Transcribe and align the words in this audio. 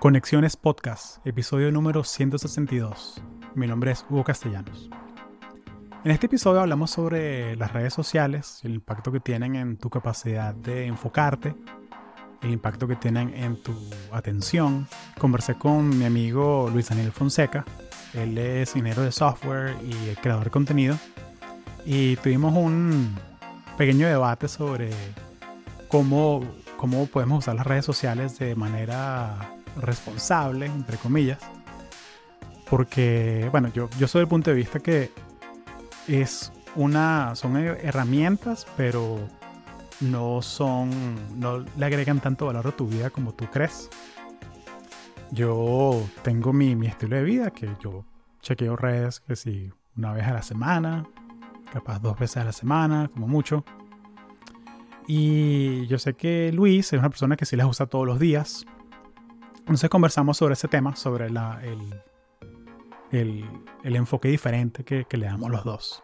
Conexiones 0.00 0.56
Podcast, 0.56 1.26
episodio 1.26 1.72
número 1.72 2.04
162. 2.04 3.20
Mi 3.56 3.66
nombre 3.66 3.90
es 3.90 4.06
Hugo 4.08 4.22
Castellanos. 4.22 4.88
En 6.04 6.12
este 6.12 6.26
episodio 6.26 6.60
hablamos 6.60 6.92
sobre 6.92 7.56
las 7.56 7.72
redes 7.72 7.94
sociales, 7.94 8.60
el 8.62 8.74
impacto 8.74 9.10
que 9.10 9.18
tienen 9.18 9.56
en 9.56 9.76
tu 9.76 9.90
capacidad 9.90 10.54
de 10.54 10.86
enfocarte, 10.86 11.56
el 12.42 12.50
impacto 12.52 12.86
que 12.86 12.94
tienen 12.94 13.34
en 13.34 13.60
tu 13.60 13.74
atención. 14.12 14.86
Conversé 15.18 15.56
con 15.56 15.98
mi 15.98 16.04
amigo 16.04 16.70
Luis 16.72 16.90
Daniel 16.90 17.10
Fonseca, 17.10 17.64
él 18.14 18.38
es 18.38 18.76
ingeniero 18.76 19.02
de 19.02 19.10
software 19.10 19.74
y 19.82 20.14
creador 20.14 20.44
de 20.44 20.50
contenido, 20.50 20.96
y 21.84 22.14
tuvimos 22.16 22.54
un 22.54 23.16
pequeño 23.76 24.06
debate 24.06 24.46
sobre 24.46 24.90
cómo, 25.88 26.44
cómo 26.76 27.06
podemos 27.06 27.40
usar 27.40 27.56
las 27.56 27.66
redes 27.66 27.84
sociales 27.84 28.38
de 28.38 28.54
manera 28.54 29.57
responsable, 29.80 30.66
entre 30.66 30.96
comillas. 30.98 31.38
Porque, 32.68 33.48
bueno, 33.50 33.68
yo, 33.68 33.88
yo 33.98 34.06
soy 34.06 34.20
del 34.20 34.28
punto 34.28 34.50
de 34.50 34.56
vista 34.56 34.80
que 34.80 35.10
es 36.06 36.52
una, 36.74 37.34
son 37.34 37.56
herramientas, 37.56 38.66
pero 38.76 39.18
no 40.00 40.42
son, 40.42 40.90
no 41.38 41.58
le 41.58 41.86
agregan 41.86 42.20
tanto 42.20 42.46
valor 42.46 42.66
a 42.66 42.72
tu 42.72 42.86
vida 42.86 43.10
como 43.10 43.32
tú 43.32 43.46
crees. 43.46 43.88
Yo 45.30 46.02
tengo 46.22 46.52
mi, 46.52 46.76
mi 46.76 46.86
estilo 46.86 47.16
de 47.16 47.22
vida, 47.22 47.50
que 47.50 47.68
yo 47.82 48.04
chequeo 48.40 48.76
redes 48.76 49.20
que 49.20 49.36
si 49.36 49.70
una 49.96 50.12
vez 50.12 50.26
a 50.26 50.32
la 50.32 50.42
semana, 50.42 51.06
capaz 51.72 51.98
dos 51.98 52.18
veces 52.18 52.38
a 52.38 52.44
la 52.44 52.52
semana, 52.52 53.10
como 53.12 53.28
mucho. 53.28 53.64
Y 55.06 55.86
yo 55.86 55.98
sé 55.98 56.14
que 56.14 56.52
Luis 56.52 56.92
es 56.92 56.98
una 56.98 57.08
persona 57.10 57.36
que 57.36 57.46
sí 57.46 57.56
las 57.56 57.66
usa 57.66 57.86
todos 57.86 58.06
los 58.06 58.18
días. 58.18 58.64
Entonces 59.68 59.90
conversamos 59.90 60.38
sobre 60.38 60.54
ese 60.54 60.66
tema, 60.66 60.96
sobre 60.96 61.26
el, 61.26 61.36
el, 63.12 63.96
enfoque 63.96 64.28
diferente 64.28 64.82
que, 64.82 65.04
le 65.18 65.26
damos 65.26 65.50
los 65.50 65.62
dos. 65.62 66.02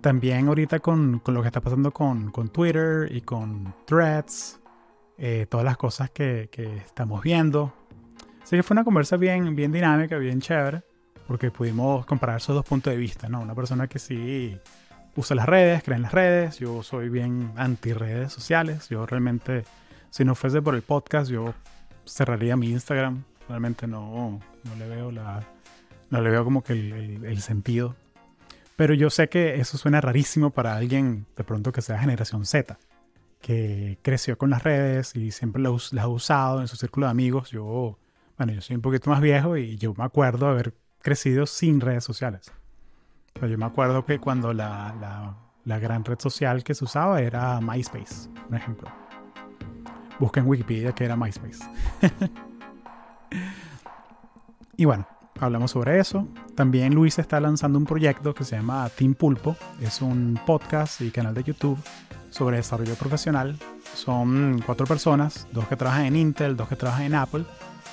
También 0.00 0.48
ahorita 0.48 0.80
con, 0.80 1.22
lo 1.24 1.40
que 1.40 1.46
está 1.46 1.60
pasando 1.60 1.92
con, 1.92 2.32
Twitter 2.52 3.06
y 3.12 3.20
con 3.20 3.72
threads, 3.86 4.58
eh, 5.18 5.46
todas 5.48 5.64
las 5.64 5.76
cosas 5.76 6.10
que, 6.10 6.48
estamos 6.84 7.22
viendo. 7.22 7.72
Así 8.42 8.56
que 8.56 8.64
fue 8.64 8.74
una 8.74 8.82
conversa 8.82 9.16
bien, 9.16 9.54
bien 9.54 9.70
dinámica, 9.70 10.18
bien 10.18 10.40
chévere, 10.40 10.82
porque 11.28 11.52
pudimos 11.52 12.04
comparar 12.06 12.38
esos 12.38 12.56
dos 12.56 12.64
puntos 12.64 12.92
de 12.92 12.96
vista, 12.96 13.28
¿no? 13.28 13.40
Una 13.40 13.54
persona 13.54 13.86
que 13.86 14.00
sí 14.00 14.58
usa 15.14 15.36
las 15.36 15.46
redes, 15.46 15.84
cree 15.84 15.94
en 15.94 16.02
las 16.02 16.12
redes, 16.12 16.58
yo 16.58 16.82
soy 16.82 17.08
bien 17.08 17.52
anti 17.54 17.92
redes 17.92 18.32
sociales, 18.32 18.88
yo 18.88 19.06
realmente, 19.06 19.62
si 20.10 20.24
no 20.24 20.34
fuese 20.34 20.60
por 20.60 20.74
el 20.74 20.82
podcast, 20.82 21.30
yo 21.30 21.54
cerraría 22.04 22.56
mi 22.56 22.70
Instagram. 22.70 23.24
Realmente 23.48 23.86
no, 23.86 24.40
no 24.64 24.76
le 24.78 24.88
veo 24.88 25.10
la. 25.10 25.46
No 26.10 26.20
le 26.20 26.30
veo 26.30 26.44
como 26.44 26.62
que 26.62 26.72
el, 26.72 27.40
sentido. 27.40 27.96
Pero 28.76 28.94
yo 28.94 29.08
sé 29.10 29.28
que 29.28 29.60
eso 29.60 29.78
suena 29.78 30.00
rarísimo 30.00 30.50
para 30.50 30.76
alguien 30.76 31.26
de 31.36 31.44
pronto 31.44 31.72
que 31.72 31.80
sea 31.80 31.98
generación 31.98 32.44
Z, 32.44 32.78
que 33.40 33.98
creció 34.02 34.36
con 34.36 34.50
las 34.50 34.62
redes 34.62 35.16
y 35.16 35.30
siempre 35.30 35.62
las, 35.62 35.92
ha 35.94 36.08
usado 36.08 36.60
en 36.60 36.68
su 36.68 36.76
círculo 36.76 37.06
de 37.06 37.12
amigos. 37.12 37.50
Yo, 37.50 37.98
bueno, 38.36 38.52
yo 38.52 38.60
soy 38.60 38.76
un 38.76 38.82
poquito 38.82 39.08
más 39.08 39.22
viejo 39.22 39.56
y 39.56 39.76
yo 39.78 39.94
me 39.96 40.04
acuerdo 40.04 40.48
haber 40.48 40.74
crecido 41.00 41.46
sin 41.46 41.80
redes 41.80 42.04
sociales. 42.04 42.52
yo 43.40 43.58
me 43.58 43.66
acuerdo 43.66 44.04
que 44.04 44.18
cuando 44.18 44.52
la, 44.52 44.94
la, 45.00 45.36
la 45.64 45.78
gran 45.78 46.04
red 46.04 46.18
social 46.18 46.62
que 46.62 46.74
se 46.74 46.84
usaba 46.84 47.22
era 47.22 47.60
MySpace, 47.60 48.28
por 48.48 48.56
ejemplo. 48.56 49.02
Busca 50.18 50.40
en 50.40 50.46
Wikipedia 50.46 50.92
que 50.92 51.04
era 51.04 51.16
MySpace. 51.16 51.64
y 54.76 54.84
bueno, 54.84 55.06
hablamos 55.40 55.70
sobre 55.72 55.98
eso. 55.98 56.28
También 56.54 56.94
Luis 56.94 57.18
está 57.18 57.40
lanzando 57.40 57.78
un 57.78 57.84
proyecto 57.84 58.34
que 58.34 58.44
se 58.44 58.56
llama 58.56 58.88
Team 58.90 59.14
Pulpo. 59.14 59.56
Es 59.80 60.02
un 60.02 60.38
podcast 60.46 61.00
y 61.00 61.10
canal 61.10 61.34
de 61.34 61.44
YouTube 61.44 61.78
sobre 62.30 62.56
desarrollo 62.58 62.94
profesional. 62.94 63.58
Son 63.94 64.62
cuatro 64.64 64.86
personas, 64.86 65.46
dos 65.52 65.66
que 65.68 65.76
trabajan 65.76 66.06
en 66.06 66.16
Intel, 66.16 66.56
dos 66.56 66.68
que 66.68 66.76
trabajan 66.76 67.04
en 67.04 67.14
Apple, 67.14 67.44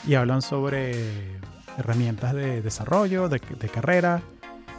y 0.08 0.16
hablan 0.16 0.42
sobre 0.42 1.40
herramientas 1.78 2.34
de 2.34 2.62
desarrollo, 2.62 3.30
de, 3.30 3.40
de 3.40 3.70
carrera. 3.70 4.22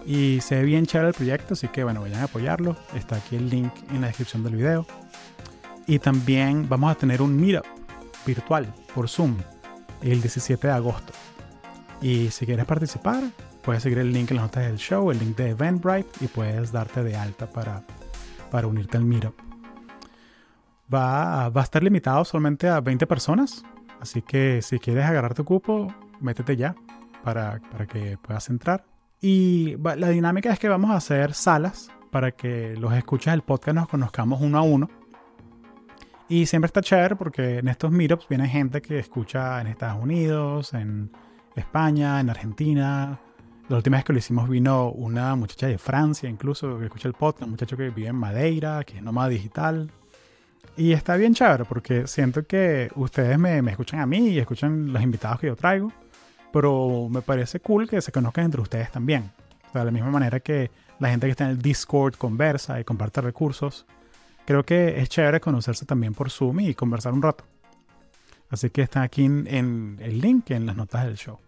Y 0.07 0.41
se 0.41 0.57
ve 0.57 0.63
bien 0.63 0.87
chévere 0.87 1.09
el 1.09 1.15
proyecto, 1.15 1.55
así 1.55 1.69
que 1.69 1.85
bueno, 1.85 2.01
vayan 2.01 2.21
a 2.21 2.25
apoyarlo. 2.25 2.77
Está 2.95 3.17
aquí 3.17 3.37
el 3.37 3.51
link 3.51 3.73
en 3.91 4.01
la 4.01 4.07
descripción 4.07 4.43
del 4.43 4.57
video. 4.57 4.87
Y 5.91 5.99
también 5.99 6.69
vamos 6.69 6.93
a 6.93 6.95
tener 6.95 7.21
un 7.21 7.37
meetup 7.37 7.67
virtual 8.25 8.73
por 8.95 9.09
Zoom 9.09 9.37
el 10.03 10.21
17 10.21 10.69
de 10.69 10.73
agosto. 10.73 11.13
Y 12.01 12.31
si 12.31 12.47
quieres 12.47 12.65
participar, 12.65 13.25
puedes 13.65 13.83
seguir 13.83 13.99
el 13.99 14.13
link 14.13 14.31
en 14.31 14.37
las 14.37 14.45
notas 14.45 14.67
del 14.67 14.77
show, 14.77 15.11
el 15.11 15.19
link 15.19 15.37
de 15.37 15.51
Eventbrite 15.51 16.09
y 16.21 16.29
puedes 16.29 16.71
darte 16.71 17.03
de 17.03 17.17
alta 17.17 17.51
para, 17.51 17.83
para 18.53 18.69
unirte 18.69 18.99
al 18.99 19.05
meetup. 19.05 19.35
Va, 20.95 21.49
va 21.49 21.61
a 21.61 21.65
estar 21.65 21.83
limitado 21.83 22.25
solamente 22.25 22.69
a 22.69 22.81
20 22.81 23.09
personas, 23.09 23.65
así 24.01 24.23
que 24.23 24.63
si 24.63 24.79
quieres 24.79 25.07
agarrar 25.07 25.35
tu 25.35 25.45
cupo, 25.45 25.93
métete 26.21 26.57
ya 26.57 26.77
para, 27.25 27.61
para 27.73 27.89
que 27.89 28.17
puedas 28.17 28.49
entrar. 28.49 28.85
Y 29.21 29.75
la 29.77 30.09
dinámica 30.11 30.53
es 30.53 30.61
que 30.61 30.69
vamos 30.69 30.93
a 30.93 30.99
hacer 30.99 31.35
salas 31.35 31.91
para 32.13 32.31
que 32.31 32.77
los 32.77 32.93
escuchas 32.93 33.33
del 33.33 33.43
podcast 33.43 33.75
nos 33.75 33.89
conozcamos 33.89 34.41
uno 34.41 34.57
a 34.57 34.63
uno 34.63 34.89
y 36.31 36.47
siempre 36.47 36.67
está 36.67 36.81
chévere 36.81 37.17
porque 37.17 37.59
en 37.59 37.67
estos 37.67 37.91
meetups 37.91 38.29
viene 38.29 38.49
gente 38.49 38.81
que 38.81 39.01
escucha 39.01 39.61
en 39.61 39.67
Estados 39.67 40.01
Unidos, 40.01 40.73
en 40.75 41.11
España, 41.57 42.21
en 42.21 42.31
Argentina. 42.31 43.19
La 43.69 43.77
última 43.77 43.97
vez 43.97 44.05
que 44.05 44.13
lo 44.13 44.21
hicimos 44.21 44.49
vino 44.49 44.91
una 44.91 45.35
muchacha 45.35 45.67
de 45.67 45.77
Francia, 45.77 46.31
incluso, 46.31 46.79
que 46.79 46.85
escucha 46.85 47.09
el 47.09 47.15
podcast, 47.15 47.47
un 47.47 47.51
muchacho 47.51 47.77
que 47.77 47.91
vive 47.91 48.07
en 48.07 48.15
Madeira, 48.15 48.85
que 48.85 48.99
es 48.99 49.03
nómada 49.03 49.29
digital. 49.29 49.91
Y 50.77 50.93
está 50.93 51.17
bien 51.17 51.35
chévere 51.35 51.65
porque 51.65 52.07
siento 52.07 52.47
que 52.47 52.93
ustedes 52.95 53.37
me, 53.37 53.61
me 53.61 53.73
escuchan 53.73 53.99
a 53.99 54.07
mí 54.07 54.29
y 54.29 54.39
escuchan 54.39 54.93
los 54.93 55.03
invitados 55.03 55.41
que 55.41 55.49
yo 55.49 55.57
traigo, 55.57 55.93
pero 56.53 57.09
me 57.11 57.23
parece 57.23 57.59
cool 57.59 57.89
que 57.89 58.01
se 58.01 58.13
conozcan 58.13 58.45
entre 58.45 58.61
ustedes 58.61 58.93
también. 58.93 59.33
O 59.69 59.73
sea, 59.73 59.81
de 59.81 59.87
la 59.87 59.91
misma 59.91 60.11
manera 60.11 60.39
que 60.39 60.71
la 61.01 61.11
gente 61.11 61.27
que 61.27 61.33
está 61.33 61.47
en 61.47 61.51
el 61.51 61.59
Discord 61.61 62.15
conversa 62.15 62.79
y 62.79 62.85
comparte 62.85 63.21
recursos 63.21 63.85
creo 64.51 64.65
que 64.65 65.01
es 65.01 65.09
chévere 65.09 65.41
conocerse 65.41 65.87
también 65.87 66.13
por 66.13 66.29
Zoom 66.29 66.59
y 66.59 66.75
conversar 66.75 67.13
un 67.13 67.23
rato. 67.23 67.45
Así 68.49 68.69
que 68.71 68.83
está 68.83 69.03
aquí 69.03 69.25
en, 69.25 69.97
el 70.01 70.21
link 70.21 70.51
en 70.51 70.67
las 70.67 70.75
notas 70.75 71.05
del 71.05 71.17
show. 71.17 71.39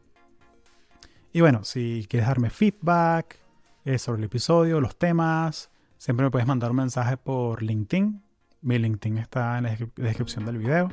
Y 1.32 1.40
bueno, 1.40 1.64
si 1.64 2.06
quieres 2.08 2.28
darme 2.28 2.48
feedback 2.48 3.40
eh, 3.84 3.98
sobre 3.98 4.20
el 4.20 4.26
episodio, 4.26 4.80
los 4.80 4.94
temas, 4.94 5.68
siempre 5.98 6.26
me 6.26 6.30
puedes 6.30 6.46
mandar 6.46 6.70
un 6.70 6.76
mensaje 6.76 7.16
por 7.16 7.60
LinkedIn. 7.60 8.22
Mi 8.60 8.78
LinkedIn 8.78 9.18
está 9.18 9.58
en 9.58 9.64
la 9.64 9.76
descripción 9.96 10.44
del 10.44 10.58
video. 10.58 10.88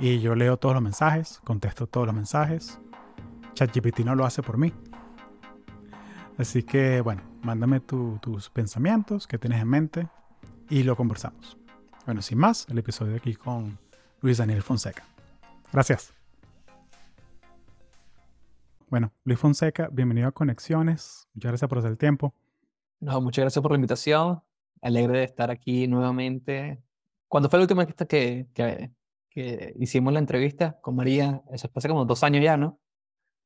Y 0.00 0.18
yo 0.18 0.34
leo 0.34 0.56
todos 0.56 0.74
los 0.74 0.82
mensajes, 0.82 1.40
contesto 1.44 1.86
todos 1.86 2.08
los 2.08 2.16
mensajes. 2.16 2.80
ChatGPT 3.54 4.00
no 4.00 4.16
lo 4.16 4.26
hace 4.26 4.42
por 4.42 4.58
mí. 4.58 4.72
Así 6.38 6.64
que 6.64 7.00
bueno, 7.02 7.22
mándame 7.42 7.78
tus 7.78 8.50
pensamientos, 8.50 9.28
qué 9.28 9.38
tienes 9.38 9.62
en 9.62 9.68
mente 9.68 10.08
y 10.70 10.84
lo 10.84 10.96
conversamos. 10.96 11.58
Bueno, 12.06 12.22
sin 12.22 12.38
más, 12.38 12.66
el 12.70 12.78
episodio 12.78 13.16
aquí 13.16 13.34
con 13.34 13.78
Luis 14.20 14.38
Daniel 14.38 14.62
Fonseca. 14.62 15.04
Gracias. 15.72 16.14
Bueno, 18.88 19.12
Luis 19.24 19.38
Fonseca, 19.38 19.88
bienvenido 19.92 20.28
a 20.28 20.32
Conexiones. 20.32 21.28
Muchas 21.34 21.50
gracias 21.50 21.68
por 21.68 21.78
hacer 21.78 21.90
el 21.90 21.98
tiempo. 21.98 22.34
No, 23.00 23.20
muchas 23.20 23.42
gracias 23.42 23.62
por 23.62 23.72
la 23.72 23.76
invitación. 23.76 24.42
Alegre 24.80 25.18
de 25.18 25.24
estar 25.24 25.50
aquí 25.50 25.86
nuevamente. 25.86 26.82
Cuando 27.28 27.48
fue 27.48 27.58
la 27.58 27.64
última 27.64 27.84
vez 27.84 27.94
que, 28.08 28.48
que, 28.54 28.90
que 29.28 29.74
hicimos 29.78 30.12
la 30.12 30.18
entrevista 30.18 30.80
con 30.80 30.96
María? 30.96 31.42
Eso 31.52 31.68
fue 31.68 31.80
hace 31.80 31.88
como 31.88 32.04
dos 32.04 32.24
años 32.24 32.42
ya, 32.42 32.56
¿no? 32.56 32.80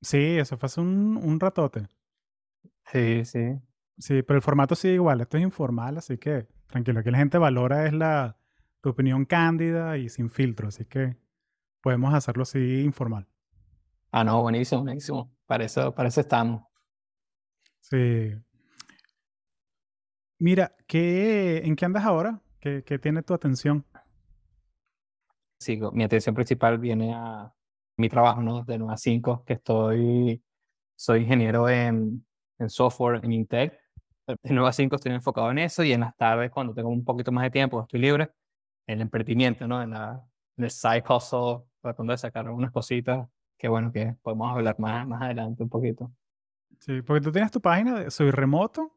Sí, 0.01 0.39
eso 0.39 0.57
fue 0.57 0.67
hace 0.67 0.81
un, 0.81 1.17
un 1.17 1.41
ratote. 1.41 1.89
Sí, 2.93 3.25
sí. 3.25 3.59
Sí, 3.99 4.23
pero 4.23 4.37
el 4.37 4.43
formato 4.43 4.75
sigue 4.75 4.95
igual. 4.95 5.21
Esto 5.21 5.37
es 5.37 5.43
informal, 5.43 5.99
así 5.99 6.19
que 6.19 6.47
tranquilo. 6.75 7.01
Aquí 7.01 7.11
la 7.13 7.19
gente 7.19 7.39
valora 7.39 7.87
es 7.87 7.93
la 7.93 8.37
tu 8.81 8.91
opinión 8.91 9.25
cándida 9.25 9.97
y 9.97 10.09
sin 10.09 10.29
filtro, 10.29 10.69
así 10.69 10.85
que 10.85 11.17
podemos 11.81 12.13
hacerlo 12.13 12.43
así 12.43 12.81
informal. 12.81 13.29
Ah, 14.11 14.25
no, 14.25 14.43
buenísimo, 14.43 14.83
buenísimo. 14.83 15.33
Para 15.47 15.65
eso, 15.65 15.95
para 15.95 16.09
eso 16.09 16.21
estamos. 16.21 16.65
Sí. 17.81 18.33
Mira, 20.41 20.75
¿qué, 20.89 21.63
¿en 21.65 21.77
qué 21.77 21.85
andas 21.85 22.05
ahora? 22.05 22.43
¿Qué, 22.59 22.83
¿Qué, 22.85 22.99
tiene 22.99 23.23
tu 23.23 23.35
atención? 23.35 23.87
Sigo, 25.59 25.93
mi 25.93 26.03
atención 26.03 26.35
principal 26.35 26.79
viene 26.79 27.15
a 27.15 27.55
mi 27.97 28.09
trabajo, 28.09 28.43
¿no? 28.43 28.65
De 28.65 28.79
9 28.79 28.93
a 28.93 28.97
5, 28.97 29.45
que 29.45 29.53
estoy, 29.53 30.43
soy 30.97 31.23
ingeniero 31.23 31.69
en, 31.69 32.27
en 32.59 32.69
software, 32.69 33.25
en 33.25 33.33
Intech, 33.33 33.84
de 34.43 34.55
9 34.55 34.69
a 34.69 34.73
5 34.73 34.97
estoy 34.97 35.13
enfocado 35.13 35.51
en 35.51 35.59
eso 35.59 35.83
y 35.85 35.93
en 35.93 36.01
las 36.01 36.17
tardes, 36.17 36.51
cuando 36.51 36.75
tengo 36.75 36.89
un 36.89 37.05
poquito 37.05 37.33
más 37.33 37.45
de 37.45 37.51
tiempo, 37.51 37.83
estoy 37.83 38.01
libre, 38.01 38.31
en 38.87 38.97
el 38.97 39.03
emprendimiento, 39.03 39.67
¿no? 39.67 39.83
En 39.83 39.91
la, 39.91 40.25
el 40.57 40.71
side 40.71 41.05
hustle, 41.09 41.65
tratando 41.81 42.13
de 42.13 42.19
sacar 42.19 42.47
algunas 42.47 42.71
cositas 42.71 43.29
que 43.59 43.69
bueno, 43.69 43.93
que 43.93 44.15
podemos 44.23 44.51
hablar 44.53 44.79
más, 44.79 45.07
más 45.07 45.23
adelante 45.23 45.63
un 45.63 45.69
poquito. 45.69 46.13
Sí, 46.81 47.03
porque 47.03 47.23
tú 47.23 47.33
tienes 47.33 47.51
tu 47.51 47.61
página 47.61 48.01
de 48.01 48.11
Soy 48.11 48.31
Remoto, 48.31 48.93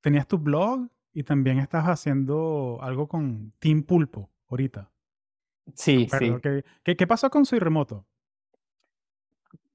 tenías 0.00 0.26
tu 0.26 0.38
blog 0.38 0.88
y 1.12 1.22
también 1.22 1.58
estás 1.58 1.84
haciendo 1.84 2.78
algo 2.80 3.08
con 3.08 3.52
Team 3.58 3.82
Pulpo 3.82 4.30
ahorita. 4.48 4.90
Sí, 5.74 6.08
sí. 6.18 6.36
¿Qué, 6.42 6.96
¿Qué, 6.96 7.06
pasó 7.06 7.30
con 7.30 7.44
Soy 7.46 7.58
Remoto? 7.58 8.06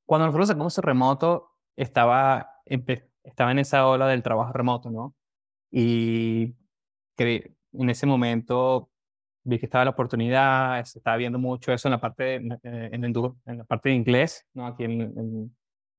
Cuando 0.05 0.25
nosotros 0.25 0.49
sacamos 0.49 0.73
Soy 0.73 0.81
Remoto, 0.81 1.51
estaba, 1.75 2.61
estaba 3.25 3.51
en 3.51 3.59
esa 3.59 3.87
ola 3.87 4.07
del 4.07 4.23
trabajo 4.23 4.53
remoto, 4.53 4.89
¿no? 4.91 5.15
Y 5.71 6.55
en 7.17 7.89
ese 7.89 8.05
momento 8.05 8.89
vi 9.43 9.59
que 9.59 9.65
estaba 9.65 9.85
la 9.85 9.91
oportunidad, 9.91 10.79
estaba 10.79 11.17
viendo 11.17 11.39
mucho 11.39 11.71
eso 11.71 11.87
en 11.87 11.91
la 11.91 12.01
parte 12.01 12.23
de, 12.23 12.59
eh, 12.63 12.89
en, 12.91 13.03
en 13.05 13.57
la 13.57 13.63
parte 13.63 13.89
de 13.89 13.95
inglés, 13.95 14.45
¿no? 14.53 14.65
Aquí 14.67 14.85
en, 14.85 15.55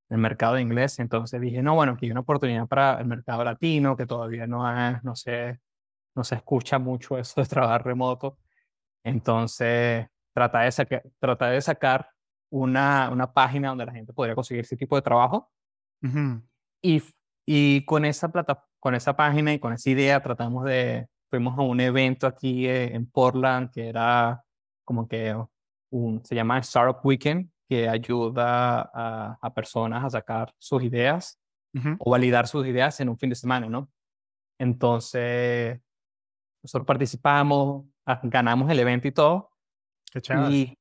el 0.08 0.18
mercado 0.18 0.54
de 0.54 0.62
inglés. 0.62 0.98
Entonces 0.98 1.40
dije, 1.40 1.62
no, 1.62 1.74
bueno, 1.74 1.92
aquí 1.92 2.06
hay 2.06 2.12
una 2.12 2.20
oportunidad 2.20 2.66
para 2.66 3.00
el 3.00 3.06
mercado 3.06 3.44
latino, 3.44 3.96
que 3.96 4.06
todavía 4.06 4.46
no, 4.46 4.68
es, 4.90 5.02
no, 5.02 5.16
se, 5.16 5.58
no 6.14 6.24
se 6.24 6.36
escucha 6.36 6.78
mucho 6.78 7.18
eso 7.18 7.40
de 7.40 7.46
trabajar 7.48 7.84
remoto. 7.84 8.38
Entonces, 9.04 10.06
trata 10.32 10.60
de, 10.60 10.72
sacar, 10.72 11.02
trata 11.18 11.50
de 11.50 11.60
sacar 11.60 12.10
una, 12.50 13.10
una 13.10 13.32
página 13.32 13.70
donde 13.70 13.86
la 13.86 13.92
gente 13.92 14.12
podría 14.12 14.34
conseguir 14.34 14.62
ese 14.64 14.76
tipo 14.76 14.96
de 14.96 15.02
trabajo. 15.02 15.50
Y, 16.82 17.02
y 17.46 17.84
con 17.84 18.04
esa 18.04 18.30
plata, 18.30 18.64
con 18.80 18.94
esa 18.94 19.16
página 19.16 19.52
y 19.52 19.58
con 19.58 19.72
esa 19.72 19.90
idea 19.90 20.22
tratamos 20.22 20.64
de, 20.64 21.08
fuimos 21.30 21.58
a 21.58 21.62
un 21.62 21.80
evento 21.80 22.26
aquí 22.26 22.66
eh, 22.66 22.94
en 22.94 23.06
Portland 23.10 23.70
que 23.70 23.88
era 23.88 24.42
como 24.84 25.08
que 25.08 25.36
un, 25.90 26.24
se 26.24 26.34
llama 26.34 26.58
Startup 26.60 26.98
Weekend, 27.04 27.50
que 27.68 27.88
ayuda 27.88 28.90
a, 28.94 29.38
a 29.40 29.54
personas 29.54 30.04
a 30.04 30.10
sacar 30.10 30.54
sus 30.58 30.82
ideas 30.82 31.38
o 31.98 32.10
validar 32.10 32.48
sus 32.48 32.66
ideas 32.66 32.98
en 33.00 33.10
un 33.10 33.18
fin 33.18 33.28
de 33.28 33.36
semana, 33.36 33.68
¿no? 33.68 33.90
Entonces, 34.58 35.78
nosotros 36.62 36.86
participamos, 36.86 37.84
ah, 38.06 38.18
ganamos 38.22 38.70
el 38.70 38.80
evento 38.80 39.08
y 39.08 39.12
todo. 39.12 39.50
Qué 40.10 40.22
chévere. 40.22 40.54
Y, 40.54 40.78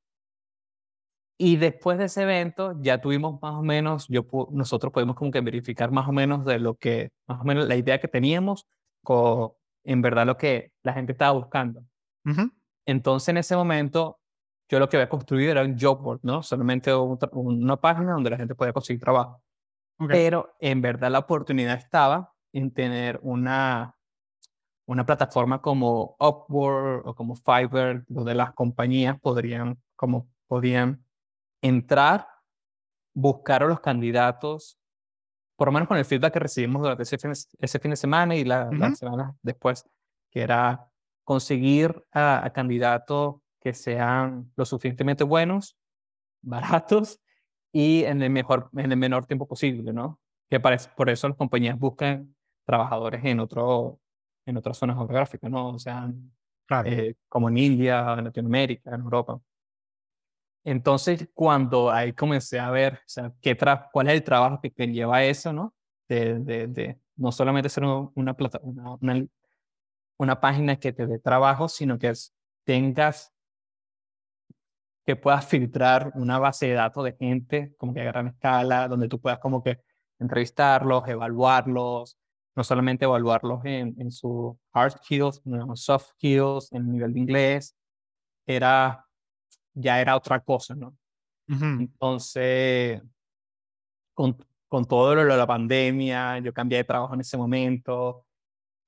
después 1.38 1.98
de 1.98 2.06
ese 2.06 2.22
evento 2.22 2.74
ya 2.80 3.00
tuvimos 3.00 3.40
más 3.42 3.54
o 3.54 3.62
menos, 3.62 4.06
yo, 4.08 4.26
nosotros 4.50 4.92
podemos 4.92 5.16
como 5.16 5.30
que 5.30 5.40
verificar 5.40 5.90
más 5.90 6.08
o 6.08 6.12
menos 6.12 6.44
de 6.44 6.58
lo 6.58 6.76
que, 6.76 7.10
más 7.26 7.40
o 7.40 7.44
menos 7.44 7.68
la 7.68 7.76
idea 7.76 8.00
que 8.00 8.08
teníamos 8.08 8.66
con 9.02 9.52
en 9.84 10.02
verdad 10.02 10.26
lo 10.26 10.36
que 10.36 10.72
la 10.82 10.92
gente 10.92 11.12
estaba 11.12 11.32
buscando. 11.32 11.84
Entonces 12.86 13.28
en 13.28 13.36
ese 13.36 13.54
momento 13.54 14.18
yo 14.68 14.80
lo 14.80 14.88
que 14.88 14.96
había 14.96 15.08
construido 15.08 15.52
era 15.52 15.62
un 15.62 15.78
job 15.78 16.02
board, 16.02 16.20
¿no? 16.22 16.42
Solamente 16.42 16.92
una 16.94 17.76
página 17.76 18.12
donde 18.12 18.30
la 18.30 18.36
gente 18.36 18.54
podía 18.54 18.72
conseguir 18.72 19.00
trabajo. 19.00 19.42
Pero 20.08 20.56
en 20.60 20.82
verdad 20.82 21.10
la 21.10 21.20
oportunidad 21.20 21.76
estaba 21.76 22.32
en 22.52 22.72
tener 22.72 23.20
una, 23.22 23.96
una 24.86 25.06
plataforma 25.06 25.62
como 25.62 26.16
Upwork 26.18 27.06
o 27.06 27.14
como 27.14 27.36
Fiverr, 27.36 28.04
donde 28.08 28.34
las 28.34 28.52
compañías 28.54 29.20
podrían, 29.20 29.78
como 29.94 30.28
podían 30.48 31.05
entrar, 31.66 32.28
buscar 33.14 33.62
a 33.62 33.66
los 33.66 33.80
candidatos, 33.80 34.78
por 35.56 35.68
lo 35.68 35.72
menos 35.72 35.88
con 35.88 35.96
el 35.96 36.04
feedback 36.04 36.34
que 36.34 36.40
recibimos 36.40 36.82
durante 36.82 37.02
ese 37.02 37.18
fin, 37.18 37.32
ese 37.32 37.78
fin 37.78 37.90
de 37.90 37.96
semana 37.96 38.36
y 38.36 38.44
la, 38.44 38.70
las 38.72 38.98
semanas 38.98 39.34
después, 39.42 39.88
que 40.30 40.42
era 40.42 40.90
conseguir 41.24 42.04
a, 42.12 42.44
a 42.44 42.52
candidatos 42.52 43.36
que 43.60 43.72
sean 43.74 44.52
lo 44.54 44.64
suficientemente 44.64 45.24
buenos, 45.24 45.76
baratos 46.42 47.20
y 47.72 48.04
en 48.04 48.22
el, 48.22 48.30
mejor, 48.30 48.70
en 48.76 48.92
el 48.92 48.98
menor 48.98 49.26
tiempo 49.26 49.46
posible, 49.46 49.92
¿no? 49.92 50.20
Que 50.48 50.60
parece, 50.60 50.88
por 50.96 51.10
eso 51.10 51.28
las 51.28 51.36
compañías 51.36 51.78
buscan 51.78 52.34
trabajadores 52.64 53.24
en, 53.24 53.40
otro, 53.40 54.00
en 54.46 54.56
otras 54.56 54.78
zonas 54.78 54.96
geográficas, 54.96 55.50
¿no? 55.50 55.70
O 55.70 55.78
sea, 55.78 56.10
eh, 56.84 57.14
como 57.28 57.48
en 57.48 57.58
India, 57.58 58.14
en 58.18 58.24
Latinoamérica, 58.24 58.94
en 58.94 59.00
Europa. 59.00 59.40
Entonces, 60.66 61.28
cuando 61.32 61.92
ahí 61.92 62.12
comencé 62.12 62.58
a 62.58 62.70
ver, 62.70 62.94
o 62.94 62.98
sea, 63.06 63.32
qué 63.40 63.56
cuál 63.92 64.08
es 64.08 64.14
el 64.14 64.24
trabajo 64.24 64.58
que, 64.60 64.72
que 64.72 64.88
lleva 64.88 65.22
eso, 65.22 65.52
¿no? 65.52 65.72
De, 66.08 66.40
de, 66.40 66.66
de, 66.66 66.98
no 67.14 67.30
solamente 67.30 67.68
ser 67.68 67.84
una, 67.84 68.34
plata, 68.34 68.58
una, 68.62 68.94
una, 69.00 69.26
una, 70.18 70.40
página 70.40 70.74
que 70.74 70.92
te 70.92 71.06
dé 71.06 71.20
trabajo, 71.20 71.68
sino 71.68 72.00
que 72.00 72.12
tengas 72.64 73.32
que 75.06 75.14
puedas 75.14 75.46
filtrar 75.46 76.10
una 76.16 76.40
base 76.40 76.66
de 76.66 76.74
datos 76.74 77.04
de 77.04 77.12
gente 77.12 77.72
como 77.78 77.94
que 77.94 78.00
a 78.00 78.04
gran 78.04 78.26
escala, 78.26 78.88
donde 78.88 79.08
tú 79.08 79.20
puedas 79.20 79.38
como 79.38 79.62
que 79.62 79.78
entrevistarlos, 80.18 81.06
evaluarlos, 81.06 82.18
no 82.56 82.64
solamente 82.64 83.04
evaluarlos 83.04 83.64
en, 83.64 83.94
en 84.00 84.10
sus 84.10 84.56
hard 84.72 84.94
skills, 84.94 85.40
sino 85.44 85.76
soft 85.76 86.08
skills, 86.14 86.72
en 86.72 86.82
el 86.86 86.90
nivel 86.90 87.12
de 87.12 87.20
inglés, 87.20 87.76
era, 88.46 89.05
ya 89.76 90.00
era 90.00 90.16
otra 90.16 90.40
cosa, 90.40 90.74
¿no? 90.74 90.96
Entonces, 91.48 93.00
con, 94.14 94.36
con 94.66 94.84
todo 94.84 95.14
lo 95.14 95.24
de 95.24 95.36
la 95.36 95.46
pandemia, 95.46 96.40
yo 96.40 96.52
cambié 96.52 96.78
de 96.78 96.84
trabajo 96.84 97.14
en 97.14 97.20
ese 97.20 97.36
momento, 97.36 98.26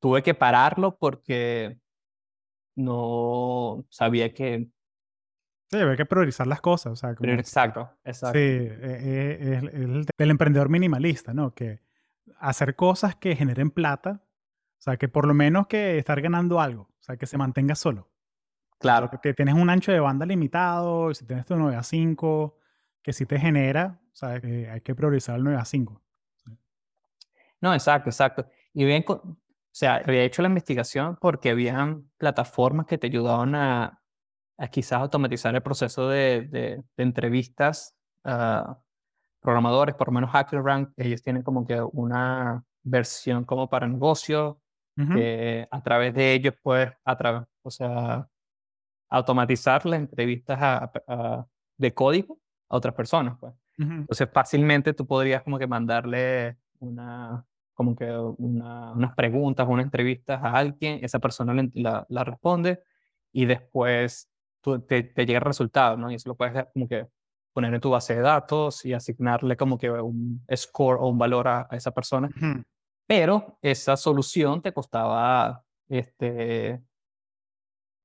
tuve 0.01 0.23
que 0.25 0.35
pararlo 0.35 0.97
porque 0.97 1.79
no 2.75 3.85
sabía 3.91 4.33
que 4.35 4.69
Sí, 5.71 5.77
hay 5.77 5.97
que 5.97 6.07
priorizar 6.07 6.47
las 6.47 6.61
cosas. 6.63 6.93
O 6.93 6.97
sea, 6.97 7.11
exacto, 7.11 7.91
exacto. 8.05 8.39
Sí, 8.39 8.45
e, 8.45 8.79
e, 8.81 9.55
es, 9.55 9.63
el, 10.17 10.31
emprendedor 10.31 10.71
minimalista, 10.71 11.35
¿no? 11.35 11.55
Que 11.55 11.81
hacer 12.39 12.75
cosas 12.75 13.17
que 13.17 13.37
generen 13.37 13.71
plata, 13.71 14.23
o 14.23 14.81
sea, 14.81 14.97
que 14.97 15.09
por 15.09 15.27
lo 15.27 15.35
menos 15.35 15.67
que 15.67 15.99
estar 15.99 16.21
ganando 16.23 16.61
algo, 16.61 16.83
o 16.85 17.03
sea, 17.03 17.19
que 17.19 17.27
se 17.27 17.37
mantenga 17.37 17.75
solo. 17.75 18.11
Claro. 18.79 19.11
Que 19.23 19.35
tienes 19.35 19.55
un 19.55 19.71
ancho 19.71 19.93
de 19.93 20.01
banda 20.01 20.25
limitado, 20.25 21.13
si 21.15 21.27
tienes 21.27 21.45
tu 21.47 21.57
9 21.57 21.77
a 21.77 21.83
5, 21.83 22.57
que 23.03 23.13
si 23.13 23.27
te 23.27 23.39
genera, 23.39 24.01
o 24.13 24.17
sea, 24.17 24.41
que 24.41 24.69
hay 24.71 24.81
que 24.81 24.95
priorizar 24.95 25.37
el 25.37 25.45
9 25.45 25.59
a 25.59 25.65
5. 25.65 26.01
No, 27.61 27.75
exacto, 27.75 28.11
exacto. 28.11 28.47
Y 28.73 28.85
bien, 28.85 29.05
o 29.09 29.37
sea, 29.73 29.97
había 29.97 30.23
hecho 30.23 30.43
la 30.43 30.49
investigación 30.49 31.17
porque 31.21 31.51
habían 31.51 32.09
plataformas 32.19 32.87
que 32.87 32.99
te 32.99 33.09
ayudaban 33.09 33.55
a 33.55 33.99
a 34.59 34.69
quizás 34.69 35.01
automatizar 35.01 35.55
el 35.55 35.63
proceso 35.63 36.09
de, 36.09 36.43
de, 36.43 36.85
entrevistas 36.97 37.97
a 38.25 38.79
programadores, 39.41 39.95
por 39.95 40.09
lo 40.09 40.13
menos 40.13 40.31
HackerRank, 40.35 40.91
ellos 40.97 41.23
tienen 41.23 41.43
como 41.43 41.65
que 41.65 41.81
una 41.81 42.65
versión 42.83 43.45
como 43.45 43.71
para 43.71 43.87
negocio, 43.87 44.61
que 45.15 45.69
a 45.71 45.81
través 45.81 46.13
de 46.13 46.33
ellos 46.33 46.55
puedes, 46.61 46.91
a 47.05 47.17
través, 47.17 47.43
o 47.63 47.71
sea, 47.71 48.29
automatizar 49.09 49.85
las 49.87 50.01
entrevistas 50.01 50.59
a, 50.61 51.47
de 51.77 51.95
código 51.95 52.39
a 52.69 52.77
otras 52.77 52.95
personas, 52.95 53.37
pues. 53.39 53.55
Entonces, 53.79 54.29
fácilmente 54.33 54.93
tú 54.93 55.07
podrías 55.07 55.45
como 55.45 55.57
que 55.57 55.69
mandarle 55.69 56.57
una, 56.81 57.47
como 57.75 57.95
que 57.95 58.11
una, 58.11 58.91
unas 58.91 59.15
preguntas, 59.15 59.69
unas 59.69 59.85
entrevistas 59.85 60.43
a 60.43 60.51
alguien, 60.51 60.99
esa 61.05 61.21
persona 61.21 61.55
la, 61.75 62.05
la 62.09 62.25
responde 62.25 62.83
y 63.33 63.45
después 63.47 64.29
te, 64.89 65.03
te, 65.05 65.27
llega 65.27 65.39
el 65.39 65.45
resultado, 65.45 65.97
¿no? 65.97 66.11
Y 66.11 66.17
eso 66.17 66.29
lo 66.29 66.35
puedes 66.35 66.67
como 66.73 66.89
que 66.89 67.07
poner 67.53 67.73
en 67.73 67.81
tu 67.81 67.91
base 67.91 68.17
de 68.17 68.21
datos 68.21 68.85
y 68.85 68.93
asignarle 68.93 69.57
como 69.57 69.79
que 69.79 69.91
un 69.91 70.45
score 70.55 70.99
o 71.01 71.09
un 71.09 71.19
valor 71.19 71.49
a, 71.49 71.69
esa 71.71 71.93
persona. 71.93 72.29
Pero 73.07 73.59
esa 73.63 73.97
solución 73.97 74.61
te 74.61 74.73
costaba 74.73 75.65
este, 75.89 76.83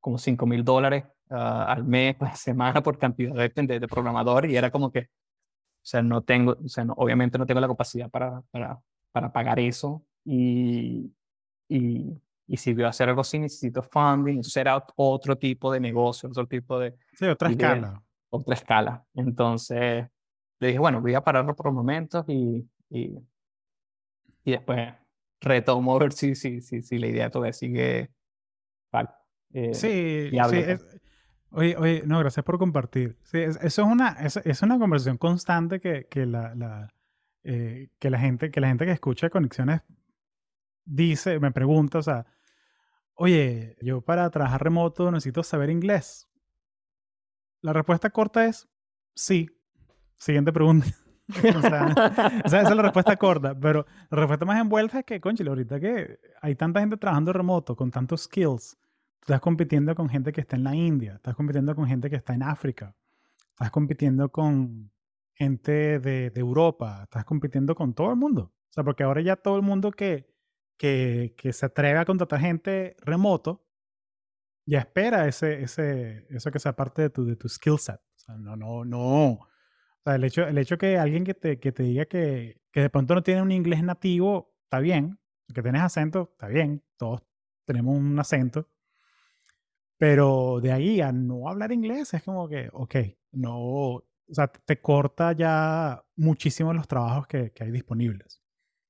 como 0.03 0.17
5 0.17 0.45
mil 0.45 0.63
dólares 0.63 1.05
ah, 1.29 1.65
al 1.71 1.83
mes, 1.85 2.15
a 2.21 2.25
la 2.25 2.35
semana 2.35 2.83
por 2.83 2.97
cantidad 2.97 3.33
de, 3.33 3.79
de, 3.79 3.87
programadores 3.87 4.51
y 4.51 4.57
era 4.57 4.69
como 4.69 4.91
que, 4.91 4.99
o 4.99 5.85
sea, 5.85 6.01
no 6.01 6.21
tengo, 6.21 6.57
o 6.63 6.67
sea, 6.67 6.85
obviamente 6.97 7.37
no 7.37 7.45
tengo 7.45 7.61
la 7.61 7.67
capacidad 7.67 8.09
para, 8.09 8.41
para, 8.51 8.79
para 9.11 9.31
pagar 9.31 9.59
eso 9.59 10.03
y, 10.25 11.11
y 11.69 12.21
y 12.47 12.57
si 12.57 12.73
voy 12.73 12.83
a 12.83 12.89
hacer 12.89 13.09
algo 13.09 13.21
así 13.21 13.39
necesito 13.39 13.81
funding, 13.81 14.39
eso 14.39 14.49
será 14.49 14.83
otro 14.95 15.37
tipo 15.37 15.71
de 15.71 15.79
negocio, 15.79 16.29
otro 16.29 16.47
tipo 16.47 16.77
de... 16.79 16.95
Sí, 17.13 17.25
otra 17.25 17.49
escala. 17.49 18.03
Otra 18.29 18.53
escala. 18.55 19.05
Entonces 19.13 20.07
le 20.59 20.67
dije, 20.67 20.79
bueno, 20.79 21.01
voy 21.01 21.13
a 21.13 21.21
pararlo 21.21 21.55
por 21.55 21.71
momentos 21.71 22.25
y, 22.27 22.67
y, 22.89 23.17
y 24.43 24.51
después 24.51 24.93
retomo 25.39 25.95
a 25.95 25.99
ver 25.99 26.13
si, 26.13 26.35
si, 26.35 26.61
si, 26.61 26.81
si 26.81 26.97
la 26.99 27.07
idea 27.07 27.29
todavía 27.29 27.53
sigue... 27.53 28.11
Eh, 29.53 29.73
sí, 29.73 30.29
sí 30.31 30.85
oye, 31.51 31.77
oye, 31.77 32.03
no, 32.05 32.19
gracias 32.19 32.43
por 32.43 32.57
compartir. 32.57 33.17
Sí, 33.23 33.39
eso 33.39 33.59
es 33.61 33.77
una, 33.77 34.09
es, 34.19 34.37
es 34.37 34.61
una 34.61 34.79
conversación 34.79 35.17
constante 35.17 35.79
que, 35.79 36.07
que 36.09 36.25
la, 36.25 36.55
la 36.55 36.93
eh, 37.43 37.89
que 37.99 38.09
la 38.09 38.19
gente 38.19 38.51
que 38.51 38.61
la 38.61 38.67
gente 38.67 38.85
que 38.85 38.91
escucha 38.91 39.29
conexiones 39.29 39.81
dice, 40.85 41.39
me 41.39 41.51
pregunta, 41.51 41.99
o 41.99 42.01
sea, 42.01 42.25
oye, 43.15 43.77
yo 43.81 44.01
para 44.01 44.29
trabajar 44.29 44.63
remoto 44.63 45.11
necesito 45.11 45.43
saber 45.43 45.69
inglés. 45.69 46.27
la 47.61 47.73
respuesta 47.73 48.09
corta 48.09 48.45
es 48.45 48.67
sí. 49.15 49.49
Siguiente 50.17 50.53
pregunta. 50.53 50.87
o, 51.57 51.61
sea, 51.61 52.41
esa 52.45 52.61
es 52.61 52.75
la 52.75 52.81
respuesta 52.81 53.15
corta, 53.17 53.57
pero 53.57 53.85
la 54.09 54.17
respuesta 54.17 54.45
más 54.45 54.59
envuelta 54.59 54.99
es 54.99 55.05
que, 55.05 55.21
conchile, 55.21 55.49
ahorita 55.49 55.79
que 55.79 56.19
hay 56.41 56.55
tanta 56.55 56.79
gente 56.79 56.97
trabajando 56.97 57.33
remoto 57.33 57.75
con 57.75 57.91
tantos 57.91 58.23
skills, 58.23 58.77
estás 59.23 59.39
compitiendo 59.39 59.95
con 59.95 60.09
gente 60.09 60.33
que 60.33 60.41
está 60.41 60.57
en 60.57 60.63
la 60.65 60.75
India, 60.75 61.15
estás 61.15 61.35
compitiendo 61.35 61.73
con 61.75 61.87
gente 61.87 62.09
que 62.09 62.17
está 62.17 62.33
en 62.33 62.43
África, 62.43 62.93
estás 63.51 63.71
compitiendo 63.71 64.29
con 64.29 64.91
gente 65.33 65.99
de, 65.99 66.29
de 66.29 66.39
Europa, 66.39 67.03
estás 67.03 67.23
compitiendo 67.23 67.73
con 67.73 67.93
todo 67.93 68.09
el 68.11 68.17
mundo. 68.17 68.53
O 68.69 68.73
sea, 68.73 68.83
porque 68.83 69.03
ahora 69.03 69.21
ya 69.21 69.37
todo 69.37 69.55
el 69.55 69.61
mundo 69.61 69.91
que, 69.91 70.29
que, 70.77 71.35
que 71.37 71.53
se 71.53 71.65
atreve 71.65 71.99
a 71.99 72.05
contratar 72.05 72.41
gente 72.41 72.97
remoto, 72.99 73.65
ya 74.65 74.79
espera 74.79 75.27
ese, 75.27 75.63
ese, 75.63 76.27
eso 76.29 76.51
que 76.51 76.59
sea 76.59 76.75
parte 76.75 77.03
de 77.03 77.09
tu, 77.09 77.25
de 77.25 77.37
tu 77.37 77.47
skill 77.47 77.79
set. 77.79 78.01
O 78.15 78.19
sea, 78.19 78.35
no, 78.35 78.57
no, 78.57 78.83
no. 78.83 79.31
O 79.31 79.47
sea, 80.03 80.15
el 80.15 80.23
hecho, 80.25 80.45
el 80.45 80.57
hecho 80.57 80.77
que 80.77 80.97
alguien 80.97 81.23
que 81.23 81.33
te, 81.33 81.59
que 81.59 81.71
te 81.71 81.83
diga 81.83 82.05
que, 82.05 82.61
que 82.71 82.81
de 82.81 82.89
pronto 82.89 83.15
no 83.15 83.23
tiene 83.23 83.41
un 83.41 83.51
inglés 83.51 83.83
nativo, 83.83 84.53
está 84.63 84.79
bien. 84.79 85.17
Que 85.53 85.61
tienes 85.61 85.81
acento, 85.81 86.29
está 86.33 86.47
bien. 86.47 86.83
Todos 86.97 87.21
tenemos 87.65 87.95
un 87.95 88.19
acento. 88.19 88.67
Pero 89.97 90.59
de 90.61 90.71
ahí 90.71 91.01
a 91.01 91.11
no 91.11 91.47
hablar 91.47 91.71
inglés 91.71 92.13
es 92.13 92.23
como 92.23 92.47
que, 92.47 92.69
ok, 92.73 92.95
no, 93.31 93.57
o 93.57 94.03
sea, 94.29 94.47
te 94.47 94.81
corta 94.81 95.33
ya 95.33 96.03
muchísimo 96.15 96.73
los 96.73 96.87
trabajos 96.87 97.27
que, 97.27 97.51
que 97.51 97.63
hay 97.63 97.71
disponibles. 97.71 98.41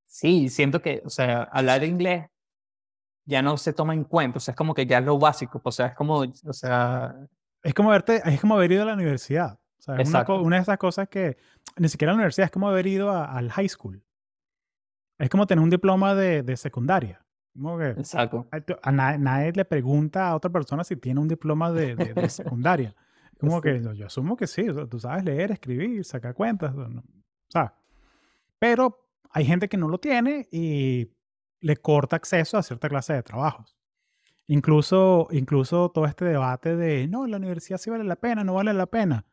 Sí, 0.06 0.50
siento 0.50 0.82
que, 0.82 1.02
o 1.06 1.10
sea, 1.10 1.44
hablar 1.44 1.84
inglés 1.84 2.28
ya 3.26 3.42
no 3.42 3.58
se 3.58 3.74
toma 3.74 3.94
en 3.94 4.04
cuenta, 4.04 4.38
o 4.38 4.40
sea, 4.40 4.52
es 4.52 4.58
como 4.58 4.74
que 4.74 4.86
ya 4.86 5.00
es 5.00 5.06
lo 5.06 5.18
básico, 5.18 5.62
o 5.64 5.72
sea, 5.72 5.88
es 5.88 5.96
como, 5.96 6.20
o 6.20 6.54
sea... 6.54 7.16
Es 7.64 7.74
como, 7.74 7.90
verte, 7.90 8.22
es 8.26 8.42
como 8.42 8.56
haber 8.56 8.74
ido 8.74 8.84
a 8.84 8.86
la 8.86 8.94
universidad. 8.94 9.60
O 9.80 9.82
sea, 9.82 9.96
es 9.96 10.10
una, 10.10 10.26
una, 10.30 10.56
de 10.58 10.62
esas 10.62 10.78
cosas 10.78 11.08
que 11.10 11.38
ni 11.78 11.90
siquiera 11.90 12.12
a 12.12 12.14
la 12.14 12.18
universidad, 12.18 12.46
es 12.46 12.52
como 12.52 12.70
haber 12.70 12.88
ido 12.88 13.12
al 13.12 13.50
high 13.52 13.70
school. 13.70 14.04
Es 15.18 15.30
como 15.30 15.48
tener 15.48 15.64
un 15.64 15.70
diploma 15.70 16.16
de, 16.16 16.44
de 16.44 16.58
secundaria. 16.58 17.26
Como 17.54 17.78
que 17.78 17.90
Exacto. 17.90 18.48
A, 18.82 18.92
nadie, 18.92 19.52
le 19.54 19.66
pregunta 19.66 20.30
a 20.30 20.36
otra 20.36 20.52
persona 20.52 20.84
si 20.84 20.96
tiene 20.96 21.20
un 21.20 21.28
diploma 21.28 21.72
de, 21.72 21.96
de, 21.96 22.30
secundaria. 22.30 22.96
Como 23.40 23.62
que 23.62 23.82
yo 23.96 24.06
asumo 24.06 24.38
que 24.38 24.48
sí, 24.48 24.66
tú 24.90 25.00
sabes 25.00 25.24
leer, 25.26 25.52
escribir, 25.52 26.06
sacar 26.06 26.34
cuentas, 26.34 26.74
o 26.76 27.04
sea, 27.50 27.76
pero 28.58 29.10
hay 29.32 29.44
gente 29.44 29.68
que 29.68 29.76
no 29.76 29.90
lo 29.90 30.00
tiene 30.00 30.48
y 30.50 31.12
le 31.60 31.78
corta 31.78 32.16
acceso 32.16 32.58
a 32.58 32.64
cierta 32.64 32.88
clase 32.88 33.14
de 33.14 33.24
trabajos. 33.24 33.76
Incluso, 34.48 35.28
incluso 35.32 35.90
todo 35.92 36.06
este 36.06 36.26
debate 36.26 36.76
de, 36.76 37.08
no, 37.08 37.26
la 37.28 37.38
universidad 37.38 37.78
sí 37.78 37.90
vale 37.90 38.04
la 38.04 38.18
pena, 38.18 38.44
no 38.44 38.54
vale 38.54 38.74
la 38.74 38.86
pena. 38.86 39.26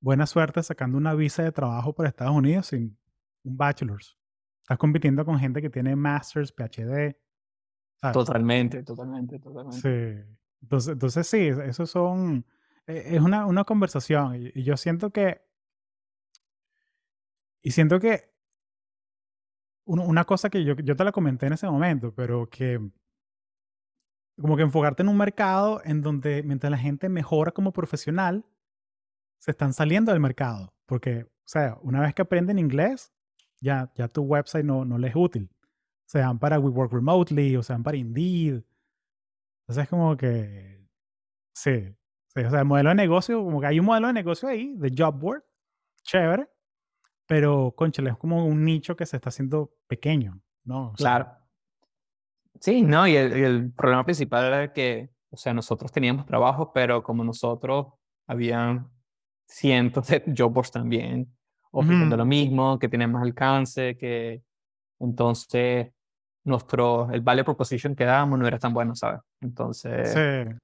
Buena 0.00 0.26
suerte 0.26 0.62
sacando 0.62 0.98
una 0.98 1.14
visa 1.14 1.42
de 1.42 1.52
trabajo 1.52 1.94
para 1.94 2.08
Estados 2.08 2.34
Unidos 2.34 2.66
sin 2.66 2.98
un 3.44 3.56
bachelor's. 3.56 4.18
Estás 4.62 4.78
compitiendo 4.78 5.24
con 5.24 5.38
gente 5.38 5.60
que 5.62 5.70
tiene 5.70 5.96
masters, 5.96 6.52
PhD. 6.52 7.16
Totalmente, 8.10 8.82
totalmente, 8.82 9.38
totalmente. 9.38 9.80
Sí. 9.80 10.34
Entonces, 10.62 10.92
entonces 10.92 11.26
sí, 11.26 11.48
eso 11.48 11.86
son, 11.86 12.44
e, 12.86 13.16
es 13.16 13.20
una, 13.20 13.46
una 13.46 13.64
conversación 13.64 14.36
y 14.36 14.62
yo 14.62 14.76
siento 14.76 15.10
que, 15.10 15.42
y 17.62 17.70
siento 17.70 18.00
que 18.00 18.32
una 19.84 20.24
cosa 20.24 20.48
que 20.48 20.64
yo, 20.64 20.74
yo 20.76 20.96
te 20.96 21.04
la 21.04 21.12
comenté 21.12 21.46
en 21.46 21.52
ese 21.54 21.68
momento, 21.68 22.14
pero 22.14 22.48
que 22.48 22.80
como 24.40 24.56
que 24.56 24.62
enfocarte 24.62 25.02
en 25.02 25.08
un 25.08 25.16
mercado 25.16 25.80
en 25.84 26.02
donde 26.02 26.42
mientras 26.42 26.70
la 26.70 26.78
gente 26.78 27.08
mejora 27.08 27.52
como 27.52 27.72
profesional, 27.72 28.44
se 29.38 29.50
están 29.50 29.72
saliendo 29.72 30.12
del 30.12 30.20
mercado. 30.20 30.72
Porque, 30.86 31.24
o 31.24 31.28
sea, 31.48 31.78
una 31.82 32.00
vez 32.00 32.14
que 32.14 32.22
aprenden 32.22 32.58
inglés, 32.58 33.12
ya, 33.60 33.92
ya 33.94 34.08
tu 34.08 34.22
website 34.22 34.64
no, 34.64 34.84
no 34.84 34.98
les 34.98 35.10
es 35.10 35.16
útil. 35.16 35.50
Sean 36.06 36.38
para 36.38 36.58
We 36.58 36.70
Work 36.70 36.92
Remotely 36.92 37.56
o 37.56 37.62
sean 37.62 37.82
para 37.82 37.96
Indeed. 37.96 38.62
Entonces 39.62 39.84
es 39.84 39.88
como 39.88 40.16
que, 40.16 40.86
sí, 41.54 41.94
sí, 42.26 42.40
o 42.40 42.50
sea, 42.50 42.60
el 42.60 42.66
modelo 42.66 42.90
de 42.90 42.96
negocio, 42.96 43.42
como 43.42 43.60
que 43.60 43.66
hay 43.68 43.80
un 43.80 43.86
modelo 43.86 44.08
de 44.08 44.12
negocio 44.12 44.48
ahí, 44.48 44.74
de 44.76 44.92
job 44.96 45.18
board, 45.18 45.44
chévere, 46.02 46.48
pero, 47.26 47.72
conchale, 47.76 48.10
es 48.10 48.16
como 48.16 48.44
un 48.44 48.64
nicho 48.64 48.96
que 48.96 49.06
se 49.06 49.16
está 49.16 49.30
haciendo 49.30 49.72
pequeño, 49.86 50.40
¿no? 50.64 50.92
claro. 50.96 51.28
Sí, 52.60 52.82
no, 52.82 53.08
y 53.08 53.16
el, 53.16 53.72
problema 53.72 54.04
principal 54.04 54.44
era 54.44 54.72
que, 54.72 55.10
o 55.30 55.36
sea, 55.36 55.52
nosotros 55.52 55.90
teníamos 55.90 56.26
trabajo, 56.26 56.72
pero 56.72 57.02
como 57.02 57.24
nosotros 57.24 57.86
habían 58.26 58.88
cientos 59.46 60.06
de 60.08 60.22
jobbers 60.36 60.70
también 60.70 61.34
ofreciendo 61.72 62.16
lo 62.16 62.26
mismo, 62.26 62.78
que 62.78 62.88
tienen 62.88 63.10
más 63.10 63.22
alcance, 63.22 63.96
que 63.96 64.44
entonces 65.02 65.92
nuestro, 66.44 67.10
el 67.12 67.20
value 67.20 67.44
proposition 67.44 67.94
que 67.94 68.04
dábamos 68.04 68.38
no 68.38 68.46
era 68.46 68.58
tan 68.58 68.72
bueno, 68.72 68.94
¿sabes? 68.94 69.20
Entonces, 69.40 70.12
sí. 70.12 70.56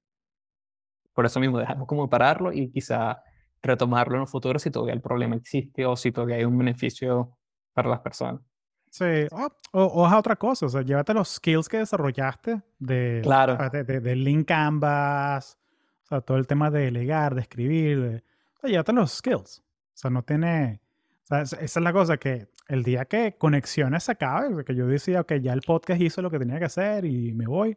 por 1.12 1.26
eso 1.26 1.40
mismo 1.40 1.59
dejamos 1.59 1.87
como 1.87 2.09
pararlo 2.09 2.52
y 2.52 2.71
quizá 2.71 3.23
retomarlo 3.62 4.16
en 4.16 4.21
un 4.23 4.26
futuro 4.26 4.59
si 4.59 4.71
todavía 4.71 4.95
el 4.95 5.00
problema 5.00 5.37
existe 5.37 5.85
o 5.87 5.97
si 5.97 6.12
todavía 6.12 6.37
hay 6.37 6.45
un 6.45 6.59
beneficio 6.59 7.37
para 7.73 7.88
las 7.88 8.00
personas. 8.00 8.42
Sí, 8.90 9.26
o, 9.73 9.83
o, 9.83 10.07
es 10.07 10.14
otra 10.14 10.37
cosa, 10.37 10.66
o 10.66 10.68
sea, 10.68 10.83
llévate 10.83 11.12
los 11.12 11.28
skills 11.28 11.68
que 11.68 11.78
desarrollaste 11.78 12.62
de, 12.78 13.21
claro. 13.23 13.59
de, 13.71 13.85
de, 13.85 14.16
Link 14.16 14.49
Canvas, 14.49 15.59
o 16.04 16.07
sea, 16.07 16.21
todo 16.23 16.38
el 16.38 16.47
tema 16.47 16.71
de 16.71 16.87
delegar, 16.87 17.35
de 17.35 17.42
escribir, 17.42 18.00
de, 18.00 18.16
o 18.57 18.61
sea, 18.61 18.71
llévate 18.71 18.92
los 18.95 19.12
skills. 19.12 19.59
O 19.59 20.00
sea, 20.00 20.11
no 20.11 20.23
tiene, 20.23 20.80
o 21.25 21.26
sea, 21.26 21.42
esa 21.42 21.57
es 21.61 21.76
la 21.76 21.92
cosa 21.92 22.16
que 22.16 22.49
el 22.69 22.85
día 22.85 23.07
que 23.07 23.37
conexiones 23.37 24.05
se 24.05 24.13
acabe, 24.13 24.65
que 24.65 24.75
yo 24.75 24.87
decía, 24.87 25.23
ok, 25.23 25.35
ya 25.41 25.55
el 25.55 25.63
podcast 25.63 26.01
hizo 26.01 26.23
lo 26.23 26.31
que 26.31 26.39
tenía 26.39 26.59
que 26.59 26.67
hacer 26.67 27.07
y 27.07 27.33
me 27.33 27.47
voy, 27.47 27.77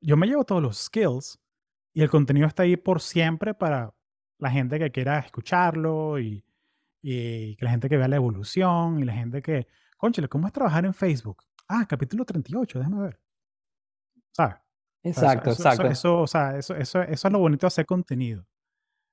yo 0.00 0.16
me 0.16 0.28
llevo 0.28 0.44
todos 0.44 0.62
los 0.62 0.78
skills 0.78 1.38
y 1.92 2.02
el 2.02 2.08
contenido 2.08 2.46
está 2.46 2.62
ahí 2.62 2.76
por 2.76 3.00
siempre 3.00 3.54
para 3.54 3.92
la 4.38 4.50
gente 4.50 4.78
que 4.78 4.90
quiera 4.92 5.18
escucharlo 5.18 6.18
y, 6.20 6.44
y 7.02 7.56
que 7.56 7.64
la 7.64 7.72
gente 7.72 7.88
que 7.88 7.96
vea 7.96 8.08
la 8.08 8.16
evolución 8.16 9.00
y 9.00 9.04
la 9.04 9.12
gente 9.12 9.42
que, 9.42 9.66
conchale, 9.96 10.28
¿cómo 10.28 10.46
es 10.46 10.52
trabajar 10.52 10.84
en 10.84 10.94
Facebook? 10.94 11.42
Ah, 11.68 11.84
capítulo 11.88 12.24
38, 12.24 12.78
déjame 12.78 13.02
ver. 13.02 13.20
¿Sabes? 14.30 14.56
Exacto, 15.02 15.50
exacto. 15.50 15.86
Eso, 15.88 16.20
o 16.20 16.26
sea, 16.26 16.56
eso, 16.56 16.74
eso, 16.76 17.02
eso, 17.02 17.28
es 17.28 17.32
lo 17.32 17.38
bonito 17.40 17.62
de 17.62 17.68
hacer 17.68 17.86
contenido. 17.86 18.46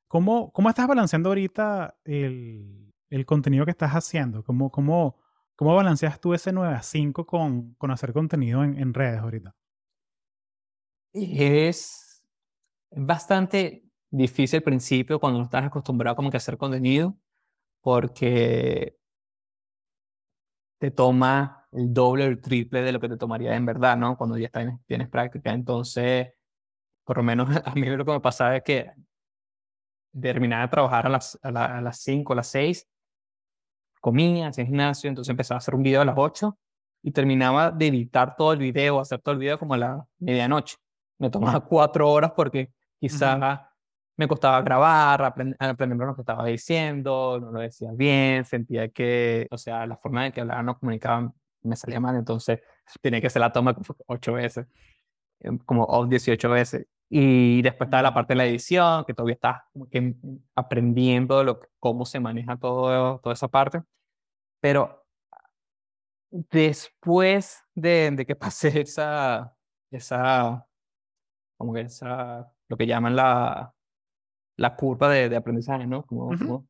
¿Cómo, 0.08 0.52
cómo 0.52 0.70
estás 0.70 0.88
balanceando 0.88 1.30
ahorita 1.30 1.98
el, 2.06 2.94
el 3.10 3.26
contenido 3.26 3.66
que 3.66 3.72
estás 3.72 3.92
haciendo? 3.92 4.44
¿Cómo, 4.44 4.72
cómo, 4.72 5.18
cómo 5.56 5.76
balanceas 5.76 6.20
tú 6.20 6.34
ese 6.34 6.52
9 6.52 6.74
a 6.76 6.82
5 6.82 7.26
con, 7.26 7.74
con 7.76 7.92
hacer 7.92 8.14
contenido 8.14 8.64
en, 8.64 8.78
en 8.78 8.94
redes 8.94 9.20
ahorita? 9.20 9.56
Es 11.14 12.24
bastante 12.92 13.84
difícil 14.10 14.58
al 14.58 14.64
principio 14.64 15.20
cuando 15.20 15.40
no 15.40 15.46
estás 15.46 15.66
acostumbrado 15.66 16.16
como 16.16 16.30
que 16.30 16.38
a 16.38 16.40
hacer 16.40 16.58
contenido, 16.58 17.18
porque 17.82 18.98
te 20.80 20.92
toma 20.92 21.68
el 21.72 21.94
doble 21.94 22.26
o 22.26 22.28
el 22.28 22.42
triple 22.42 22.82
de 22.82 22.92
lo 22.92 23.00
que 23.00 23.10
te 23.10 23.18
tomaría 23.18 23.56
en 23.56 23.66
verdad, 23.66 23.98
¿no? 23.98 24.18
Cuando 24.18 24.38
ya 24.38 24.50
tienes, 24.50 24.80
tienes 24.86 25.10
práctica. 25.10 25.52
Entonces, 25.52 26.34
por 27.04 27.18
lo 27.18 27.24
menos 27.24 27.50
a 27.66 27.74
mí 27.76 27.86
lo 27.88 28.06
que 28.06 28.12
me 28.12 28.22
pasaba 28.22 28.58
es 28.58 28.64
que 28.64 28.92
terminaba 30.20 30.64
de 30.64 30.68
trabajar 30.70 31.06
a 31.08 31.10
las, 31.10 31.40
a, 31.44 31.50
a 31.78 31.82
las 31.82 32.00
5, 32.00 32.34
a 32.34 32.36
las 32.38 32.48
6, 32.48 32.88
comía, 34.02 34.48
hacía 34.48 34.66
gimnasio, 34.66 35.10
entonces 35.10 35.30
empezaba 35.30 35.58
a 35.58 35.60
hacer 35.60 35.76
un 35.76 35.84
video 35.84 36.02
a 36.02 36.06
las 36.06 36.16
8 36.18 36.58
y 37.04 37.12
terminaba 37.12 37.72
de 37.72 37.88
editar 37.88 38.36
todo 38.36 38.54
el 38.54 38.60
video, 38.60 39.00
hacer 39.00 39.20
todo 39.22 39.34
el 39.34 39.40
video 39.40 39.60
como 39.60 39.74
a 39.74 39.78
la 39.78 40.06
medianoche. 40.20 40.78
Me 41.20 41.30
tomaba 41.30 41.60
cuatro 41.68 42.10
horas 42.10 42.32
porque 42.36 42.72
quizá 43.00 43.72
me 44.16 44.28
costaba 44.28 44.62
grabar, 44.62 45.24
aprender 45.24 46.08
lo 46.08 46.16
que 46.16 46.22
estaba 46.22 46.46
diciendo, 46.46 47.40
no 47.40 47.52
lo 47.52 47.60
decía 47.60 47.92
bien, 47.94 48.44
sentía 48.46 48.90
que, 48.90 49.48
o 49.52 49.58
sea, 49.58 49.86
la 49.86 49.96
forma 49.98 50.26
en 50.26 50.32
que 50.32 50.42
hablaba 50.42 50.64
no 50.64 50.80
comunicaba 50.80 51.32
me 51.62 51.76
salía 51.76 52.00
mal, 52.00 52.16
entonces 52.16 52.60
tenía 53.02 53.22
que 53.22 53.28
hacer 53.28 53.42
la 53.42 53.52
toma 53.52 53.76
ocho 54.08 54.34
veces, 54.34 54.68
em, 55.40 55.58
como 55.60 56.06
18 56.08 56.50
veces. 56.50 56.88
Y 57.10 57.62
después 57.62 57.88
estaba 57.88 58.04
la 58.04 58.14
parte 58.14 58.34
de 58.34 58.38
la 58.38 58.46
edición, 58.46 59.06
que 59.06 59.14
todavía 59.14 59.64
como 59.72 59.90
que 59.90 60.16
aprendiendo 60.56 61.44
lo, 61.44 61.60
cómo 61.80 62.06
se 62.06 62.20
maneja 62.20 62.58
todo, 62.58 63.20
toda 63.20 63.34
esa 63.34 63.48
parte. 63.48 63.82
Pero 64.60 65.06
después 66.30 67.64
de, 67.76 68.12
de 68.12 68.26
que 68.26 68.36
pasé 68.36 68.82
esa, 68.82 69.56
esa, 69.92 70.66
como 71.58 71.74
que 71.74 71.82
esa, 71.82 72.52
lo 72.68 72.78
que 72.78 72.88
llaman 72.88 73.16
la, 73.16 73.74
la 74.58 74.76
curva 74.76 75.10
de, 75.10 75.30
de 75.30 75.36
aprendizaje, 75.36 75.88
¿no? 75.88 76.04
Como, 76.06 76.68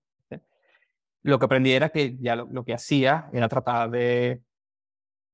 Lo 1.24 1.40
que 1.40 1.46
aprendí 1.46 1.72
era 1.72 1.90
que 1.90 2.16
ya 2.20 2.36
lo, 2.36 2.64
que 2.64 2.74
hacía 2.74 3.30
era 3.34 3.50
tratar 3.50 3.90
de 3.90 4.44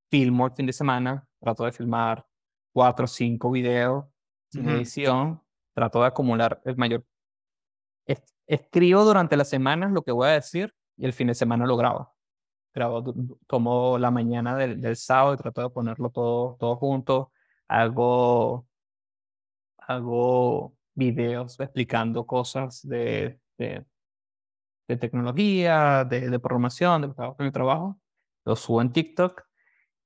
filmar 0.10 0.52
el 0.52 0.56
fin 0.56 0.66
de 0.68 0.74
semana, 0.74 1.28
trato 1.40 1.66
de 1.66 1.72
filmar 1.72 2.26
cuatro 2.72 3.06
o 3.06 3.08
cinco 3.08 3.52
videos 3.52 4.06
sin 4.54 4.70
edición, 4.70 5.42
trato 5.74 6.02
de 6.02 6.08
acumular 6.08 6.62
el 6.66 6.78
mayor 6.78 7.04
escribo 8.48 9.04
durante 9.04 9.38
las 9.38 9.50
semanas 9.50 9.92
lo 9.92 10.04
que 10.04 10.12
voy 10.12 10.28
a 10.28 10.32
decir 10.32 10.74
y 10.98 11.06
el 11.06 11.14
fin 11.14 11.28
de 11.28 11.36
semana 11.36 11.66
lo 11.66 11.78
grabo. 11.78 12.14
Grabo, 12.74 13.04
tomo 13.48 13.98
la 13.98 14.12
mañana 14.12 14.58
del, 14.58 14.82
del 14.82 14.96
sábado 14.96 15.36
y 15.36 15.38
trato 15.38 15.62
de 15.62 15.70
ponerlo 15.70 16.10
todo, 16.10 16.56
todo 16.60 16.76
junto. 16.76 17.32
Hago, 17.68 18.68
hago 19.78 20.76
videos 20.94 21.60
explicando 21.60 22.26
cosas 22.26 22.82
de, 22.88 23.40
de, 23.58 23.86
de 24.88 24.98
tecnología, 24.98 26.04
de, 26.04 26.30
de 26.30 26.40
programación, 26.40 27.02
de, 27.02 27.08
de 27.08 27.44
mi 27.44 27.52
trabajo. 27.52 28.00
Lo 28.46 28.56
subo 28.56 28.82
en 28.82 28.92
TikTok 28.92 29.44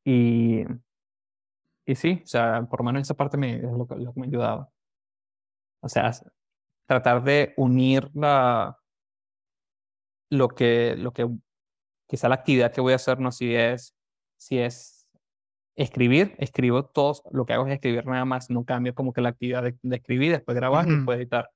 y, 0.03 0.63
y 1.87 1.95
sí, 1.95 2.21
o 2.21 2.27
sea, 2.27 2.67
por 2.69 2.81
lo 2.81 2.85
menos 2.85 3.01
esa 3.01 3.15
parte 3.15 3.37
me, 3.37 3.55
es 3.55 3.63
lo 3.63 3.87
lo 3.87 4.13
que 4.13 4.19
me 4.19 4.25
ha 4.25 4.29
ayudado. 4.29 4.71
O 5.79 5.87
sea, 5.87 6.11
tratar 6.85 7.23
de 7.23 7.53
unir 7.55 8.11
la, 8.13 8.77
lo 10.29 10.49
que, 10.49 10.95
lo 10.97 11.13
que, 11.13 11.29
quizá 12.05 12.27
la 12.27 12.35
actividad 12.35 12.73
que 12.73 12.81
voy 12.81 12.91
a 12.91 12.97
hacer, 12.97 13.21
no 13.21 13.31
si 13.31 13.55
es, 13.55 13.95
si 14.35 14.59
es 14.59 15.07
escribir, 15.77 16.35
escribo 16.39 16.83
todo, 16.83 17.21
lo 17.31 17.45
que 17.45 17.53
hago 17.53 17.65
es 17.67 17.73
escribir 17.73 18.05
nada 18.05 18.25
más, 18.25 18.49
no 18.49 18.65
cambio 18.65 18.93
como 18.93 19.13
que 19.13 19.21
la 19.21 19.29
actividad 19.29 19.63
de, 19.63 19.77
de 19.81 19.95
escribir, 19.95 20.33
después 20.33 20.55
grabar 20.57 20.87
y 20.89 20.95
después 20.95 21.17
editar. 21.19 21.49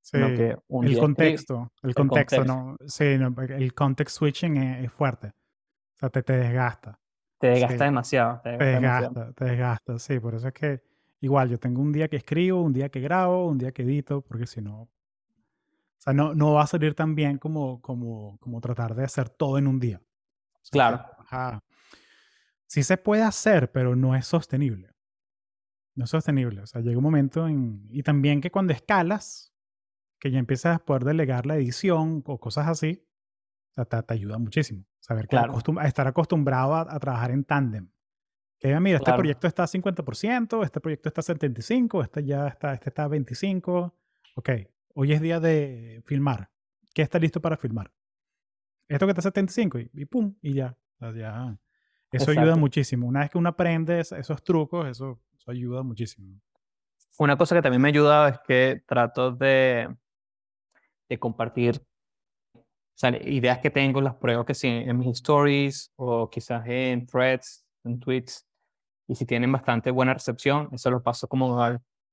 Sí, 0.00 0.18
que 0.18 0.56
un 0.68 0.86
el, 0.86 0.98
contexto, 0.98 1.70
el, 1.82 1.94
contexto, 1.94 2.44
no, 2.44 2.76
sí, 2.86 3.16
no, 3.18 3.32
el 3.42 3.74
context 3.74 4.16
switching 4.16 4.56
es, 4.56 4.90
fuerte. 4.90 5.28
O 5.28 5.98
sea, 6.00 6.08
te, 6.08 6.22
te 6.22 6.32
desgasta. 6.32 6.98
Te 7.38 7.48
desgasta 7.48 7.84
demasiado. 7.84 8.40
Te 8.42 8.50
desgasta, 8.50 9.32
te 9.32 9.44
desgasta, 9.44 9.98
sí, 9.98 10.18
por 10.18 10.34
eso 10.34 10.48
es 10.48 10.54
que 10.54 10.82
igual 11.20 11.48
yo 11.48 11.58
tengo 11.58 11.80
un 11.80 11.92
día 11.92 12.08
que 12.08 12.16
escribo, 12.16 12.62
un 12.62 12.72
día 12.72 12.88
que 12.88 13.00
grabo, 13.00 13.48
un 13.48 13.58
día 13.58 13.72
que 13.72 13.82
edito, 13.82 14.20
porque 14.22 14.46
si 14.46 14.60
no, 14.60 14.88
o 15.98 16.00
sea, 16.00 16.12
no, 16.12 16.34
no 16.34 16.52
va 16.52 16.62
a 16.62 16.66
salir 16.66 16.94
tan 16.94 17.14
bien 17.14 17.38
como, 17.38 17.80
como, 17.82 18.38
como 18.38 18.60
tratar 18.60 18.94
de 18.94 19.04
hacer 19.04 19.28
todo 19.28 19.58
en 19.58 19.66
un 19.66 19.80
día. 19.80 20.00
claro. 20.70 21.04
Ajá. 21.18 21.62
Sí 22.66 22.82
se 22.82 22.98
puede 22.98 23.22
hacer, 23.22 23.72
pero 23.72 23.96
no 23.96 24.14
es 24.14 24.26
sostenible. 24.26 24.94
No 25.94 26.04
es 26.04 26.10
sostenible. 26.10 26.60
O 26.60 26.66
sea, 26.66 26.82
llega 26.82 26.98
un 26.98 27.02
momento 27.02 27.48
en... 27.48 27.86
Y 27.90 28.02
también 28.02 28.40
que 28.40 28.50
cuando 28.50 28.74
escalas, 28.74 29.54
que 30.20 30.30
ya 30.30 30.38
empiezas 30.38 30.76
a 30.76 30.78
poder 30.78 31.04
delegar 31.04 31.46
la 31.46 31.56
edición 31.56 32.22
o 32.26 32.38
cosas 32.38 32.68
así, 32.68 33.04
o 33.70 33.74
sea, 33.74 33.84
te, 33.84 34.14
ayuda 34.14 34.38
muchísimo. 34.38 34.84
Saber 35.08 35.26
que 35.26 35.38
a 35.38 35.86
estar 35.86 36.06
acostumbrado 36.06 36.74
a, 36.74 37.00
trabajar 37.00 37.30
en 37.30 37.42
tándem. 37.42 37.88
Que 38.58 38.78
mira, 38.78 38.98
este 38.98 39.10
proyecto 39.14 39.46
está 39.46 39.62
a 39.62 39.66
50%, 39.66 40.62
este 40.62 40.80
proyecto 40.80 41.08
está 41.08 41.22
a 41.22 41.24
75%, 41.24 42.02
este 42.02 42.24
ya 42.24 42.46
está, 42.46 42.74
este 42.74 42.90
está 42.90 43.04
a 43.04 43.08
25%. 43.08 43.94
Ok, 44.34 44.50
hoy 44.94 45.12
es 45.14 45.22
día 45.22 45.40
de 45.40 46.02
filmar. 46.04 46.50
¿Qué 46.92 47.00
está 47.00 47.18
listo 47.18 47.40
para 47.40 47.56
filmar? 47.56 47.90
Esto 48.86 49.06
que 49.06 49.12
está 49.12 49.26
a 49.26 49.32
75% 49.32 49.90
y, 49.94 50.04
pum, 50.04 50.34
y 50.42 50.52
ya. 50.52 50.76
ya. 51.00 51.58
Eso 52.12 52.30
ayuda 52.32 52.56
muchísimo. 52.56 53.06
Una 53.06 53.20
vez 53.20 53.30
que 53.30 53.38
uno 53.38 53.48
aprende 53.48 54.00
esos 54.00 54.44
trucos, 54.44 54.86
eso, 54.88 55.22
eso 55.38 55.50
ayuda 55.50 55.82
muchísimo. 55.82 56.38
Una 57.18 57.38
cosa 57.38 57.54
que 57.54 57.62
también 57.62 57.80
me 57.80 57.88
ha 57.88 57.92
ayudado 57.92 58.28
es 58.28 58.38
que 58.46 58.82
trato 58.86 59.32
de, 59.32 59.88
de 61.08 61.18
compartir 61.18 61.82
sea, 62.98 63.10
ideas 63.22 63.58
que 63.58 63.70
tengo, 63.70 64.00
las 64.00 64.14
pruebo 64.16 64.44
que 64.44 64.54
sí 64.54 64.68
en 64.68 64.98
mis 64.98 65.08
stories 65.08 65.92
o 65.96 66.28
quizás 66.28 66.66
en 66.66 67.06
threads, 67.06 67.64
en 67.84 68.00
tweets. 68.00 68.46
Y 69.06 69.14
si 69.14 69.24
tienen 69.24 69.50
bastante 69.52 69.90
buena 69.90 70.14
recepción, 70.14 70.68
eso 70.72 70.90
lo 70.90 71.02
paso 71.02 71.28
como, 71.28 71.56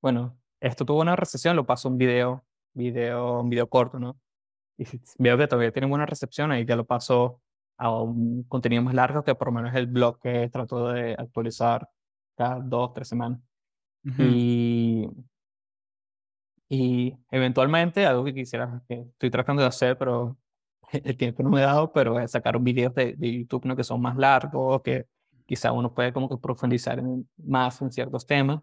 bueno, 0.01 0.37
esto 0.61 0.85
tuvo 0.85 1.01
una 1.01 1.15
recepción, 1.15 1.55
lo 1.55 1.65
paso 1.65 1.89
un 1.89 1.97
video, 1.97 2.45
video, 2.73 3.41
un 3.41 3.49
video 3.49 3.67
corto, 3.67 3.99
¿no? 3.99 4.17
Y 4.77 4.85
si 4.85 5.01
veo 5.17 5.37
que 5.37 5.47
todavía 5.47 5.71
tiene 5.71 5.87
buena 5.87 6.05
recepción, 6.05 6.51
ahí 6.51 6.65
ya 6.65 6.75
lo 6.75 6.85
paso 6.85 7.41
a 7.77 7.91
un 8.01 8.43
contenido 8.43 8.81
más 8.83 8.93
largo 8.93 9.23
que 9.23 9.35
por 9.35 9.47
lo 9.47 9.53
menos 9.53 9.75
el 9.75 9.87
blog 9.87 10.19
que 10.19 10.49
trato 10.49 10.89
de 10.89 11.13
actualizar 11.13 11.89
cada 12.35 12.59
dos, 12.59 12.93
tres 12.93 13.07
semanas. 13.07 13.39
Y 14.19 15.07
y 16.69 17.15
eventualmente, 17.31 18.05
algo 18.05 18.23
que 18.23 18.33
quisiera, 18.33 18.81
que 18.87 19.01
estoy 19.01 19.29
tratando 19.29 19.61
de 19.61 19.67
hacer, 19.67 19.97
pero 19.97 20.37
el 21.03 21.17
tiempo 21.17 21.43
no 21.43 21.49
me 21.49 21.61
ha 21.61 21.67
dado, 21.67 21.91
pero 21.91 22.19
es 22.19 22.31
sacar 22.31 22.57
un 22.57 22.63
video 22.63 22.89
de, 22.89 23.13
de, 23.13 23.39
YouTube 23.39 23.65
¿no? 23.65 23.75
que 23.75 23.83
son 23.83 24.01
más 24.01 24.15
largos, 24.17 24.81
que 24.81 25.07
quizá 25.45 25.71
uno 25.71 25.93
puede 25.93 26.13
como 26.13 26.29
que 26.29 26.37
profundizar 26.37 26.99
en, 26.99 27.29
más 27.37 27.81
en 27.81 27.91
ciertos 27.91 28.25
temas, 28.25 28.61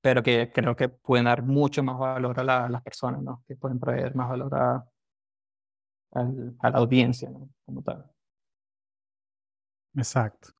pero 0.00 0.22
que 0.22 0.52
creo 0.52 0.76
que 0.76 0.88
pueden 0.88 1.24
dar 1.24 1.42
mucho 1.42 1.82
más 1.82 1.98
valor 1.98 2.38
a, 2.40 2.44
la, 2.44 2.68
las 2.68 2.82
personas, 2.82 3.22
¿no? 3.22 3.42
que 3.46 3.56
pueden 3.56 3.78
proveer 3.78 4.14
más 4.14 4.28
valor 4.28 4.54
a, 4.54 4.84
a, 6.12 6.70
la 6.70 6.78
audiencia 6.78 7.30
¿no? 7.30 7.48
como 7.64 7.82
tal. 7.82 8.10
Exacto. 9.94 10.50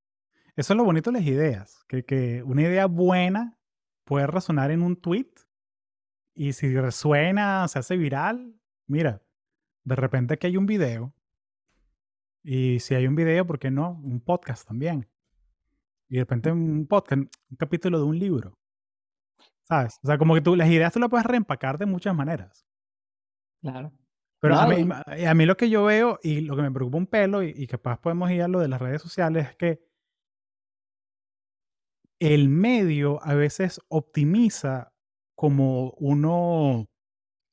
Eso 0.56 0.72
es 0.72 0.76
lo 0.76 0.84
bonito 0.84 1.10
de 1.10 1.18
las 1.18 1.28
ideas, 1.28 1.84
que, 1.86 2.04
que 2.04 2.42
una 2.42 2.62
idea 2.62 2.86
buena 2.86 3.58
puede 4.04 4.26
resonar 4.26 4.70
en 4.70 4.82
un 4.82 4.96
tweet 4.96 5.30
y 6.34 6.52
si 6.52 6.74
resuena, 6.74 7.66
se 7.68 7.78
hace 7.78 7.96
viral, 7.96 8.54
mira, 8.86 9.22
de 9.86 9.94
repente 9.94 10.34
aquí 10.34 10.48
hay 10.48 10.56
un 10.56 10.66
video. 10.66 11.14
Y 12.42 12.80
si 12.80 12.94
hay 12.94 13.06
un 13.06 13.14
video, 13.14 13.46
¿por 13.46 13.58
qué 13.58 13.70
no? 13.70 13.92
Un 14.02 14.20
podcast 14.20 14.66
también. 14.66 15.08
Y 16.08 16.16
de 16.16 16.22
repente 16.22 16.50
un 16.50 16.86
podcast, 16.86 17.22
un 17.22 17.56
capítulo 17.56 17.98
de 17.98 18.04
un 18.04 18.18
libro. 18.18 18.58
¿Sabes? 19.62 19.98
O 20.02 20.06
sea, 20.06 20.18
como 20.18 20.34
que 20.34 20.40
tú, 20.40 20.56
las 20.56 20.68
ideas 20.68 20.92
tú 20.92 20.98
las 20.98 21.08
puedes 21.08 21.26
reempacar 21.26 21.78
de 21.78 21.86
muchas 21.86 22.14
maneras. 22.14 22.66
Claro. 23.62 23.92
Pero 24.40 24.56
a, 24.56 24.66
mí, 24.66 24.88
a, 25.26 25.34
mí, 25.34 25.46
lo 25.46 25.56
que 25.56 25.70
yo 25.70 25.84
veo 25.84 26.18
y 26.22 26.40
lo 26.40 26.56
que 26.56 26.62
me 26.62 26.70
preocupa 26.70 26.98
un 26.98 27.06
pelo 27.06 27.42
y, 27.42 27.54
y 27.56 27.66
capaz 27.66 28.00
podemos 28.00 28.30
ir 28.30 28.42
a 28.42 28.48
lo 28.48 28.60
de 28.60 28.68
las 28.68 28.80
redes 28.80 29.00
sociales 29.00 29.50
es 29.50 29.56
que 29.56 29.80
el 32.18 32.48
medio 32.48 33.22
a 33.22 33.34
veces 33.34 33.80
optimiza 33.88 34.92
como 35.34 35.92
uno 35.98 36.88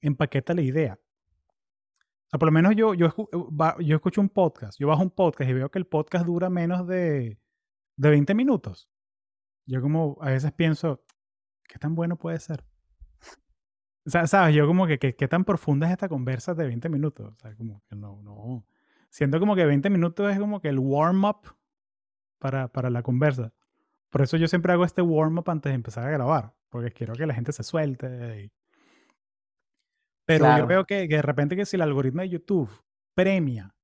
empaqueta 0.02 0.54
la 0.54 0.62
idea 0.62 1.03
por 2.38 2.48
lo 2.48 2.52
menos 2.52 2.76
yo, 2.76 2.94
yo, 2.94 3.08
eh, 3.08 3.84
yo 3.84 3.96
escucho 3.96 4.22
un 4.22 4.30
podcast, 4.30 4.80
yo 4.80 4.88
bajo 4.88 5.04
un 5.04 5.12
podcast 5.12 5.50
y 5.50 5.54
veo 5.54 5.70
que 5.70 5.80
el 5.80 5.86
podcast 5.86 6.26
dura 6.26 6.50
menos 6.50 6.88
de, 6.88 7.40
de 7.96 8.10
20 8.10 8.34
minutos. 8.34 8.90
Yo 9.66 9.82
como 9.82 10.18
a 10.20 10.32
veces 10.32 10.52
pienso, 10.52 11.04
¿qué 11.68 11.78
tan 11.80 11.96
bueno 11.96 12.18
puede 12.18 12.40
ser? 12.40 12.64
O 14.06 14.10
sea, 14.10 14.28
¿sabes? 14.28 14.54
Yo 14.54 14.68
como 14.68 14.86
que, 14.86 15.00
¿qué 15.00 15.28
tan 15.30 15.46
profunda 15.46 15.88
es 15.88 15.94
esta 15.94 16.10
conversa 16.10 16.54
de 16.54 16.66
20 16.66 16.90
minutos? 16.90 17.32
O 17.32 17.36
sea, 17.38 17.56
como 17.56 17.82
que 17.88 17.96
no, 17.96 18.22
no. 18.22 18.66
Siento 19.10 19.40
como 19.40 19.56
que 19.56 19.66
20 19.66 19.90
minutos 19.90 20.30
es 20.30 20.38
como 20.38 20.60
que 20.60 20.68
el 20.68 20.78
warm-up 20.78 21.56
para, 22.38 22.68
para 22.68 22.90
la 22.90 23.02
conversa. 23.02 23.54
Por 24.10 24.22
eso 24.22 24.36
yo 24.36 24.48
siempre 24.48 24.74
hago 24.74 24.84
este 24.84 25.02
warm-up 25.02 25.50
antes 25.50 25.70
de 25.70 25.76
empezar 25.76 26.06
a 26.06 26.12
grabar, 26.12 26.54
porque 26.70 26.92
quiero 26.92 27.14
que 27.14 27.26
la 27.26 27.34
gente 27.34 27.54
se 27.54 27.64
suelte 27.64 28.44
y 28.44 28.52
pero 30.26 30.58
yo 30.58 30.68
veo 30.68 30.86
que, 30.86 31.08
de 31.08 31.22
repente 31.22 31.56
que 31.56 31.66
si 31.66 31.76
el 31.76 31.82
algoritmo 31.82 32.22
de 32.22 32.30
YouTube 32.30 32.70
premia 33.14 33.76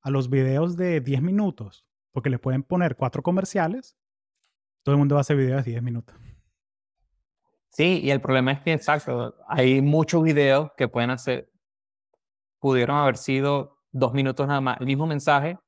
a 0.00 0.10
los 0.10 0.30
videos 0.30 0.76
de 0.76 1.00
10 1.00 1.22
minutos, 1.22 1.84
porque 2.12 2.30
le 2.30 2.38
pueden 2.38 2.62
poner 2.62 2.96
cuatro 2.96 3.22
comerciales, 3.22 3.96
todo 4.82 4.94
el 4.94 4.98
mundo 4.98 5.16
va 5.16 5.20
a 5.20 5.22
hacer 5.22 5.36
videos 5.36 5.64
de 5.64 5.72
10 5.72 5.82
minutos. 5.82 6.16
Sí, 7.68 8.00
y 8.02 8.10
el 8.10 8.20
problema 8.20 8.52
es 8.52 8.60
que, 8.60 8.72
exacto, 8.72 9.36
hay 9.46 9.82
muchos 9.82 10.22
videos 10.22 10.70
que 10.76 10.88
pueden 10.88 11.10
hacer, 11.10 11.50
pudieron 12.58 12.96
haber 12.96 13.16
sido 13.16 13.78
dos 13.92 14.14
minutos 14.14 14.46
nada 14.46 14.60
más, 14.60 14.80
el 14.80 14.86
mismo 14.86 15.06
mensaje 15.06 15.58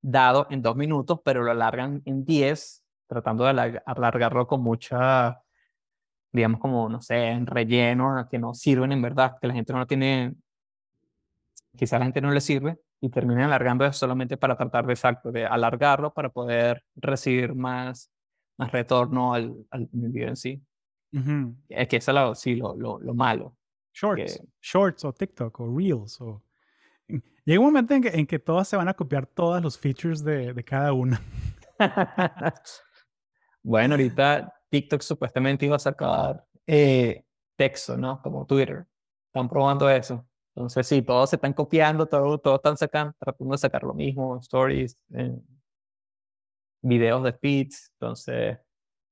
dado 0.00 0.46
en 0.50 0.62
dos 0.62 0.76
minutos, 0.76 1.20
pero 1.24 1.42
lo 1.42 1.50
alargan 1.52 2.02
en 2.04 2.24
10, 2.24 2.84
tratando 3.06 3.44
de 3.44 3.80
alargarlo 3.86 4.46
con 4.46 4.62
mucha 4.62 5.42
digamos, 6.32 6.60
como, 6.60 6.88
no 6.88 7.00
sé, 7.02 7.28
en 7.28 7.46
relleno, 7.46 8.26
que 8.30 8.38
no 8.38 8.54
sirven 8.54 8.92
en 8.92 9.02
verdad, 9.02 9.36
que 9.40 9.46
la 9.46 9.54
gente 9.54 9.72
no 9.72 9.86
tiene, 9.86 10.34
quizá 11.76 11.98
la 11.98 12.06
gente 12.06 12.20
no 12.20 12.30
le 12.30 12.40
sirve 12.40 12.78
y 13.00 13.10
terminan 13.10 13.44
alargando 13.44 13.84
eso 13.84 13.98
solamente 13.98 14.36
para 14.36 14.56
tratar 14.56 14.86
de, 14.86 14.92
exacto, 14.94 15.30
de 15.30 15.44
alargarlo 15.44 16.12
para 16.14 16.30
poder 16.30 16.84
recibir 16.96 17.54
más, 17.54 18.10
más 18.56 18.72
retorno 18.72 19.34
al, 19.34 19.54
al 19.70 19.88
video 19.92 20.28
en 20.28 20.36
sí. 20.36 20.62
Es 21.68 21.88
que 21.88 21.96
eso 21.96 22.10
es 22.10 22.14
lo, 22.14 22.34
sí, 22.34 22.56
lo, 22.56 22.74
lo, 22.74 22.98
lo 22.98 23.14
malo. 23.14 23.54
Shorts, 23.92 24.42
shorts 24.62 25.04
o 25.04 25.12
TikTok 25.12 25.60
o 25.60 25.76
Reels. 25.76 26.18
O... 26.22 26.42
Llega 27.44 27.60
un 27.60 27.66
momento 27.66 27.92
en 27.92 28.02
que, 28.02 28.08
en 28.08 28.26
que 28.26 28.38
todas 28.38 28.66
se 28.66 28.76
van 28.76 28.88
a 28.88 28.94
copiar 28.94 29.26
todos 29.26 29.62
los 29.62 29.78
features 29.78 30.24
de, 30.24 30.54
de 30.54 30.64
cada 30.64 30.94
una. 30.94 31.20
bueno, 33.62 33.94
ahorita 33.94 34.54
TikTok 34.72 35.02
supuestamente 35.02 35.66
iba 35.66 35.76
a 35.76 35.78
sacar 35.78 36.46
eh, 36.66 37.26
texto, 37.56 37.94
¿no? 37.98 38.22
Como 38.22 38.46
Twitter. 38.46 38.86
Están 39.26 39.46
probando 39.46 39.88
eso. 39.90 40.26
Entonces, 40.54 40.86
sí, 40.86 41.02
todos 41.02 41.28
se 41.28 41.36
están 41.36 41.52
copiando, 41.52 42.06
todos, 42.06 42.40
todos 42.40 42.56
están 42.56 42.78
sacando, 42.78 43.14
tratando 43.18 43.52
de 43.52 43.58
sacar 43.58 43.82
lo 43.82 43.92
mismo, 43.92 44.38
stories, 44.38 44.98
videos 46.80 47.22
de 47.22 47.32
feeds. 47.34 47.92
Entonces, 48.00 48.58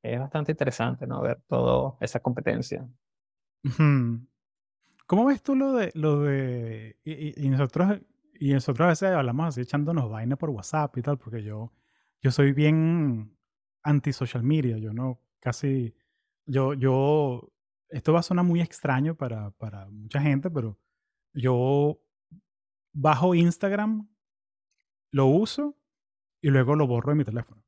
es 0.03 0.19
bastante 0.19 0.53
interesante, 0.53 1.07
¿no? 1.07 1.21
Ver 1.21 1.43
toda 1.47 1.99
esa 2.01 2.21
competencia. 2.21 2.89
¿Cómo 5.07 5.27
ves 5.27 5.43
tú 5.43 5.55
lo 5.55 5.75
de, 5.75 5.91
lo 5.95 6.21
de, 6.21 6.97
y, 7.05 7.49
nosotros, 7.51 8.01
y 8.39 8.55
nosotros 8.55 8.87
a 8.87 8.89
veces 8.89 9.11
hablamos 9.11 9.49
así 9.49 9.61
echándonos 9.61 10.09
vaina 10.09 10.37
por 10.37 10.49
WhatsApp 10.49 10.97
y 10.97 11.03
tal, 11.03 11.19
porque 11.19 11.43
yo, 11.43 11.71
yo 12.23 12.31
soy 12.31 12.53
bien 12.53 13.37
anti-social 13.83 14.43
media, 14.43 14.79
yo 14.79 14.95
no, 14.95 15.21
casi, 15.41 15.95
yo, 16.47 16.75
yo, 16.75 17.53
esto 17.89 18.13
va 18.13 18.21
a 18.21 18.25
sonar 18.25 18.45
muy 18.45 18.61
extraño 18.61 19.15
para, 19.15 19.51
para 19.53 19.89
mucha 19.89 20.21
gente, 20.21 20.51
pero 20.51 20.79
yo 21.33 22.01
bajo 22.93 23.35
Instagram, 23.35 24.09
lo 25.13 25.27
uso 25.27 25.77
y 26.41 26.51
luego 26.51 26.77
lo 26.77 26.87
borro 26.87 27.11
de 27.11 27.17
mi 27.17 27.25
teléfono. 27.25 27.65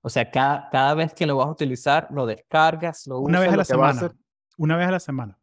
O 0.00 0.08
sea, 0.08 0.30
cada, 0.30 0.68
cada 0.70 0.94
vez 0.94 1.14
que 1.14 1.26
lo 1.26 1.36
vas 1.36 1.46
a 1.46 1.52
utilizar, 1.52 2.08
lo 2.10 2.26
descargas, 2.26 3.06
lo 3.06 3.20
usas. 3.20 3.28
Una 3.28 3.40
vez 3.40 3.52
a 3.52 3.56
la 3.56 3.64
semana. 3.64 4.14
Una 4.58 4.76
vez 4.76 4.88
a 4.88 4.92
la 4.92 5.00
semana. 5.00 5.38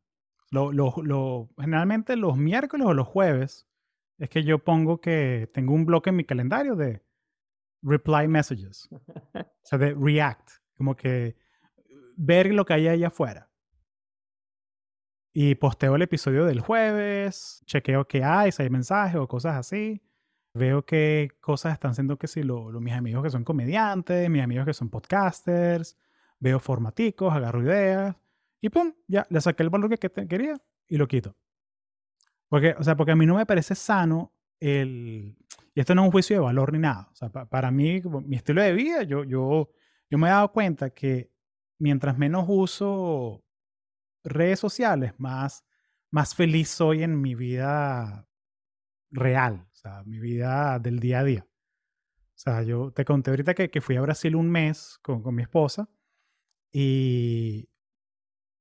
Lo, 0.52 0.72
lo, 0.72 0.94
lo, 1.04 1.50
generalmente 1.58 2.16
los 2.16 2.38
miércoles 2.38 2.86
o 2.88 2.94
los 2.94 3.08
jueves 3.08 3.68
es 4.18 4.30
que 4.30 4.44
yo 4.44 4.60
pongo 4.60 5.00
que 5.00 5.50
tengo 5.54 5.74
un 5.74 5.86
bloque 5.86 6.10
en 6.10 6.18
mi 6.18 6.26
calendario 6.26 6.76
de 6.76 7.04
reply 7.82 8.28
messages. 8.28 8.90
o 9.34 9.46
sea, 9.64 9.78
de 9.78 9.94
react. 9.94 10.59
Como 10.80 10.96
que 10.96 11.36
ver 12.16 12.54
lo 12.54 12.64
que 12.64 12.74
hay 12.74 12.88
allá 12.88 13.08
afuera. 13.08 13.50
Y 15.34 15.56
posteo 15.56 15.98
el 15.98 16.02
episodio 16.04 16.46
del 16.46 16.62
jueves, 16.62 17.62
chequeo 17.66 18.08
qué 18.08 18.24
hay, 18.24 18.54
si 18.54 18.64
hay 18.64 18.70
mensajes 18.70 19.18
o 19.18 19.28
cosas 19.28 19.58
así. 19.58 20.02
Veo 20.54 20.86
qué 20.86 21.32
cosas 21.42 21.74
están 21.74 21.92
haciendo 21.92 22.18
que 22.18 22.28
si 22.28 22.44
lo, 22.44 22.72
mis 22.80 22.94
amigos 22.94 23.24
que 23.24 23.30
son 23.30 23.44
comediantes, 23.44 24.30
mis 24.30 24.42
amigos 24.42 24.66
que 24.66 24.74
son 24.74 24.90
podcasters, 24.90 25.98
veo 26.40 26.62
formaticos, 26.62 27.34
agarro 27.34 27.62
ideas 27.62 28.16
y 28.62 28.70
pum, 28.70 28.94
ya, 29.06 29.28
le 29.30 29.42
saqué 29.42 29.64
el 29.64 29.70
valor 29.70 30.00
que, 30.00 30.10
quería 30.10 30.56
y 30.88 30.96
lo 30.96 31.10
quito. 31.10 31.36
Porque, 32.48 32.74
o 32.80 32.84
sea, 32.86 32.96
porque 32.96 33.12
a 33.12 33.18
mí 33.18 33.26
no 33.26 33.36
me 33.36 33.46
parece 33.46 33.76
sano 33.76 34.34
el... 34.62 35.36
Y 35.76 35.82
esto 35.82 35.94
no 35.94 36.04
es 36.04 36.06
un 36.06 36.12
juicio 36.14 36.38
de 36.38 36.42
valor 36.42 36.72
ni 36.72 36.80
nada. 36.80 37.10
O 37.12 37.16
sea, 37.16 37.30
para 37.30 37.70
mí, 37.70 38.02
mi 38.26 38.38
estilo 38.38 38.62
de 38.62 38.72
vida, 38.72 39.04
yo, 39.04 39.26
yo, 39.26 39.72
yo 40.10 40.18
me 40.18 40.28
he 40.28 40.32
dado 40.32 40.52
cuenta 40.52 40.90
que 40.90 41.32
mientras 41.78 42.18
menos 42.18 42.46
uso 42.48 43.44
redes 44.24 44.60
sociales, 44.60 45.14
más, 45.18 45.66
más 46.12 46.36
feliz 46.36 46.70
soy 46.70 47.04
en 47.04 47.20
mi 47.22 47.36
vida 47.36 48.28
real, 49.12 49.68
o 49.72 49.74
sea, 49.74 50.04
mi 50.04 50.20
vida 50.20 50.80
del 50.80 51.00
día 51.00 51.20
a 51.20 51.24
día. 51.24 51.48
O 51.48 52.42
sea, 52.42 52.64
yo 52.64 52.92
te 52.92 53.06
conté 53.06 53.32
ahorita 53.32 53.54
que, 53.54 53.70
que 53.70 53.82
fui 53.82 53.96
a 53.98 54.02
Brasil 54.02 54.36
un 54.36 54.50
mes 54.50 54.98
con, 55.02 55.22
con 55.22 55.36
mi 55.36 55.44
esposa 55.44 55.90
y 56.72 57.70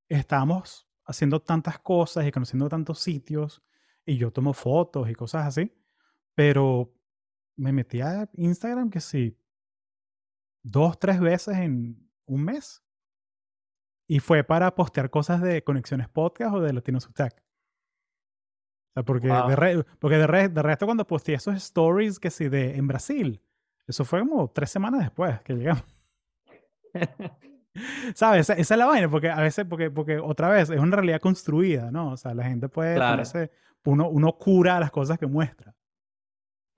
estábamos 0.08 0.88
haciendo 1.04 1.40
tantas 1.40 1.78
cosas 1.78 2.26
y 2.26 2.32
conociendo 2.32 2.68
tantos 2.68 3.00
sitios 3.00 3.62
y 4.04 4.16
yo 4.16 4.32
tomo 4.32 4.52
fotos 4.52 5.08
y 5.10 5.14
cosas 5.14 5.46
así, 5.46 5.72
pero 6.34 6.94
me 7.56 7.72
metí 7.72 8.00
a 8.00 8.28
Instagram 8.34 8.90
que 8.90 9.00
sí, 9.00 9.38
dos, 10.62 10.98
tres 10.98 11.20
veces 11.20 11.56
en 11.56 12.10
un 12.26 12.44
mes. 12.44 12.82
Y 14.06 14.20
fue 14.20 14.42
para 14.44 14.74
postear 14.74 15.10
cosas 15.10 15.42
de 15.42 15.62
Conexiones 15.62 16.08
Podcast 16.08 16.54
o 16.54 16.60
de 16.60 16.72
Latino 16.72 16.98
Tech. 17.14 17.34
O 17.34 18.92
sea, 18.94 19.02
porque, 19.02 19.28
de, 19.28 19.84
porque 19.98 20.16
de, 20.16 20.48
de, 20.48 20.62
resto 20.62 20.86
cuando 20.86 21.06
posteé 21.06 21.34
esos 21.34 21.54
stories 21.56 22.18
que 22.18 22.30
sí 22.30 22.48
de 22.48 22.76
en 22.76 22.86
Brasil, 22.86 23.42
eso 23.86 24.04
fue 24.04 24.20
como 24.20 24.50
tres 24.50 24.70
semanas 24.70 25.00
después 25.00 25.40
que 25.42 25.54
llegamos. 25.54 25.84
¿Sabes? 28.14 28.50
Esa, 28.50 28.74
es 28.74 28.78
la 28.78 28.86
vaina, 28.86 29.08
porque 29.08 29.30
a 29.30 29.40
veces, 29.40 29.66
porque, 29.68 29.90
porque 29.90 30.18
otra 30.18 30.48
vez, 30.48 30.70
es 30.70 30.80
una 30.80 30.96
realidad 30.96 31.20
construida, 31.20 31.90
¿no? 31.90 32.12
O 32.12 32.16
sea, 32.16 32.34
la 32.34 32.44
gente 32.44 32.68
puede 32.68 32.96
claro. 32.96 33.22
uno, 33.84 34.08
uno 34.08 34.32
cura 34.36 34.80
las 34.80 34.90
cosas 34.90 35.18
que 35.18 35.26
muestra. 35.26 35.74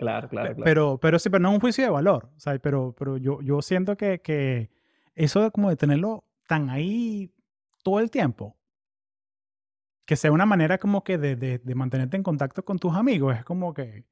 Claro, 0.00 0.30
claro, 0.30 0.54
claro. 0.54 0.64
Pero, 0.64 0.98
pero 0.98 1.18
sí, 1.18 1.28
pero 1.28 1.42
no 1.42 1.50
es 1.50 1.54
un 1.56 1.60
juicio 1.60 1.84
de 1.84 1.90
valor, 1.90 2.30
o 2.34 2.40
sea, 2.40 2.58
pero, 2.58 2.94
pero 2.98 3.18
yo, 3.18 3.42
yo 3.42 3.60
siento 3.60 3.98
que, 3.98 4.22
que 4.22 4.70
eso 5.14 5.42
de 5.42 5.50
como 5.50 5.68
de 5.68 5.76
tenerlo 5.76 6.24
tan 6.48 6.70
ahí 6.70 7.34
todo 7.82 8.00
el 8.00 8.10
tiempo, 8.10 8.56
que 10.06 10.16
sea 10.16 10.32
una 10.32 10.46
manera 10.46 10.78
como 10.78 11.04
que 11.04 11.18
de, 11.18 11.36
de, 11.36 11.58
de 11.58 11.74
mantenerte 11.74 12.16
en 12.16 12.22
contacto 12.22 12.64
con 12.64 12.78
tus 12.78 12.96
amigos, 12.96 13.36
es 13.36 13.44
como 13.44 13.74
que, 13.74 14.06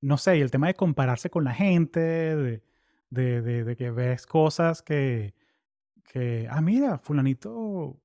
no 0.00 0.16
sé, 0.16 0.38
y 0.38 0.40
el 0.40 0.50
tema 0.50 0.68
de 0.68 0.74
compararse 0.74 1.28
con 1.28 1.44
la 1.44 1.52
gente, 1.52 2.00
de, 2.00 2.62
de, 3.10 3.42
de, 3.42 3.76
que 3.76 3.90
ves 3.90 4.26
cosas 4.26 4.80
que, 4.80 5.34
que, 6.02 6.48
ah, 6.50 6.62
mira, 6.62 6.96
fulanito, 6.96 8.00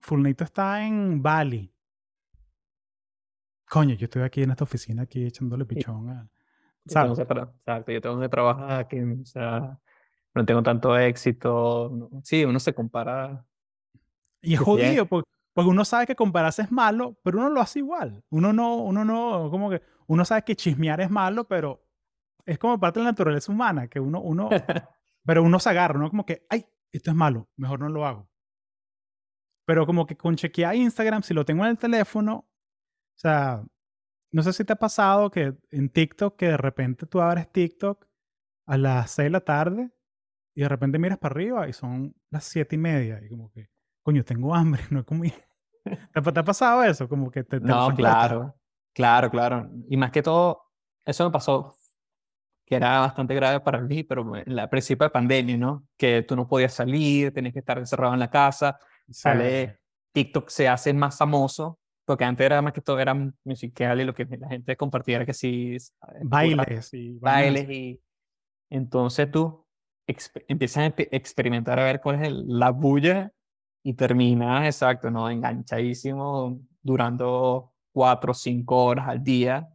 fulanito 0.00 0.44
está 0.44 0.86
en 0.86 1.20
Bali. 1.20 1.73
Coño, 3.74 3.96
yo 3.96 4.04
estoy 4.04 4.22
aquí 4.22 4.40
en 4.40 4.52
esta 4.52 4.62
oficina 4.62 5.02
aquí 5.02 5.26
echándole 5.26 5.64
pichón 5.64 6.08
a... 6.08 6.30
¿sabes? 6.86 7.18
exacto, 7.18 7.90
yo 7.90 8.00
tengo 8.00 8.20
que 8.20 8.28
trabajar 8.28 8.78
aquí, 8.78 9.00
o 9.00 9.26
sea, 9.26 9.80
no 10.32 10.46
tengo 10.46 10.62
tanto 10.62 10.96
éxito. 10.96 12.08
Sí, 12.22 12.44
uno 12.44 12.60
se 12.60 12.72
compara. 12.72 13.44
Y 14.40 14.54
es 14.54 14.60
jodido, 14.60 15.06
porque, 15.06 15.28
porque, 15.52 15.70
uno 15.70 15.84
sabe 15.84 16.06
que 16.06 16.14
compararse 16.14 16.62
es 16.62 16.70
malo, 16.70 17.18
pero 17.24 17.38
uno 17.38 17.50
lo 17.50 17.60
hace 17.60 17.80
igual. 17.80 18.22
Uno 18.30 18.52
no, 18.52 18.76
uno 18.76 19.04
no, 19.04 19.50
como 19.50 19.68
que, 19.68 19.82
uno 20.06 20.24
sabe 20.24 20.44
que 20.44 20.54
chismear 20.54 21.00
es 21.00 21.10
malo, 21.10 21.42
pero 21.48 21.84
es 22.46 22.60
como 22.60 22.78
parte 22.78 23.00
de 23.00 23.06
la 23.06 23.10
naturaleza 23.10 23.50
humana, 23.50 23.88
que 23.88 23.98
uno, 23.98 24.20
uno, 24.20 24.50
pero 25.26 25.42
uno 25.42 25.58
se 25.58 25.70
agarra, 25.70 25.98
¿no? 25.98 26.10
Como 26.10 26.24
que, 26.24 26.46
ay, 26.48 26.64
esto 26.92 27.10
es 27.10 27.16
malo, 27.16 27.48
mejor 27.56 27.80
no 27.80 27.88
lo 27.88 28.06
hago. 28.06 28.30
Pero 29.66 29.84
como 29.84 30.06
que 30.06 30.16
con 30.16 30.36
chequear 30.36 30.76
Instagram, 30.76 31.24
si 31.24 31.34
lo 31.34 31.44
tengo 31.44 31.64
en 31.64 31.70
el 31.70 31.78
teléfono, 31.78 32.46
o 33.14 33.18
sea, 33.18 33.62
no 34.32 34.42
sé 34.42 34.52
si 34.52 34.64
te 34.64 34.72
ha 34.72 34.76
pasado 34.76 35.30
que 35.30 35.54
en 35.70 35.88
TikTok, 35.88 36.36
que 36.36 36.46
de 36.46 36.56
repente 36.56 37.06
tú 37.06 37.20
abres 37.20 37.50
TikTok 37.50 38.06
a 38.66 38.76
las 38.76 39.10
6 39.12 39.26
de 39.26 39.30
la 39.30 39.40
tarde 39.40 39.90
y 40.54 40.62
de 40.62 40.68
repente 40.68 40.98
miras 40.98 41.18
para 41.18 41.34
arriba 41.34 41.68
y 41.68 41.72
son 41.72 42.14
las 42.30 42.44
7 42.44 42.74
y 42.74 42.78
media 42.78 43.20
y 43.22 43.28
como 43.28 43.50
que, 43.52 43.68
coño, 44.02 44.24
tengo 44.24 44.54
hambre, 44.54 44.82
no 44.90 45.00
he 45.00 45.04
comido. 45.04 45.36
¿Te, 45.84 46.40
ha 46.40 46.44
pasado 46.44 46.82
eso? 46.82 47.08
Como 47.08 47.30
que 47.30 47.44
te... 47.44 47.60
no, 47.60 47.94
claro, 47.94 48.56
claro, 48.94 49.30
claro. 49.30 49.70
Y 49.88 49.96
más 49.96 50.10
que 50.10 50.22
todo, 50.22 50.72
eso 51.04 51.24
me 51.24 51.30
pasó 51.30 51.76
que 52.66 52.76
era 52.76 53.00
bastante 53.00 53.34
grave 53.34 53.60
para 53.60 53.80
mí, 53.80 54.02
pero 54.04 54.24
la 54.46 54.70
principio 54.70 55.04
de 55.04 55.10
pandemia, 55.10 55.56
¿no? 55.56 55.86
Que 55.96 56.22
tú 56.22 56.34
no 56.34 56.48
podías 56.48 56.72
salir, 56.72 57.32
tenías 57.32 57.52
que 57.52 57.58
estar 57.58 57.78
encerrado 57.78 58.14
en 58.14 58.20
la 58.20 58.30
casa, 58.30 58.78
sale, 59.10 59.80
TikTok 60.12 60.48
se 60.48 60.68
hace 60.68 60.94
más 60.94 61.18
famoso, 61.18 61.78
porque 62.04 62.24
antes 62.24 62.44
era 62.44 62.62
más 62.62 62.72
que 62.72 62.80
todo 62.80 62.98
era 62.98 63.14
musical 63.44 64.00
y 64.00 64.04
lo 64.04 64.14
que 64.14 64.24
la 64.24 64.48
gente 64.48 64.76
compartía 64.76 65.16
era 65.16 65.26
que 65.26 65.34
sí... 65.34 65.76
Bailes 66.22 66.92
y... 66.94 67.18
Bailes 67.18 67.68
y... 67.70 68.00
Entonces 68.70 69.30
tú 69.30 69.66
empiezas 70.06 70.92
a 70.92 70.94
experimentar 70.96 71.78
a 71.80 71.84
ver 71.84 72.00
cuál 72.00 72.22
es 72.24 72.32
la 72.32 72.70
bulla 72.70 73.32
y 73.82 73.94
terminas, 73.94 74.64
exacto, 74.64 75.10
¿no? 75.10 75.30
Enganchadísimo, 75.30 76.60
durando 76.82 77.72
cuatro 77.92 78.32
o 78.32 78.34
cinco 78.34 78.84
horas 78.84 79.08
al 79.08 79.22
día 79.22 79.68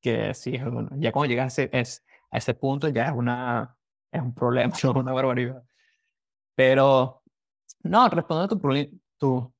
que 0.00 0.34
sí, 0.34 0.58
ya 0.96 1.12
cuando 1.12 1.26
llegas 1.26 1.58
a 1.58 1.62
ese, 1.62 1.70
es, 1.72 2.04
a 2.30 2.38
ese 2.38 2.54
punto 2.54 2.88
ya 2.88 3.06
es, 3.06 3.12
una, 3.12 3.76
es 4.12 4.22
un 4.22 4.34
problema, 4.34 4.72
es 4.74 4.84
una 4.84 5.12
barbaridad. 5.12 5.62
Pero, 6.54 7.22
no, 7.82 8.08
respondiendo 8.08 8.54
a 8.54 8.58
tu, 8.58 8.98
tu, 9.18 9.54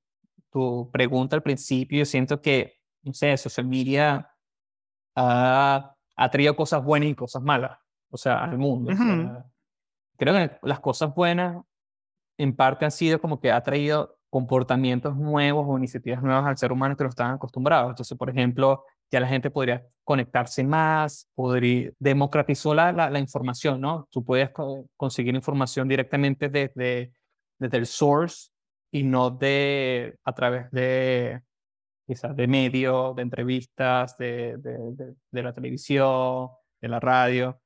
tu 0.50 0.90
pregunta 0.92 1.36
al 1.36 1.42
principio, 1.42 1.98
yo 1.98 2.04
siento 2.04 2.40
que, 2.40 2.78
no 3.02 3.12
sé, 3.12 3.36
social 3.36 3.66
media 3.66 4.30
ha, 5.14 5.94
ha 6.16 6.30
traído 6.30 6.56
cosas 6.56 6.82
buenas 6.82 7.10
y 7.10 7.14
cosas 7.14 7.42
malas, 7.42 7.78
o 8.10 8.16
sea, 8.16 8.44
al 8.44 8.58
mundo. 8.58 8.92
creo 10.16 10.34
que 10.34 10.58
las 10.62 10.80
cosas 10.80 11.14
buenas, 11.14 11.62
en 12.38 12.54
parte, 12.54 12.84
han 12.84 12.90
sido 12.90 13.20
como 13.20 13.40
que 13.40 13.50
ha 13.50 13.62
traído 13.62 14.18
comportamientos 14.30 15.16
nuevos 15.16 15.64
o 15.66 15.78
iniciativas 15.78 16.22
nuevas 16.22 16.44
al 16.44 16.58
ser 16.58 16.72
humano 16.72 16.96
que 16.96 17.04
no 17.04 17.10
estaban 17.10 17.34
acostumbrados. 17.34 17.90
Entonces, 17.90 18.16
por 18.16 18.28
ejemplo, 18.28 18.84
ya 19.10 19.20
la 19.20 19.28
gente 19.28 19.50
podría 19.50 19.86
conectarse 20.04 20.62
más, 20.64 21.28
podría 21.34 21.90
democratizar 21.98 22.74
la, 22.74 23.10
la, 23.10 23.18
información, 23.18 23.80
¿no? 23.80 24.06
Tú 24.10 24.24
puedes 24.24 24.50
conseguir 24.96 25.34
información 25.34 25.88
directamente 25.88 26.48
desde, 26.48 27.12
desde 27.58 27.76
el 27.78 27.86
source 27.86 28.50
y 28.90 29.02
no 29.02 29.30
de 29.30 30.18
a 30.24 30.34
través 30.34 30.70
de 30.70 31.42
quizás 32.06 32.34
de 32.34 32.46
medios, 32.46 33.14
de 33.16 33.22
entrevistas, 33.22 34.16
de, 34.16 34.56
de, 34.58 35.14
de, 35.30 35.42
la 35.42 35.52
televisión, 35.52 36.48
de 36.80 36.88
la 36.88 37.00
radio. 37.00 37.60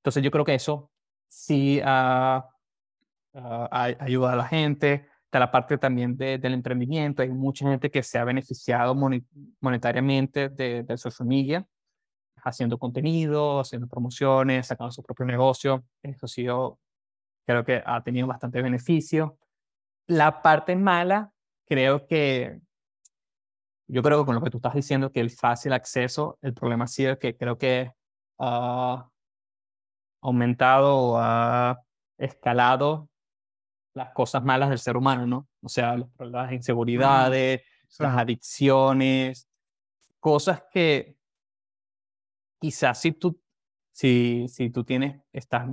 Entonces 0.00 0.22
yo 0.22 0.30
creo 0.30 0.44
que 0.44 0.54
eso 0.54 0.90
sí 1.28 1.80
uh, 1.80 2.42
ayuda 3.70 4.32
a 4.32 4.36
la 4.36 4.46
gente 4.46 5.06
Está 5.28 5.40
la 5.40 5.50
parte 5.50 5.76
también 5.76 6.16
de, 6.16 6.38
del 6.38 6.54
emprendimiento. 6.54 7.20
Hay 7.20 7.28
mucha 7.28 7.68
gente 7.68 7.90
que 7.90 8.02
se 8.02 8.16
ha 8.18 8.24
beneficiado 8.24 8.94
monetariamente 9.60 10.48
de, 10.48 10.84
de 10.84 10.96
social 10.96 11.28
media, 11.28 11.66
haciendo 12.42 12.78
contenido, 12.78 13.60
haciendo 13.60 13.86
promociones, 13.88 14.68
sacando 14.68 14.90
su 14.90 15.02
propio 15.02 15.26
negocio. 15.26 15.84
Eso 16.02 16.26
sí, 16.26 16.44
yo 16.44 16.78
creo 17.46 17.62
que 17.62 17.82
ha 17.84 18.02
tenido 18.02 18.26
bastante 18.26 18.62
beneficio. 18.62 19.36
La 20.08 20.42
parte 20.42 20.74
mala, 20.74 21.32
creo 21.66 22.06
que 22.06 22.60
yo 23.88 24.02
creo 24.02 24.20
que 24.20 24.26
con 24.26 24.34
lo 24.34 24.42
que 24.42 24.50
tú 24.50 24.58
estás 24.58 24.74
diciendo, 24.74 25.12
que 25.12 25.20
el 25.20 25.30
fácil 25.30 25.72
acceso, 25.72 26.38
el 26.42 26.52
problema 26.52 26.84
ha 26.84 26.88
sido 26.88 27.18
que 27.18 27.36
creo 27.36 27.56
que 27.56 27.90
ha 28.38 29.08
aumentado 30.20 30.96
o 30.96 31.18
ha 31.18 31.80
escalado 32.18 33.08
las 33.94 34.12
cosas 34.12 34.44
malas 34.44 34.68
del 34.68 34.78
ser 34.78 34.96
humano, 34.96 35.26
¿no? 35.26 35.48
O 35.62 35.68
sea, 35.68 35.96
las 36.18 36.52
inseguridades, 36.52 37.62
las 37.98 38.16
adicciones, 38.16 39.48
cosas 40.20 40.62
que 40.70 41.16
quizás 42.60 43.00
si 43.00 43.12
tú, 43.12 43.40
si, 43.92 44.46
si 44.48 44.70
tú 44.70 44.84
tienes, 44.84 45.22
estás 45.32 45.68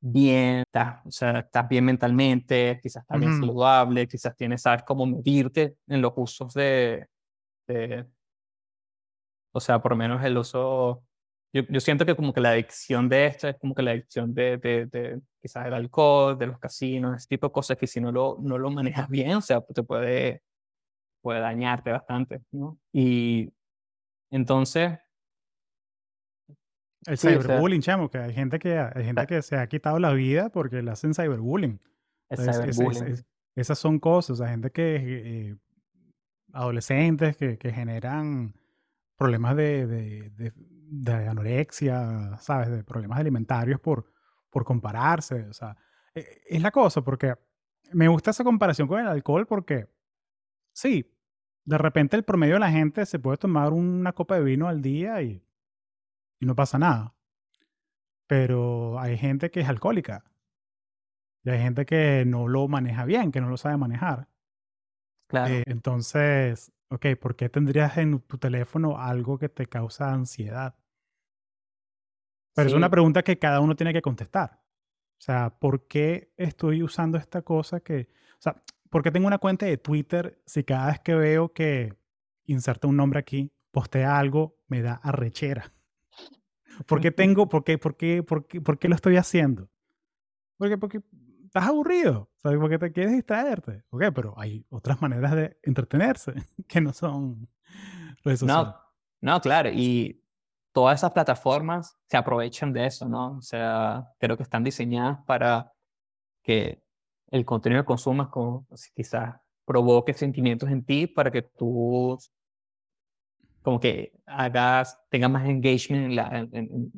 bien, 0.00 0.60
estás, 0.60 1.04
o 1.06 1.10
sea, 1.10 1.40
estás 1.40 1.68
bien 1.68 1.84
mentalmente, 1.84 2.78
quizás 2.82 3.02
estás 3.02 3.18
bien 3.20 3.38
saludable, 3.38 4.06
quizás 4.06 4.36
tienes, 4.36 4.62
sabes 4.62 4.82
cómo 4.84 5.06
medirte 5.06 5.76
en 5.86 6.02
los 6.02 6.12
usos 6.16 6.54
de, 6.54 7.06
de, 7.66 8.06
o 9.52 9.60
sea, 9.60 9.80
por 9.80 9.92
lo 9.92 9.96
menos 9.96 10.22
el 10.24 10.38
uso, 10.38 11.02
yo, 11.52 11.62
yo, 11.68 11.80
siento 11.80 12.06
que 12.06 12.14
como 12.14 12.32
que 12.32 12.40
la 12.40 12.50
adicción 12.50 13.08
de 13.08 13.26
esto 13.26 13.48
es 13.48 13.56
como 13.58 13.74
que 13.74 13.82
la 13.82 13.92
adicción 13.92 14.34
de, 14.34 14.58
de, 14.58 14.86
de 14.86 15.20
quizás 15.40 15.66
el 15.66 15.74
alcohol, 15.74 16.38
de 16.38 16.46
los 16.46 16.58
casinos, 16.58 17.16
ese 17.16 17.28
tipo 17.28 17.48
de 17.48 17.52
cosas 17.52 17.76
que 17.76 17.86
si 17.86 18.00
no 18.00 18.12
lo, 18.12 18.38
no 18.40 18.58
lo 18.58 18.70
manejas 18.70 19.08
bien, 19.08 19.36
o 19.36 19.40
sea, 19.40 19.60
te 19.60 19.82
puede, 19.82 20.42
puede 21.22 21.40
dañarte 21.40 21.90
bastante, 21.92 22.42
¿no? 22.52 22.78
Y 22.92 23.52
entonces, 24.30 24.98
el 27.06 27.18
cyberbullying, 27.18 27.80
chamo, 27.80 28.10
que 28.10 28.18
hay 28.18 28.32
gente 28.32 28.58
que 28.58 28.78
hay 28.78 29.04
gente 29.04 29.26
que 29.26 29.42
se 29.42 29.56
ha 29.56 29.66
quitado 29.66 29.98
la 29.98 30.12
vida 30.12 30.50
porque 30.50 30.82
le 30.82 30.90
hacen 30.90 31.14
cyberbullying. 31.14 31.80
El 32.28 32.38
cyberbullying. 32.38 33.24
esas 33.54 33.78
son 33.78 33.98
cosas, 33.98 34.40
hay 34.40 34.50
gente 34.50 34.70
que 34.70 34.96
eh, 34.96 35.56
adolescentes 36.52 37.36
que, 37.36 37.58
que, 37.58 37.72
generan 37.72 38.54
problemas 39.16 39.56
de, 39.56 39.86
de, 39.86 40.52
de, 40.54 41.12
anorexia, 41.12 42.36
¿sabes? 42.40 42.70
De 42.70 42.84
problemas 42.84 43.18
alimentarios 43.18 43.80
por, 43.80 44.12
por 44.50 44.64
compararse. 44.64 45.46
O 45.48 45.52
sea, 45.52 45.76
e, 46.14 46.26
es 46.46 46.62
la 46.62 46.70
cosa, 46.70 47.02
porque 47.02 47.34
me 47.92 48.08
gusta 48.08 48.30
esa 48.30 48.44
comparación 48.44 48.88
con 48.88 49.00
el 49.00 49.08
alcohol 49.08 49.46
porque, 49.46 49.88
sí, 50.72 51.14
de 51.64 51.78
repente 51.78 52.16
el 52.16 52.24
promedio 52.24 52.54
de 52.54 52.60
la 52.60 52.70
gente 52.70 53.06
se 53.06 53.18
puede 53.18 53.36
tomar 53.36 53.72
una 53.72 54.12
copa 54.12 54.36
de 54.36 54.42
vino 54.42 54.68
al 54.68 54.82
día 54.82 55.22
y 55.22 55.42
y 56.40 56.46
no 56.46 56.54
pasa 56.54 56.78
nada. 56.78 57.14
Pero 58.26 58.98
hay 59.00 59.16
gente 59.16 59.50
que 59.50 59.60
es 59.60 59.68
alcohólica. 59.68 60.24
Y 61.44 61.50
hay 61.50 61.60
gente 61.60 61.86
que 61.86 62.24
no 62.26 62.48
lo 62.48 62.68
maneja 62.68 63.04
bien, 63.04 63.32
que 63.32 63.40
no 63.40 63.48
lo 63.48 63.56
sabe 63.56 63.76
manejar. 63.76 64.28
Claro. 65.28 65.54
Eh, 65.54 65.62
entonces, 65.66 66.72
ok, 66.90 67.06
¿por 67.20 67.36
qué 67.36 67.48
tendrías 67.48 67.96
en 67.98 68.20
tu 68.20 68.38
teléfono 68.38 68.98
algo 68.98 69.38
que 69.38 69.48
te 69.48 69.66
causa 69.66 70.12
ansiedad? 70.12 70.74
Pero 72.54 72.68
es 72.68 72.74
una 72.74 72.90
pregunta 72.90 73.22
que 73.22 73.38
cada 73.38 73.60
uno 73.60 73.76
tiene 73.76 73.92
que 73.92 74.02
contestar. 74.02 74.60
O 75.18 75.20
sea, 75.20 75.50
¿por 75.58 75.86
qué 75.86 76.32
estoy 76.36 76.82
usando 76.82 77.16
esta 77.16 77.42
cosa 77.42 77.80
que... 77.80 78.08
O 78.32 78.40
sea, 78.40 78.62
¿por 78.90 79.02
qué 79.02 79.10
tengo 79.10 79.26
una 79.26 79.38
cuenta 79.38 79.66
de 79.66 79.78
Twitter 79.78 80.42
si 80.44 80.64
cada 80.64 80.88
vez 80.88 81.00
que 81.00 81.14
veo 81.14 81.52
que 81.52 81.94
inserta 82.46 82.88
un 82.88 82.96
nombre 82.96 83.20
aquí, 83.20 83.52
postea 83.70 84.18
algo, 84.18 84.58
me 84.66 84.82
da 84.82 84.94
arrechera? 84.94 85.72
¿Por 86.86 87.00
qué 87.00 87.10
tengo, 87.10 87.48
por 87.48 87.64
qué, 87.64 87.78
por 87.78 87.96
qué, 87.96 88.22
por 88.22 88.46
qué, 88.46 88.60
por 88.60 88.78
qué 88.78 88.88
lo 88.88 88.94
estoy 88.94 89.16
haciendo? 89.16 89.68
Porque, 90.56 90.78
porque 90.78 91.00
estás 91.44 91.66
aburrido, 91.66 92.30
¿sabes? 92.36 92.58
Porque 92.58 92.78
te 92.78 92.92
quieres 92.92 93.12
distraerte. 93.12 93.84
Ok, 93.90 94.04
pero 94.14 94.34
hay 94.36 94.64
otras 94.70 95.00
maneras 95.00 95.34
de 95.34 95.58
entretenerse 95.62 96.34
que 96.68 96.80
no 96.80 96.92
son 96.92 97.48
redes 98.24 98.40
sociales. 98.40 98.74
No, 99.20 99.34
no, 99.34 99.40
claro. 99.40 99.70
Y 99.72 100.22
todas 100.72 101.00
esas 101.00 101.12
plataformas 101.12 101.96
se 102.06 102.16
aprovechan 102.16 102.72
de 102.72 102.86
eso, 102.86 103.08
¿no? 103.08 103.38
O 103.38 103.42
sea, 103.42 104.08
creo 104.18 104.36
que 104.36 104.42
están 104.42 104.64
diseñadas 104.64 105.18
para 105.26 105.72
que 106.42 106.82
el 107.30 107.44
contenido 107.44 107.82
que 107.82 107.86
consumas 107.86 108.28
como, 108.28 108.66
quizás 108.94 109.36
provoque 109.64 110.14
sentimientos 110.14 110.70
en 110.70 110.84
ti 110.84 111.06
para 111.06 111.30
que 111.30 111.42
tú 111.42 112.18
como 113.62 113.80
que 113.80 114.12
hagas, 114.26 114.98
tengas 115.10 115.30
más 115.30 115.48
engagement 115.48 116.06
en, 116.06 116.16
la, 116.16 116.38
en, 116.38 116.92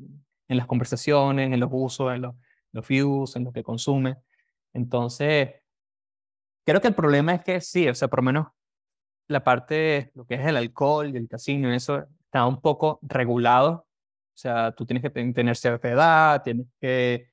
en, 0.49 0.57
las 0.57 0.67
conversaciones, 0.67 1.53
en 1.53 1.61
los 1.61 1.71
usos, 1.73 2.15
en 2.15 2.23
los, 2.23 2.35
los 2.73 2.87
views, 2.87 3.37
en 3.37 3.45
lo 3.45 3.53
que 3.53 3.63
consume. 3.63 4.17
Entonces, 4.73 5.51
creo 6.65 6.81
que 6.81 6.89
el 6.89 6.95
problema 6.95 7.35
es 7.35 7.43
que 7.43 7.61
sí, 7.61 7.89
o 7.89 7.95
sea, 7.95 8.09
por 8.09 8.21
lo 8.21 8.25
menos 8.25 8.47
la 9.29 9.45
parte 9.45 10.11
lo 10.15 10.27
que 10.27 10.35
es 10.35 10.47
el 10.47 10.57
alcohol 10.57 11.11
y 11.13 11.17
el 11.17 11.29
casino, 11.29 11.73
eso 11.73 12.07
está 12.25 12.47
un 12.47 12.61
poco 12.61 12.99
regulado. 13.03 13.87
O 14.35 14.39
sea, 14.41 14.73
tú 14.73 14.87
tienes 14.87 15.03
que 15.03 15.11
tener 15.11 15.57
cierta 15.57 15.89
edad, 15.89 16.43
tienes 16.43 16.67
que, 16.81 17.31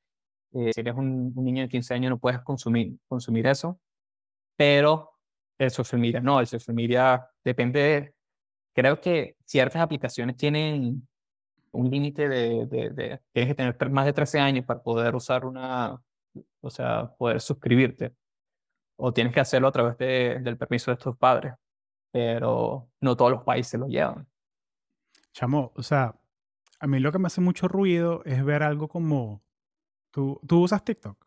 eh, 0.53 0.71
si 0.73 0.81
eres 0.81 0.95
un, 0.95 1.33
un, 1.35 1.45
niño 1.45 1.63
de 1.63 1.69
15 1.69 1.93
años 1.93 2.09
no 2.11 2.19
puedes 2.19 2.41
consumir, 2.41 2.97
consumir 3.07 3.47
eso, 3.47 3.79
pero 4.55 5.13
el 5.57 5.71
social 5.71 6.01
media 6.01 6.21
no, 6.21 6.39
el 6.39 6.47
social 6.47 6.75
media 6.75 7.27
depende 7.43 8.13
creo 8.77 9.01
que 9.01 9.35
ciertas 9.43 9.81
aplicaciones 9.81 10.37
tienen 10.37 11.07
un 11.71 11.89
límite 11.89 12.29
de, 12.29 12.67
de, 12.67 13.19
tienes 13.31 13.49
que 13.49 13.55
tener 13.55 13.89
más 13.89 14.05
de 14.05 14.13
13 14.13 14.39
años 14.39 14.65
para 14.65 14.83
poder 14.83 15.15
usar 15.15 15.45
una, 15.45 15.99
o 16.61 16.69
sea, 16.69 17.11
poder 17.17 17.41
suscribirte. 17.41 18.13
O 18.95 19.11
tienes 19.11 19.33
que 19.33 19.39
hacerlo 19.39 19.67
a 19.67 19.71
través 19.71 19.97
de, 19.97 20.39
del 20.41 20.57
permiso 20.57 20.91
de 20.91 20.97
tus 20.97 21.17
padres. 21.17 21.55
Pero 22.11 22.87
no 23.01 23.17
todos 23.17 23.31
los 23.31 23.43
países 23.43 23.79
lo 23.79 23.87
llevan. 23.87 24.27
Chamo, 25.33 25.71
o 25.75 25.81
sea, 25.81 26.15
a 26.79 26.85
mí 26.85 26.99
lo 26.99 27.11
que 27.11 27.17
me 27.17 27.27
hace 27.27 27.41
mucho 27.41 27.67
ruido 27.67 28.21
es 28.25 28.45
ver 28.45 28.61
algo 28.61 28.87
como, 28.87 29.41
¿tú, 30.11 30.39
tú 30.47 30.61
usas 30.61 30.85
TikTok? 30.85 31.17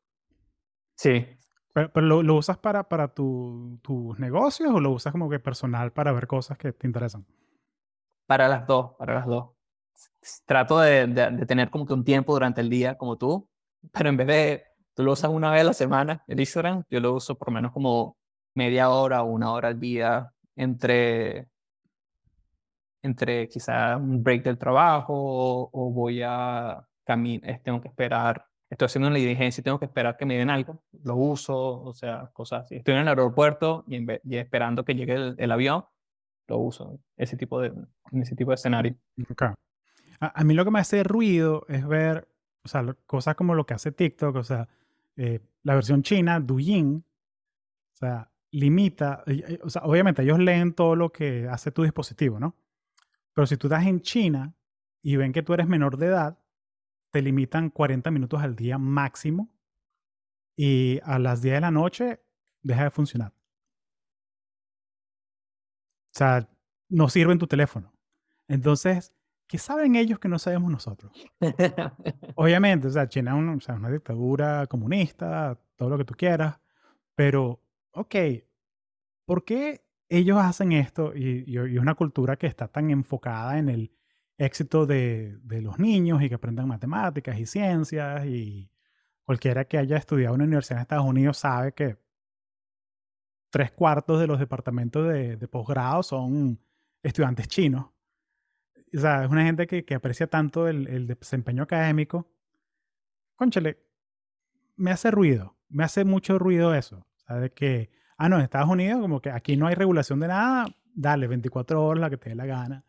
Sí. 0.94 1.26
¿Pero, 1.74 1.90
lo, 1.94 2.22
lo, 2.22 2.36
usas 2.36 2.58
para, 2.58 2.88
para 2.88 3.08
tus 3.08 4.18
negocios 4.20 4.70
o 4.72 4.78
lo 4.78 4.92
usas 4.92 5.10
como 5.10 5.28
que 5.28 5.40
personal 5.40 5.92
para 5.92 6.12
ver 6.12 6.28
cosas 6.28 6.56
que 6.56 6.72
te 6.72 6.86
interesan? 6.86 7.26
Para 8.30 8.46
las 8.46 8.64
dos, 8.64 8.92
para 8.96 9.14
las 9.14 9.26
dos. 9.26 9.50
Trato 10.46 10.78
de, 10.78 11.08
de, 11.08 11.46
tener 11.46 11.68
como 11.68 11.84
que 11.84 11.94
un 11.94 12.04
tiempo 12.04 12.32
durante 12.32 12.60
el 12.60 12.70
día 12.70 12.96
como 12.96 13.18
tú, 13.18 13.48
pero 13.92 14.08
en 14.08 14.16
vez 14.16 14.26
de 14.28 14.64
tú 14.94 15.02
lo 15.02 15.14
usas 15.14 15.32
una 15.32 15.50
vez 15.50 15.62
a 15.62 15.64
la 15.64 15.72
semana, 15.72 16.22
el 16.28 16.38
Instagram, 16.38 16.84
yo 16.88 17.00
lo 17.00 17.12
uso 17.14 17.36
por 17.36 17.50
menos 17.50 17.72
como 17.72 18.16
media 18.54 18.90
hora 18.90 19.24
o 19.24 19.26
una 19.32 19.50
hora 19.50 19.66
al 19.66 19.80
día 19.80 20.32
entre, 20.54 21.48
entre 23.02 23.48
quizá 23.48 23.96
un 23.96 24.22
break 24.22 24.44
del 24.44 24.58
trabajo 24.58 25.12
o, 25.12 25.90
voy 25.90 26.22
a 26.24 26.86
caminar, 27.02 27.60
tengo 27.64 27.80
que 27.80 27.88
esperar, 27.88 28.46
estoy 28.70 28.86
haciendo 28.86 29.08
una 29.08 29.16
diligencia 29.16 29.60
y 29.60 29.64
tengo 29.64 29.80
que 29.80 29.86
esperar 29.86 30.16
que 30.16 30.24
me 30.24 30.38
den 30.38 30.50
algo, 30.50 30.84
lo 31.02 31.16
uso, 31.16 31.82
o 31.82 31.92
sea, 31.92 32.30
cosas 32.32 32.66
así. 32.66 32.76
Estoy 32.76 32.94
en 32.94 33.00
el 33.00 33.08
aeropuerto 33.08 33.82
y, 33.88 34.06
esperando 34.36 34.84
que 34.84 34.94
llegue 34.94 35.34
el 35.36 35.50
avión, 35.50 35.84
lo 36.50 36.58
uso, 36.58 37.00
ese 37.16 37.36
tipo 37.36 37.60
de, 37.60 37.72
ese 38.12 38.36
tipo 38.36 38.50
de 38.50 38.56
escenario. 38.56 38.96
Okay. 39.30 39.48
A, 40.20 40.44
mí 40.44 40.52
lo 40.52 40.64
que 40.64 40.70
me 40.70 40.80
hace 40.80 41.02
ruido 41.02 41.64
es 41.68 41.86
ver, 41.86 42.28
o 42.62 42.68
sea, 42.68 42.84
cosas 43.06 43.34
como 43.36 43.54
lo 43.54 43.64
que 43.64 43.74
hace 43.74 43.90
TikTok, 43.90 44.36
o 44.36 44.44
sea, 44.44 44.68
eh, 45.16 45.40
la 45.62 45.74
versión 45.74 46.02
china, 46.02 46.40
Douyin, 46.40 47.04
o 47.94 47.96
sea, 47.96 48.30
limita, 48.50 49.24
o 49.62 49.70
sea, 49.70 49.82
obviamente 49.82 50.22
ellos 50.22 50.38
leen 50.38 50.74
todo 50.74 50.96
lo 50.96 51.10
que 51.10 51.48
hace 51.48 51.70
tu 51.70 51.82
dispositivo, 51.82 52.38
¿no? 52.38 52.56
Pero 53.32 53.46
si 53.46 53.56
tú 53.56 53.68
estás 53.68 53.86
en 53.86 54.00
China 54.00 54.54
y 55.02 55.16
ven 55.16 55.32
que 55.32 55.42
tú 55.42 55.54
eres 55.54 55.68
menor 55.68 55.96
de 55.96 56.06
edad, 56.06 56.38
te 57.10 57.22
limitan 57.22 57.70
40 57.70 58.10
minutos 58.10 58.42
al 58.42 58.56
día 58.56 58.76
máximo 58.78 59.48
y 60.56 61.00
a 61.04 61.18
las 61.18 61.42
10 61.42 61.54
de 61.54 61.60
la 61.60 61.70
noche 61.70 62.20
deja 62.62 62.84
de 62.84 62.90
funcionar. 62.90 63.32
O 66.12 66.18
sea, 66.18 66.48
no 66.88 67.08
sirve 67.08 67.32
en 67.32 67.38
tu 67.38 67.46
teléfono. 67.46 67.92
Entonces, 68.48 69.14
¿qué 69.46 69.58
saben 69.58 69.94
ellos 69.96 70.18
que 70.18 70.28
no 70.28 70.38
sabemos 70.38 70.70
nosotros? 70.70 71.12
Obviamente, 72.34 72.88
o 72.88 72.90
sea, 72.90 73.08
China 73.08 73.32
es 73.32 73.68
una 73.68 73.90
dictadura 73.90 74.66
comunista, 74.66 75.58
todo 75.76 75.90
lo 75.90 75.98
que 75.98 76.04
tú 76.04 76.14
quieras, 76.14 76.60
pero, 77.14 77.62
ok, 77.92 78.14
¿por 79.24 79.44
qué 79.44 79.84
ellos 80.08 80.38
hacen 80.38 80.72
esto 80.72 81.14
y, 81.14 81.44
y, 81.46 81.56
es 81.56 81.78
una 81.78 81.94
cultura 81.94 82.36
que 82.36 82.48
está 82.48 82.66
tan 82.66 82.90
enfocada 82.90 83.58
en 83.58 83.68
el 83.68 83.92
éxito 84.36 84.86
de, 84.86 85.38
de, 85.42 85.62
los 85.62 85.78
niños 85.78 86.22
y 86.22 86.28
que 86.28 86.34
aprendan 86.34 86.66
matemáticas 86.66 87.38
y 87.38 87.46
ciencias 87.46 88.26
y 88.26 88.70
cualquiera 89.22 89.66
que 89.66 89.78
haya 89.78 89.96
estudiado 89.96 90.34
en 90.34 90.40
una 90.40 90.46
universidad 90.46 90.78
en 90.78 90.82
Estados 90.82 91.06
Unidos 91.06 91.38
sabe 91.38 91.72
que 91.72 91.98
tres 93.50 93.72
cuartos 93.72 94.20
de 94.20 94.26
los 94.26 94.38
departamentos 94.38 95.06
de, 95.08 95.48
posgrado 95.48 96.02
son 96.02 96.58
estudiantes 97.02 97.48
chinos. 97.48 97.86
O 98.94 98.98
sea, 98.98 99.24
es 99.24 99.30
una 99.30 99.44
gente 99.44 99.66
que, 99.66 99.84
que 99.84 99.94
aprecia 99.94 100.26
tanto 100.26 100.66
el, 100.66 100.86
el, 100.88 101.06
desempeño 101.06 101.62
académico. 101.62 102.28
Conchale, 103.36 103.78
me 104.76 104.90
hace 104.90 105.10
ruido, 105.10 105.56
me 105.68 105.84
hace 105.84 106.04
mucho 106.04 106.38
ruido 106.38 106.74
eso. 106.74 107.06
O 107.16 107.20
sea, 107.26 107.36
de 107.36 107.52
que, 107.52 107.90
ah, 108.16 108.28
no, 108.28 108.36
en 108.36 108.42
Estados 108.42 108.68
Unidos 108.68 109.00
como 109.00 109.20
que 109.20 109.30
aquí 109.30 109.56
no 109.56 109.66
hay 109.66 109.74
regulación 109.74 110.20
de 110.20 110.28
nada, 110.28 110.66
dale, 110.94 111.26
24 111.28 111.84
horas, 111.84 112.00
la 112.00 112.10
que 112.10 112.16
te 112.16 112.30
dé 112.30 112.34
la 112.34 112.46
gana. 112.46 112.84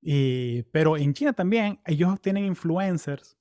Y, 0.00 0.62
pero 0.64 0.96
en 0.96 1.12
China 1.14 1.32
también, 1.32 1.80
ellos 1.84 2.20
tienen 2.20 2.44
influencers 2.44 3.36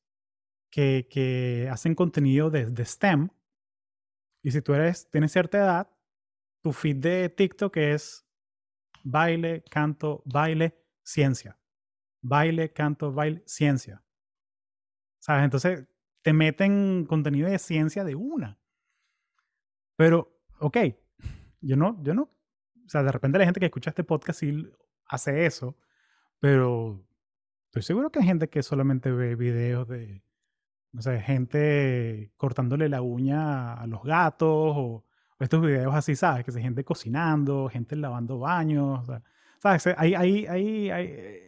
que, 0.70 1.08
que 1.10 1.70
hacen 1.72 1.96
contenido 1.96 2.50
de, 2.50 2.66
de 2.66 2.86
STEM. 2.86 3.30
Y 4.42 4.52
si 4.52 4.62
tú 4.62 4.74
eres, 4.74 5.10
tienes 5.10 5.32
cierta 5.32 5.58
edad, 5.58 5.95
tu 6.66 6.74
feed 6.74 6.96
de 6.96 7.30
TikTok 7.30 7.78
es 7.78 8.26
baile, 9.04 9.64
canto, 9.70 10.24
baile, 10.26 10.76
ciencia. 11.04 11.60
Baile, 12.24 12.74
canto, 12.74 13.14
baile, 13.14 13.44
ciencia. 13.46 14.04
¿Sabes? 15.20 15.44
Entonces 15.44 15.86
te 16.24 16.34
meten 16.34 17.06
contenido 17.06 17.48
de 17.48 17.60
ciencia 17.60 18.04
de 18.04 18.16
una. 18.16 18.58
Pero, 19.96 20.42
ok, 20.60 20.78
yo 21.62 21.76
no, 21.76 22.02
yo 22.02 22.16
no, 22.16 22.24
o 22.24 22.90
sea, 22.90 23.04
de 23.04 23.12
repente 23.12 23.38
la 23.38 23.46
gente 23.46 23.60
que 23.60 23.68
escucha 23.68 23.92
este 23.92 24.04
podcast 24.04 24.40
sí 24.40 24.68
hace 25.06 25.46
eso, 25.46 25.78
pero 26.40 27.06
estoy 27.68 27.84
seguro 27.84 28.10
que 28.12 28.18
hay 28.18 28.26
gente 28.26 28.50
que 28.50 28.64
solamente 28.64 29.12
ve 29.12 29.36
videos 29.36 29.88
de, 29.88 30.24
no 30.94 31.04
sé, 31.04 31.22
gente 31.22 32.34
cortándole 32.38 32.90
la 32.90 33.04
uña 33.04 33.76
a 33.76 33.86
los 33.86 34.02
gatos 34.02 34.50
o, 34.50 35.05
estos 35.40 35.62
videos 35.62 35.94
así, 35.94 36.16
¿sabes? 36.16 36.46
Que 36.46 36.52
se 36.52 36.62
gente 36.62 36.84
cocinando, 36.84 37.70
gente 37.70 37.96
lavando 37.96 38.40
baños, 38.40 39.06
¿sabes? 39.60 39.88
Ahí, 39.98 40.14
ahí, 40.16 40.46
ahí, 40.48 40.90
ahí 40.90 41.46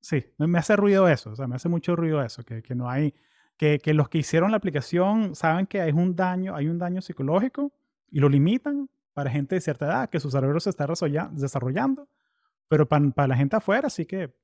sí, 0.00 0.24
me, 0.38 0.58
hace 0.58 0.76
ruido 0.76 1.08
eso, 1.08 1.30
o 1.30 1.36
sea, 1.36 1.46
me 1.46 1.56
hace 1.56 1.68
mucho 1.68 1.96
ruido 1.96 2.22
eso, 2.22 2.42
que, 2.44 2.62
que 2.62 2.74
no 2.74 2.88
hay, 2.88 3.14
que, 3.56 3.78
que, 3.78 3.94
los 3.94 4.08
que 4.08 4.18
hicieron 4.18 4.50
la 4.50 4.56
aplicación 4.56 5.34
saben 5.34 5.66
que 5.66 5.80
hay 5.80 5.92
un 5.92 6.16
daño, 6.16 6.54
hay 6.54 6.68
un 6.68 6.78
daño 6.78 7.02
psicológico 7.02 7.72
y 8.10 8.20
lo 8.20 8.28
limitan 8.28 8.88
para 9.12 9.30
gente 9.30 9.56
de 9.56 9.60
cierta 9.60 9.86
edad, 9.86 10.10
que 10.10 10.20
su 10.20 10.30
cerebro 10.30 10.60
se 10.60 10.70
está 10.70 10.86
desarrollando, 11.32 12.08
pero 12.68 12.88
para, 12.88 13.10
para 13.10 13.28
la 13.28 13.36
gente 13.36 13.56
afuera 13.56 13.90
sí 13.90 14.06
que, 14.06 14.34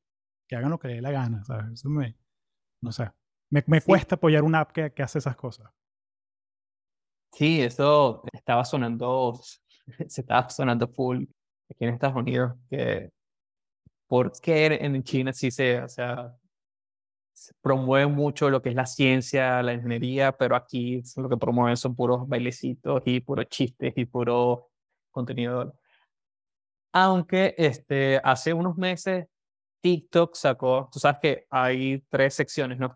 que 0.47 0.57
hagan 0.57 0.71
lo 0.71 0.79
que 0.79 0.89
les 0.89 0.97
dé 0.99 1.03
la 1.03 1.13
gana, 1.13 1.45
¿sabes? 1.45 1.73
Eso 1.73 1.89
me, 1.89 2.17
no 2.81 2.93
sé, 2.93 3.11
me, 3.51 3.63
me 3.67 3.81
cuesta 3.81 4.17
apoyar 4.17 4.43
una 4.43 4.61
app 4.61 4.73
que, 4.73 4.93
que 4.93 5.03
hace 5.03 5.19
esas 5.19 5.37
cosas. 5.37 5.71
Sí, 7.37 7.61
eso 7.61 8.23
estaba 8.33 8.65
sonando, 8.65 9.41
se 10.09 10.21
estaba 10.21 10.49
sonando 10.51 10.89
full 10.89 11.25
aquí 11.69 11.85
en 11.85 11.95
Estados 11.95 12.17
Unidos, 12.17 12.53
que 12.71 13.11
porque 14.07 14.67
en 14.67 15.03
China 15.03 15.33
sí 15.33 15.51
se, 15.51 15.81
o 15.83 15.89
sea, 15.89 16.33
se 17.33 17.53
promueve 17.61 18.07
mucho 18.07 18.49
lo 18.51 18.63
que 18.63 18.69
es 18.71 18.75
la 18.77 18.87
ciencia, 18.87 19.63
la 19.63 19.73
ingeniería, 19.73 20.33
pero 20.33 20.55
aquí 20.55 21.03
lo 21.17 21.29
que 21.29 21.37
promueven 21.37 21.77
son 21.77 21.97
puros 21.97 22.29
bailecitos 22.29 23.03
y 23.07 23.21
puros 23.21 23.47
chistes 23.49 23.93
y 23.97 24.05
puro 24.05 24.71
contenido. 25.11 25.75
Aunque 26.93 27.55
este, 27.59 28.21
hace 28.23 28.53
unos 28.53 28.77
meses 28.77 29.27
TikTok 29.81 30.37
sacó, 30.37 30.89
tú 30.93 31.01
sabes 31.01 31.19
que 31.21 31.47
hay 31.51 32.05
tres 32.09 32.35
secciones, 32.35 32.79
¿no? 32.79 32.95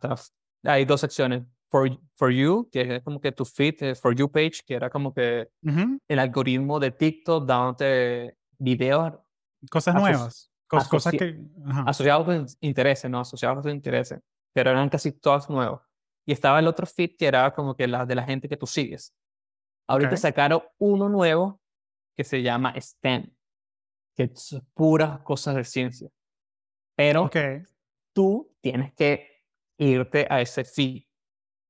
Hay 0.62 0.84
dos 0.84 1.00
secciones. 1.00 1.42
For, 1.70 1.90
for 2.14 2.30
You, 2.30 2.68
que 2.72 2.96
es 2.96 3.02
como 3.02 3.20
que 3.20 3.32
tu 3.32 3.44
feed, 3.44 3.82
eh, 3.82 3.94
For 3.94 4.14
You 4.14 4.30
page, 4.30 4.62
que 4.66 4.74
era 4.74 4.88
como 4.88 5.12
que 5.12 5.48
el 6.08 6.18
algoritmo 6.18 6.80
de 6.80 6.90
TikTok 6.90 7.46
dándote 7.46 8.36
videos. 8.58 9.14
Cosas 9.70 9.94
nuevas 9.94 10.50
cosas 10.68 11.12
que... 11.12 11.40
Asociados 11.86 12.26
con 12.26 12.46
intereses, 12.60 13.10
¿no? 13.10 13.20
Asociados 13.20 13.62
con 13.62 13.72
intereses. 13.72 14.20
Pero 14.52 14.70
eran 14.70 14.88
casi 14.88 15.12
todas 15.12 15.48
nuevas. 15.48 15.80
Y 16.26 16.32
estaba 16.32 16.58
el 16.58 16.66
otro 16.66 16.86
feed 16.86 17.16
que 17.18 17.26
era 17.26 17.52
como 17.54 17.74
que 17.74 17.88
la 17.88 18.04
de 18.04 18.14
la 18.14 18.22
gente 18.22 18.48
que 18.48 18.56
tú 18.56 18.66
sigues. 18.66 19.14
Ahorita 19.88 20.16
sacaron 20.16 20.62
uno 20.78 21.08
nuevo 21.08 21.60
que 22.14 22.24
se 22.24 22.42
llama 22.42 22.74
STEM, 22.78 23.34
que 24.14 24.24
es 24.24 24.60
puras 24.74 25.20
cosas 25.20 25.54
de 25.54 25.64
ciencia. 25.64 26.10
Pero 26.94 27.30
tú 28.12 28.54
tienes 28.60 28.92
que 28.92 29.42
irte 29.78 30.26
a 30.28 30.42
ese 30.42 30.64
feed. 30.64 31.04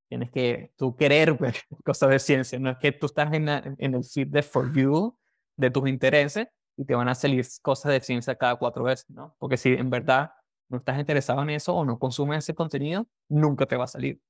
Tienes 0.08 0.30
que 0.30 0.72
tú 0.76 0.96
querer 0.96 1.34
ver 1.34 1.56
cosas 1.84 2.10
de 2.10 2.18
ciencia. 2.18 2.58
No 2.58 2.70
es 2.70 2.78
que 2.78 2.92
tú 2.92 3.06
estás 3.06 3.32
en, 3.32 3.48
en 3.48 3.94
el 3.94 4.04
feed 4.04 4.28
de 4.28 4.42
For 4.42 4.72
You, 4.72 5.16
de 5.56 5.70
tus 5.70 5.88
intereses, 5.88 6.48
y 6.76 6.84
te 6.84 6.94
van 6.94 7.08
a 7.08 7.14
salir 7.14 7.44
cosas 7.60 7.92
de 7.92 8.00
ciencia 8.00 8.36
cada 8.36 8.56
cuatro 8.56 8.84
veces, 8.84 9.10
¿no? 9.10 9.34
Porque 9.38 9.56
si 9.56 9.74
en 9.74 9.90
verdad 9.90 10.32
no 10.68 10.78
estás 10.78 10.98
interesado 10.98 11.42
en 11.42 11.50
eso 11.50 11.74
o 11.74 11.84
no 11.84 11.98
consumes 11.98 12.38
ese 12.38 12.54
contenido, 12.54 13.06
nunca 13.28 13.66
te 13.66 13.76
va 13.76 13.84
a 13.84 13.88
salir. 13.88 14.20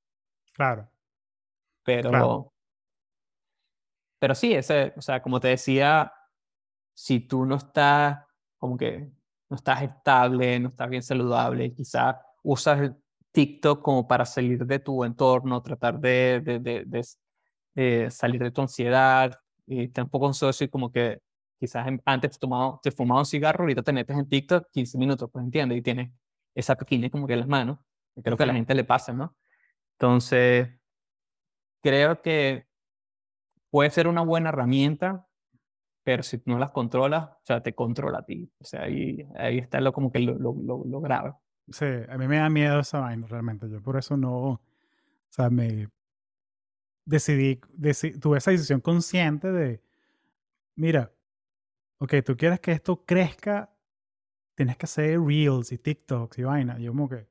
Claro. 0.53 0.89
Pero, 1.83 2.53
pero 4.19 4.35
sí, 4.35 4.53
ese, 4.53 4.93
o 4.97 5.01
sea, 5.01 5.21
como 5.21 5.39
te 5.39 5.49
decía, 5.49 6.11
si 6.93 7.19
tú 7.19 7.45
no 7.45 7.55
estás 7.55 8.25
como 8.57 8.77
que 8.77 9.09
no 9.49 9.55
estás 9.55 9.81
estable, 9.81 10.59
no 10.59 10.69
estás 10.69 10.89
bien 10.89 11.01
saludable, 11.01 11.73
quizás 11.73 12.17
usas 12.43 12.91
TikTok 13.31 13.81
como 13.81 14.07
para 14.07 14.25
salir 14.25 14.65
de 14.65 14.79
tu 14.79 15.03
entorno, 15.03 15.61
tratar 15.61 15.99
de, 15.99 16.41
de, 16.43 16.59
de, 16.59 17.05
de 17.75 18.11
salir 18.11 18.41
de 18.41 18.51
tu 18.51 18.61
ansiedad, 18.61 19.39
y 19.65 19.87
tampoco 19.89 20.33
soy 20.33 20.67
como 20.67 20.91
que 20.91 21.19
quizás 21.59 21.85
antes 22.05 22.31
te, 22.31 22.39
tomado, 22.39 22.79
te 22.81 22.91
fumaba 22.91 23.21
un 23.21 23.25
cigarro, 23.25 23.63
ahorita 23.63 23.83
te 23.83 23.93
metes 23.93 24.17
en 24.17 24.27
TikTok 24.27 24.67
15 24.71 24.97
minutos, 24.97 25.29
pues 25.31 25.45
entiendes, 25.45 25.77
y 25.77 25.81
tienes 25.81 26.11
esa 26.55 26.75
pequeña 26.75 27.09
como 27.09 27.27
que 27.27 27.33
en 27.33 27.39
las 27.39 27.47
manos. 27.47 27.79
Creo 28.23 28.35
que 28.35 28.43
a 28.43 28.47
la 28.47 28.53
gente 28.53 28.73
le 28.73 28.83
pasa, 28.83 29.13
¿no? 29.13 29.35
Entonces, 29.93 30.69
creo 31.81 32.21
que 32.21 32.67
puede 33.69 33.89
ser 33.91 34.07
una 34.07 34.21
buena 34.21 34.49
herramienta, 34.49 35.27
pero 36.03 36.23
si 36.23 36.41
no 36.45 36.57
las 36.57 36.71
controlas, 36.71 37.29
o 37.29 37.41
sea, 37.43 37.61
te 37.61 37.75
controla 37.75 38.19
a 38.19 38.25
ti. 38.25 38.51
O 38.59 38.65
sea, 38.65 38.83
ahí, 38.83 39.25
ahí 39.37 39.59
está 39.59 39.79
lo, 39.79 39.93
como 39.93 40.11
que 40.11 40.19
lo, 40.19 40.33
lo, 40.35 40.83
lo, 40.85 41.01
grave. 41.01 41.33
Sí, 41.71 41.85
a 42.07 42.17
mí 42.17 42.27
me 42.27 42.37
da 42.37 42.49
miedo 42.49 42.79
esa 42.79 42.99
vaina 42.99 43.27
realmente. 43.27 43.69
Yo 43.69 43.81
por 43.81 43.97
eso 43.97 44.17
no, 44.17 44.31
o 44.31 44.61
sea, 45.29 45.49
me 45.49 45.89
decidí, 47.05 47.59
tuve 48.19 48.37
esa 48.37 48.51
decisión 48.51 48.81
consciente 48.81 49.51
de, 49.51 49.81
mira, 50.75 51.11
ok, 51.99 52.15
tú 52.25 52.37
quieres 52.37 52.59
que 52.59 52.71
esto 52.71 53.03
crezca, 53.05 53.73
tienes 54.55 54.77
que 54.77 54.85
hacer 54.85 55.19
reels 55.19 55.71
y 55.71 55.77
TikToks 55.77 56.39
y 56.39 56.43
vaina. 56.43 56.77
Yo 56.79 56.91
como 56.91 57.09
que, 57.09 57.27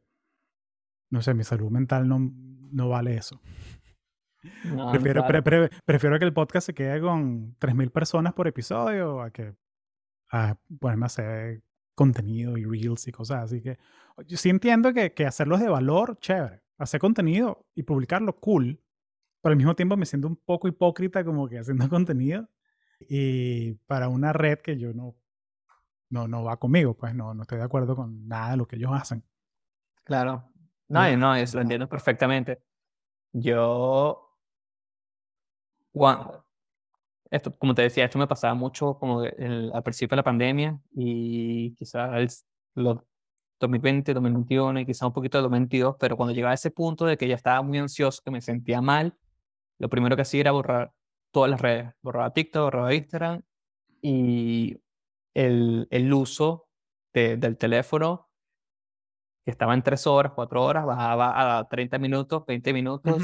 no 1.10 1.22
sé, 1.22 1.34
mi 1.34 1.44
salud 1.44 1.70
mental 1.70 2.08
no, 2.08 2.18
no 2.20 2.88
vale 2.88 3.16
eso. 3.16 3.40
prefiero, 4.92 5.24
prefiero 5.84 6.18
que 6.18 6.24
el 6.24 6.32
podcast 6.32 6.66
se 6.66 6.74
quede 6.74 7.00
con 7.00 7.56
3.000 7.58 7.90
personas 7.90 8.32
por 8.34 8.46
episodio 8.46 9.20
a 9.20 9.30
que 9.30 9.54
a 10.30 10.56
ponerme 10.78 11.04
a 11.04 11.06
hacer 11.06 11.62
contenido 11.98 12.56
y 12.56 12.64
reels 12.64 13.08
y 13.08 13.12
cosas 13.12 13.42
así 13.42 13.60
que 13.60 13.76
yo 14.28 14.36
sí 14.36 14.50
entiendo 14.50 14.92
que, 14.92 15.12
que 15.14 15.26
hacerlos 15.26 15.58
de 15.58 15.68
valor, 15.68 16.16
chévere. 16.20 16.62
Hacer 16.78 17.00
contenido 17.00 17.66
y 17.74 17.82
publicarlo, 17.82 18.38
cool. 18.38 18.80
Pero 19.42 19.52
al 19.52 19.56
mismo 19.56 19.74
tiempo 19.74 19.96
me 19.96 20.06
siento 20.06 20.28
un 20.28 20.36
poco 20.36 20.68
hipócrita 20.68 21.24
como 21.24 21.48
que 21.48 21.58
haciendo 21.58 21.88
contenido 21.90 22.48
y 23.00 23.74
para 23.86 24.08
una 24.08 24.32
red 24.32 24.58
que 24.58 24.78
yo 24.78 24.92
no, 24.92 25.16
no, 26.10 26.28
no 26.28 26.44
va 26.44 26.56
conmigo, 26.56 26.94
pues 26.96 27.14
no, 27.16 27.34
no 27.34 27.42
estoy 27.42 27.58
de 27.58 27.64
acuerdo 27.64 27.96
con 27.96 28.28
nada 28.28 28.52
de 28.52 28.56
lo 28.58 28.66
que 28.66 28.76
ellos 28.76 28.92
hacen. 28.92 29.24
Claro. 30.04 30.52
No, 30.88 31.16
no, 31.16 31.34
eso 31.34 31.58
lo 31.58 31.62
entiendo 31.62 31.88
perfectamente. 31.88 32.62
Yo, 33.32 34.36
cuando, 35.92 36.47
esto, 37.30 37.56
como 37.56 37.74
te 37.74 37.82
decía, 37.82 38.04
esto 38.04 38.18
me 38.18 38.26
pasaba 38.26 38.54
mucho 38.54 38.98
como 38.98 39.22
el, 39.22 39.70
al 39.72 39.82
principio 39.82 40.14
de 40.14 40.16
la 40.16 40.24
pandemia 40.24 40.78
y 40.92 41.74
quizás 41.74 42.44
los 42.74 42.98
2020, 43.60 44.14
2021 44.14 44.80
y 44.80 44.86
quizás 44.86 45.02
un 45.02 45.12
poquito 45.12 45.38
de 45.38 45.42
2022, 45.42 45.96
pero 45.98 46.16
cuando 46.16 46.34
llegaba 46.34 46.52
a 46.52 46.54
ese 46.54 46.70
punto 46.70 47.06
de 47.06 47.16
que 47.16 47.28
ya 47.28 47.34
estaba 47.34 47.62
muy 47.62 47.78
ansioso, 47.78 48.22
que 48.24 48.30
me 48.30 48.40
sentía 48.40 48.80
mal, 48.80 49.16
lo 49.78 49.88
primero 49.88 50.16
que 50.16 50.22
hacía 50.22 50.40
era 50.40 50.52
borrar 50.52 50.92
todas 51.30 51.50
las 51.50 51.60
redes. 51.60 51.92
Borraba 52.02 52.32
TikTok, 52.32 52.62
borraba 52.64 52.94
Instagram 52.94 53.42
y 54.00 54.80
el, 55.34 55.86
el 55.90 56.12
uso 56.12 56.68
del 57.12 57.56
teléfono 57.56 58.28
que 59.44 59.50
estaba 59.50 59.74
en 59.74 59.82
tres 59.82 60.06
horas, 60.06 60.32
cuatro 60.34 60.62
horas, 60.62 60.84
bajaba 60.86 61.58
a 61.58 61.68
30 61.68 61.98
minutos, 61.98 62.44
20 62.46 62.72
minutos. 62.72 63.22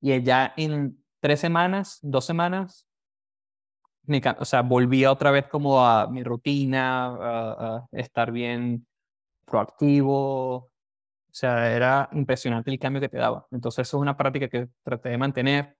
Y 0.00 0.22
ya 0.22 0.54
en 0.56 1.02
tres 1.20 1.40
semanas, 1.40 1.98
dos 2.02 2.24
semanas, 2.24 2.86
o 4.38 4.44
sea, 4.44 4.62
volvía 4.62 5.12
otra 5.12 5.30
vez 5.30 5.46
como 5.48 5.84
a 5.84 6.08
mi 6.08 6.22
rutina, 6.22 7.06
a, 7.06 7.88
estar 7.92 8.32
bien 8.32 8.86
proactivo. 9.44 10.56
O 10.56 10.70
sea, 11.34 11.74
era 11.74 12.08
impresionante 12.12 12.70
el 12.70 12.78
cambio 12.78 13.00
que 13.00 13.08
te 13.08 13.18
daba. 13.18 13.46
Entonces, 13.50 13.88
eso 13.88 13.98
es 13.98 14.02
una 14.02 14.16
práctica 14.16 14.48
que 14.48 14.68
traté 14.82 15.10
de 15.10 15.18
mantener. 15.18 15.76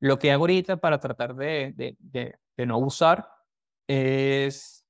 Lo 0.00 0.18
que 0.18 0.32
hago 0.32 0.44
ahorita 0.44 0.78
para 0.78 0.98
tratar 1.00 1.34
de, 1.34 1.72
de, 1.76 1.96
de, 2.00 2.66
no 2.66 2.74
abusar 2.74 3.28
es, 3.86 4.84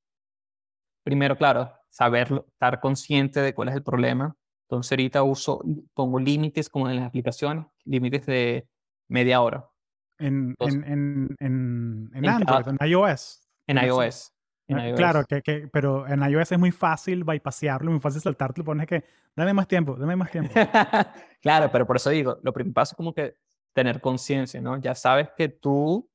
primero, 1.05 1.37
claro, 1.37 1.73
saberlo, 1.91 2.47
estar 2.49 2.81
consciente 2.81 3.41
de 3.41 3.55
cuál 3.55 3.69
es 3.69 3.75
el 3.75 3.83
problema. 3.83 4.35
Entonces 4.69 4.93
ahorita 4.93 5.23
uso, 5.23 5.63
pongo 5.95 6.19
límites 6.19 6.69
como 6.71 6.89
en 6.89 6.97
las 6.97 7.07
aplicaciones, 7.07 7.67
límites 7.85 8.27
de 8.27 8.67
media 9.09 9.43
hora. 9.43 9.72
En, 10.27 10.55
en, 10.61 11.37
en, 11.41 12.11
en, 12.15 12.29
Android, 12.29 12.69
en 12.69 12.89
iOS. 12.89 13.49
En 13.67 13.79
iOS. 13.79 14.33
Eh, 14.69 14.95
claro, 14.97 15.25
que, 15.25 15.43
que, 15.43 15.69
pero 15.73 16.07
en 16.07 16.23
iOS 16.23 16.53
es 16.53 16.59
muy 16.59 16.71
fácil 16.71 17.25
bypassarlo, 17.25 17.91
muy 17.91 18.01
fácil 18.01 18.21
saltarte, 18.21 18.63
pones 18.63 18.87
que, 18.87 19.05
dame 19.35 19.53
más 19.53 19.67
tiempo, 19.67 19.97
dame 19.97 20.17
más 20.17 20.31
tiempo. 20.31 20.53
claro, 21.43 21.71
pero 21.71 21.87
por 21.87 21.97
eso 21.97 22.11
digo, 22.11 22.39
lo 22.43 22.53
primero 22.53 22.83
es 22.83 22.95
como 22.95 23.13
que 23.13 23.37
tener 23.75 24.01
conciencia, 24.01 24.61
¿no? 24.61 24.79
Ya 24.81 24.95
sabes 24.95 25.31
que 25.37 25.49
tú, 25.49 26.09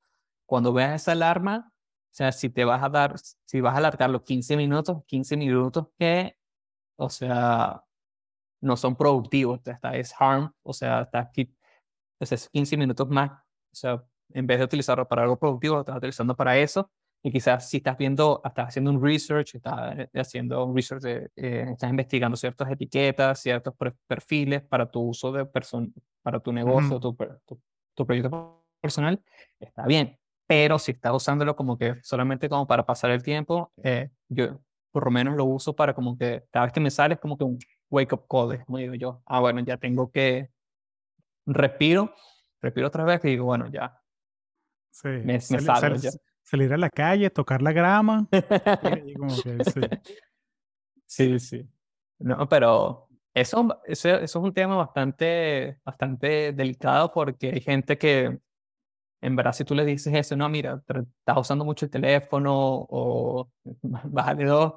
cuando 0.45 0.73
veas 0.73 1.01
esa 1.01 1.11
alarma, 1.11 1.71
o 1.73 2.15
sea, 2.17 2.31
si 2.31 2.49
te 2.49 2.65
vas 2.65 2.83
a 2.83 2.89
dar, 2.89 3.15
si 3.45 3.61
vas 3.61 3.75
a 3.75 3.77
alargar 3.77 4.09
los 4.09 4.23
15 4.23 4.57
minutos, 4.57 5.03
15 5.05 5.37
minutos 5.37 5.87
que, 5.97 6.37
o 6.95 7.09
sea, 7.09 7.83
no 8.61 8.77
son 8.77 8.95
productivos, 8.95 9.59
está 9.65 9.95
es 9.95 10.13
harm, 10.17 10.51
o 10.63 10.73
sea, 10.73 11.01
está 11.01 11.19
aquí, 11.19 11.53
esos 12.19 12.49
15 12.49 12.77
minutos 12.77 13.07
más, 13.09 13.31
sea, 13.77 14.03
en 14.33 14.47
vez 14.47 14.59
de 14.59 14.65
utilizarlo 14.65 15.07
para 15.07 15.23
algo 15.23 15.37
productivo, 15.37 15.75
lo 15.75 15.81
estás 15.81 15.97
utilizando 15.97 16.35
para 16.35 16.57
eso, 16.57 16.89
y 17.23 17.31
quizás 17.31 17.69
si 17.69 17.77
estás 17.77 17.97
viendo, 17.97 18.41
estás 18.45 18.69
haciendo 18.69 18.91
un 18.91 19.03
research, 19.03 19.55
estás 19.55 19.97
eh, 19.99 20.09
haciendo 20.15 20.65
un 20.65 20.75
research, 20.75 21.01
de, 21.01 21.31
eh, 21.35 21.65
estás 21.71 21.89
investigando 21.89 22.37
ciertas 22.37 22.69
etiquetas, 22.71 23.41
ciertos 23.41 23.73
perfiles 24.07 24.61
para 24.61 24.89
tu 24.89 25.01
uso 25.01 25.31
de 25.31 25.45
persona, 25.45 25.87
para 26.21 26.39
tu 26.39 26.51
negocio, 26.51 26.99
tu, 26.99 27.15
tu, 27.95 28.05
proyecto 28.05 28.63
personal, 28.79 29.21
está 29.59 29.85
bien. 29.85 30.17
Pero 30.45 30.79
si 30.79 30.91
estás 30.91 31.13
usándolo 31.13 31.55
como 31.55 31.77
que 31.77 31.95
solamente 32.03 32.47
como 32.47 32.67
para 32.67 32.85
pasar 32.85 33.11
el 33.11 33.21
tiempo, 33.23 33.73
eh, 33.83 34.09
yo 34.29 34.61
por 34.91 35.05
lo 35.05 35.11
menos 35.11 35.35
lo 35.35 35.45
uso 35.45 35.75
para 35.75 35.93
como 35.93 36.17
que 36.17 36.45
cada 36.51 36.67
vez 36.67 36.73
que 36.73 36.79
me 36.79 36.91
sale 36.91 37.15
es 37.15 37.19
como 37.19 37.37
que 37.37 37.43
un 37.43 37.59
wake 37.89 38.13
up 38.13 38.25
call, 38.29 38.63
como 38.65 38.77
digo 38.77 38.93
yo, 38.95 39.21
ah, 39.25 39.39
bueno, 39.39 39.59
ya 39.61 39.77
tengo 39.77 40.11
que, 40.11 40.49
respiro, 41.45 42.13
respiro 42.61 42.87
otra 42.87 43.03
vez 43.03 43.23
y 43.25 43.29
digo, 43.29 43.45
bueno, 43.45 43.67
ya. 43.69 43.99
Sí, 44.91 45.09
me, 45.09 45.33
me 45.33 45.39
salgo, 45.39 45.95
ya 45.95 46.11
salir 46.47 46.73
a 46.73 46.77
la 46.77 46.89
calle, 46.89 47.29
tocar 47.29 47.61
la 47.61 47.73
grama. 47.73 48.25
sí. 51.05 51.39
sí, 51.39 51.69
No, 52.19 52.47
pero 52.47 53.09
eso, 53.33 53.81
eso, 53.85 54.15
es 54.15 54.35
un 54.35 54.53
tema 54.53 54.77
bastante, 54.77 55.79
bastante 55.83 56.53
delicado 56.53 57.11
porque 57.11 57.49
hay 57.49 57.59
gente 57.59 57.97
que, 57.97 58.39
en 59.21 59.35
verdad, 59.35 59.51
si 59.51 59.65
tú 59.65 59.75
le 59.75 59.83
dices 59.83 60.13
eso, 60.13 60.37
no, 60.37 60.47
mira, 60.47 60.81
estás 60.87 61.37
usando 61.37 61.65
mucho 61.65 61.85
el 61.85 61.91
teléfono 61.91 62.87
o 62.89 63.51
bájale 63.81 64.45
dos, 64.45 64.75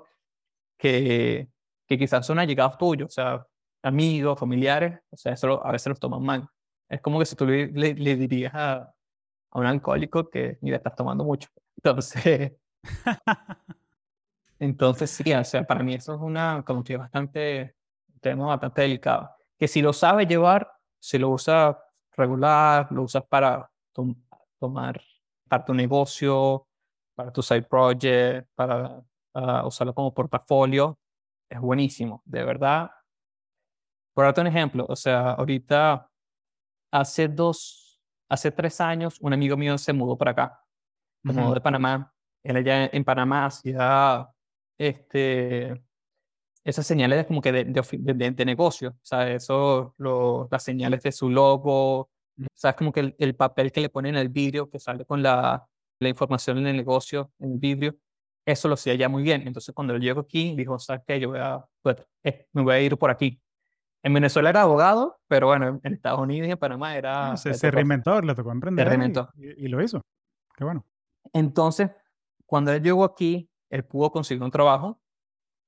que, 0.77 1.49
que 1.87 1.99
quizás 1.99 2.27
son 2.27 2.41
allegados 2.41 2.79
tuyos, 2.79 3.11
o 3.11 3.13
sea, 3.13 3.47
amigos, 3.83 4.41
familiares, 4.41 4.99
o 5.11 5.17
sea, 5.17 5.35
eso 5.35 5.65
a 5.65 5.71
veces 5.71 5.87
los 5.87 6.01
toman 6.01 6.23
mal. 6.23 6.49
Es 6.91 7.01
como 7.01 7.19
que 7.19 7.27
si 7.27 7.37
tú 7.37 7.47
le, 7.47 7.69
le 7.69 8.17
dirías 8.17 8.53
a, 8.55 8.93
a 9.51 9.59
un 9.59 9.67
alcohólico 9.67 10.29
que, 10.29 10.59
mira, 10.61 10.77
estás 10.77 10.95
tomando 10.95 11.25
mucho. 11.25 11.49
Entonces, 11.77 12.53
entonces 14.59 15.11
sí, 15.11 15.33
o 15.33 15.45
sea, 15.45 15.65
para 15.65 15.83
mí 15.83 15.95
eso 15.95 16.15
es 16.15 16.21
una, 16.21 16.63
como 16.67 16.85
que 16.85 16.99
bastante, 16.99 17.75
un 18.13 18.21
tema 18.21 18.47
bastante 18.47 18.83
delicado. 18.83 19.31
Que 19.59 19.67
si 19.67 19.81
lo 19.81 19.95
sabes 19.95 20.29
llevar, 20.29 20.71
si 20.99 21.19
lo 21.19 21.31
usas 21.31 21.77
regular, 22.13 22.93
lo 22.93 23.05
usas 23.05 23.25
para 23.25 23.71
tomar 24.59 25.01
para 25.49 25.65
tu 25.65 25.75
negocio, 25.75 26.69
para 27.15 27.33
tu 27.33 27.43
side 27.43 27.63
project, 27.63 28.49
para 28.55 29.03
ah, 29.35 29.67
usarlo 29.67 29.95
como 29.95 30.15
portafolio, 30.15 30.99
es 31.49 31.61
buenísimo, 31.61 32.23
de 32.25 32.45
verdad. 32.45 32.91
Por 34.15 34.25
darte 34.25 34.41
un 34.43 34.47
ejemplo, 34.47 34.87
o 34.89 34.97
sea, 34.97 35.33
ahorita 35.33 36.10
hace 36.91 37.29
dos, 37.29 38.01
hace 38.29 38.51
tres 38.51 38.81
años, 38.81 39.19
un 39.21 39.33
amigo 39.33 39.57
mío 39.57 39.79
se 39.79 39.93
mudó 39.93 40.17
para 40.17 40.31
acá, 40.33 40.65
se 41.25 41.33
mudó 41.33 41.55
de 41.55 41.61
Panamá. 41.61 42.13
Él 42.43 42.57
allá 42.57 42.87
en 42.93 43.05
Panamá 43.05 43.47
hacía 43.47 44.29
este, 44.79 45.83
esas 46.65 46.87
señales 46.87 47.19
de, 47.19 47.27
como 47.27 47.41
que 47.41 47.53
de, 47.53 47.65
de, 47.65 48.31
de, 48.31 48.45
negocio, 48.45 48.91
o 48.91 49.01
sea, 49.03 49.31
eso, 49.31 49.95
lo, 49.99 50.49
las 50.51 50.63
señales 50.63 51.03
de 51.03 51.13
su 51.13 51.29
logo, 51.29 52.11
mm. 52.37 52.47
sabes 52.55 52.77
como 52.77 52.93
que 52.93 53.15
el, 53.19 53.35
papel 53.37 53.73
que 53.73 53.81
le 53.81 53.91
ponen 53.91 54.15
en 54.15 54.23
el 54.23 54.29
vidrio, 54.29 54.71
que 54.71 54.79
sale 54.79 55.05
con 55.05 55.23
la, 55.23 55.67
la 56.01 56.09
información 56.09 56.59
en 56.59 56.69
el 56.69 56.77
negocio, 56.77 57.31
en 57.39 57.53
el 57.53 57.59
vidrio, 57.59 57.97
eso 58.47 58.69
lo 58.69 58.75
hacía 58.75 58.95
ya 58.95 59.09
muy 59.09 59.23
bien. 59.23 59.47
Entonces, 59.47 59.75
cuando 59.75 59.95
él 59.95 60.01
llegó 60.01 60.21
aquí, 60.21 60.55
dijo, 60.57 60.79
¿sabes 60.79 61.03
qué? 61.07 61.21
Yo 61.21 61.31
voy 61.31 61.39
a, 61.41 61.65
pues, 61.83 61.97
eh, 62.25 62.47
me 62.53 62.63
voy 62.63 62.75
a 62.75 62.81
ir 62.81 62.97
por 62.97 63.11
aquí. 63.11 63.41
En 64.03 64.15
Venezuela 64.15 64.51
era 64.51 64.63
abogado, 64.63 65.21
pero 65.29 65.49
bueno, 65.49 65.81
en 65.83 65.93
Estados 65.93 66.21
Unidos 66.21 66.49
y 66.49 66.53
en 66.53 66.59
Panamá 66.59 66.97
era... 66.97 67.33
Ah, 67.33 67.37
se, 67.37 67.71
reinventó, 67.71 68.21
le 68.23 68.35
tocó 68.35 68.51
emprender. 68.51 68.87
Se 68.87 68.89
reinventó. 68.89 69.29
Y, 69.37 69.69
lo 69.69 69.83
hizo. 69.83 70.01
Qué 70.57 70.65
bueno. 70.65 70.87
Entonces, 71.33 71.91
cuando 72.47 72.73
él 72.73 72.83
llegó 72.83 73.05
aquí, 73.05 73.51
él 73.69 73.85
pudo 73.85 74.11
conseguir 74.11 74.43
un 74.43 74.51
trabajo 74.51 75.01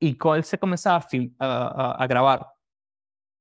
y 0.00 0.16
con 0.16 0.36
él 0.36 0.44
se 0.44 0.58
comenzaba 0.58 1.06
a, 1.38 2.02
a, 2.02 2.06
grabar. 2.06 2.46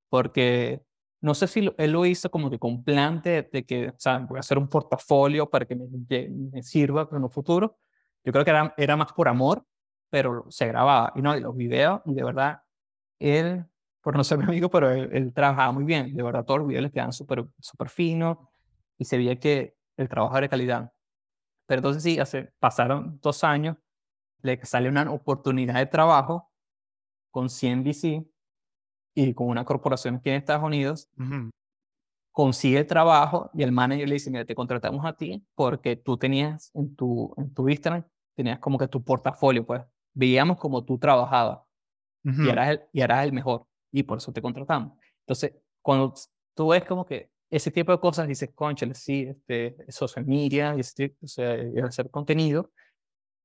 Porque 0.09 0.83
no 1.21 1.33
sé 1.33 1.47
si 1.47 1.71
él 1.77 1.91
lo 1.91 2.05
hizo 2.05 2.29
como 2.29 2.49
que 2.49 2.59
con 2.59 2.83
plan 2.83 3.21
de, 3.21 3.65
que, 3.65 3.89
o 3.89 3.95
sea, 3.97 4.19
voy 4.19 4.37
a 4.37 4.41
hacer 4.41 4.57
un 4.57 4.67
portafolio 4.67 5.49
para 5.49 5.65
que 5.65 5.75
me, 5.75 5.87
me 6.51 6.63
sirva 6.63 7.07
en 7.11 7.23
un 7.23 7.31
futuro. 7.31 7.77
Yo 8.25 8.33
creo 8.33 8.43
que 8.43 8.51
era, 8.51 8.73
era 8.77 8.97
más 8.97 9.13
por 9.13 9.29
amor, 9.29 9.65
pero 10.09 10.45
se 10.49 10.67
grababa. 10.67 11.13
Y 11.15 11.21
no, 11.21 11.35
y 11.35 11.39
los 11.39 11.55
videos, 11.55 12.01
y 12.05 12.13
de 12.13 12.23
verdad, 12.23 12.61
él 13.19 13.65
por 14.01 14.17
no 14.17 14.23
ser 14.23 14.39
mi 14.39 14.45
amigo, 14.45 14.69
pero 14.69 14.89
él, 14.91 15.31
trabajaba 15.33 15.71
muy 15.71 15.83
bien. 15.83 16.15
De 16.15 16.23
verdad, 16.23 16.43
todos 16.43 16.59
los 16.59 16.67
videos 16.67 16.83
le 16.83 16.91
quedaban 16.91 17.13
súper 17.13 17.45
super 17.59 17.89
finos 17.89 18.37
y 18.97 19.05
se 19.05 19.17
veía 19.17 19.39
que 19.39 19.75
el 19.97 20.09
trabajo 20.09 20.35
era 20.35 20.45
de 20.45 20.49
calidad. 20.49 20.91
Pero 21.67 21.79
entonces 21.79 22.03
sí, 22.03 22.19
hace, 22.19 22.51
pasaron 22.59 23.19
dos 23.21 23.43
años, 23.43 23.77
le 24.41 24.63
sale 24.65 24.89
una 24.89 25.09
oportunidad 25.11 25.75
de 25.75 25.85
trabajo 25.85 26.51
con 27.29 27.47
CNBC 27.47 28.25
y 29.15 29.33
con 29.33 29.47
una 29.47 29.63
corporación 29.63 30.15
aquí 30.15 30.29
en 30.29 30.35
Estados 30.35 30.63
Unidos. 30.63 31.09
Consigue 32.31 32.79
el 32.79 32.87
trabajo 32.87 33.49
y 33.53 33.63
el 33.63 33.71
manager 33.71 34.07
le 34.07 34.13
dice, 34.15 34.31
mira, 34.31 34.45
te 34.45 34.55
contratamos 34.55 35.05
a 35.05 35.13
ti 35.13 35.45
porque 35.53 35.95
tú 35.95 36.17
tenías 36.17 36.71
en 36.73 36.95
tu, 36.95 37.33
en 37.37 37.53
tu 37.53 37.69
Instagram, 37.69 38.05
tenías 38.35 38.59
como 38.59 38.77
que 38.77 38.87
tu 38.87 39.03
portafolio, 39.03 39.65
pues 39.65 39.81
veíamos 40.13 40.57
como 40.57 40.83
tú 40.83 40.97
trabajabas 40.97 41.59
y, 42.23 42.49
eras 42.49 42.69
el, 42.69 42.81
y 42.93 43.01
eras 43.01 43.23
el 43.25 43.33
mejor 43.33 43.67
y 43.91 44.03
por 44.03 44.17
eso 44.17 44.31
te 44.31 44.41
contratamos. 44.41 44.97
Entonces, 45.21 45.53
cuando 45.81 46.13
tú 46.53 46.69
ves 46.69 46.85
como 46.85 47.05
que 47.05 47.29
ese 47.49 47.71
tipo 47.71 47.91
de 47.91 47.99
cosas, 47.99 48.27
dices, 48.27 48.51
conchale, 48.55 48.95
sí, 48.95 49.23
este, 49.23 49.75
social 49.89 50.25
media, 50.25 50.73
este, 50.75 51.15
o 51.21 51.27
sea, 51.27 51.55
hacer 51.83 52.09
contenido 52.09 52.71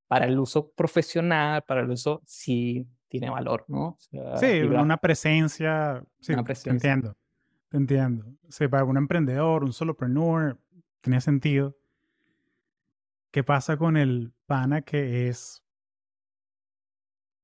para 0.07 0.27
el 0.27 0.39
uso 0.39 0.71
profesional, 0.71 1.63
para 1.63 1.81
el 1.81 1.91
uso, 1.91 2.23
sí 2.25 2.87
tiene 3.09 3.31
valor, 3.31 3.65
¿no? 3.69 3.99
sí, 4.01 4.63
una 4.63 4.97
presencia, 4.97 6.05
sí, 6.21 6.33
una 6.33 6.45
presencia. 6.45 6.71
Te 6.71 6.89
entiendo, 6.89 7.17
te 7.69 7.77
entiendo. 7.77 8.25
Sí, 8.49 8.69
para 8.69 8.85
un 8.85 8.97
emprendedor, 8.97 9.65
un 9.65 9.73
solopreneur, 9.73 10.59
tiene 11.01 11.21
sentido. 11.21 11.77
¿Qué 13.33 13.43
pasa 13.43 13.77
con 13.77 13.97
el 13.97 14.33
pana 14.47 14.83
que 14.83 15.29
es 15.29 15.63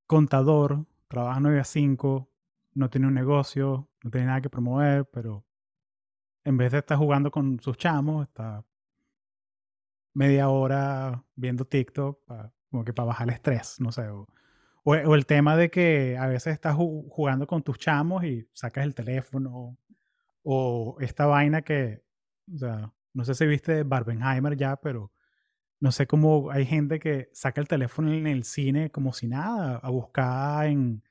contador, 0.07 0.87
trabaja 1.09 1.41
9 1.41 1.61
a 1.61 1.65
5, 1.65 2.32
no 2.75 2.91
tiene 2.91 3.07
un 3.07 3.15
negocio, 3.15 3.89
no 4.03 4.11
tiene 4.11 4.27
nada 4.27 4.41
que 4.41 4.51
promover, 4.51 5.07
pero 5.07 5.45
en 6.45 6.57
vez 6.57 6.73
de 6.73 6.79
estar 6.79 6.99
jugando 6.99 7.31
con 7.31 7.61
sus 7.61 7.77
chamos, 7.77 8.27
está 8.29 8.65
media 10.15 10.49
hora 10.49 11.25
viendo 11.35 11.65
TikTok, 11.65 12.21
como 12.71 12.85
que 12.85 12.93
para 12.93 13.07
bajar 13.07 13.29
el 13.29 13.35
estrés, 13.35 13.81
no 13.81 13.93
sé. 13.93 14.09
O, 14.11 14.27
el 15.15 15.27
tema 15.27 15.57
de 15.57 15.71
que 15.71 16.17
a 16.19 16.27
veces 16.27 16.55
estás 16.55 16.75
jugando 16.75 17.47
con 17.47 17.63
tus 17.63 17.79
chamos 17.79 18.25
y 18.25 18.49
sacas 18.53 18.85
el 18.85 18.95
teléfono, 18.95 19.79
o 20.43 20.97
esta 21.01 21.27
vaina 21.27 21.63
que, 21.63 22.03
o 22.53 22.59
sea, 22.59 22.93
no 23.15 23.25
sé 23.25 23.35
si 23.35 23.47
viste 23.47 23.85
Barbenheimer 23.85 24.57
ya, 24.57 24.77
pero 24.77 25.13
no 25.79 25.93
sé 25.93 26.07
cómo 26.07 26.51
hay 26.51 26.67
gente 26.67 26.99
que 26.99 27.29
saca 27.33 27.61
el 27.61 27.69
teléfono 27.69 28.13
en 28.13 28.27
el 28.27 28.45
cine 28.45 28.91
como 28.91 29.13
si 29.13 29.29
nada, 29.29 29.77
a 29.77 29.91
buscar 29.91 30.67
en 30.67 31.03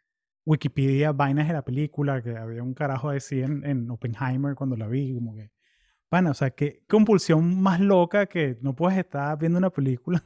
Wikipedia 0.46 1.12
vainas 1.12 1.48
de 1.48 1.54
la 1.54 1.64
película, 1.64 2.22
que 2.22 2.36
había 2.36 2.64
un 2.64 2.74
carajo 2.74 3.10
así 3.10 3.42
en, 3.42 3.66
en 3.66 3.89
Oppenheimer 3.92 4.56
cuando 4.56 4.76
la 4.76 4.88
vi, 4.88 5.14
como 5.14 5.36
que, 5.36 5.52
bueno, 6.10 6.32
o 6.32 6.34
sea, 6.34 6.52
qué 6.52 6.84
compulsión 6.89 7.62
más 7.62 7.80
loca 7.80 8.26
que 8.26 8.58
no 8.62 8.76
puedes 8.76 8.98
estar 8.98 9.38
viendo 9.38 9.58
una 9.60 9.70
película 9.70 10.24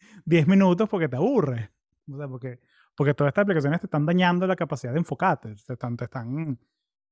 10 0.24 0.46
minutos 0.48 0.88
porque 0.88 1.08
te 1.08 1.16
aburre. 1.16 1.70
O 2.10 2.16
sea, 2.16 2.28
porque, 2.28 2.60
porque 2.96 3.14
todas 3.14 3.30
estas 3.30 3.42
aplicaciones 3.42 3.80
te 3.80 3.86
están 3.86 4.04
dañando 4.04 4.46
la 4.46 4.56
capacidad 4.56 4.92
de 4.92 4.98
enfocarte, 4.98 5.54
te 5.54 5.72
están, 5.74 5.96
te 5.96 6.04
están 6.04 6.58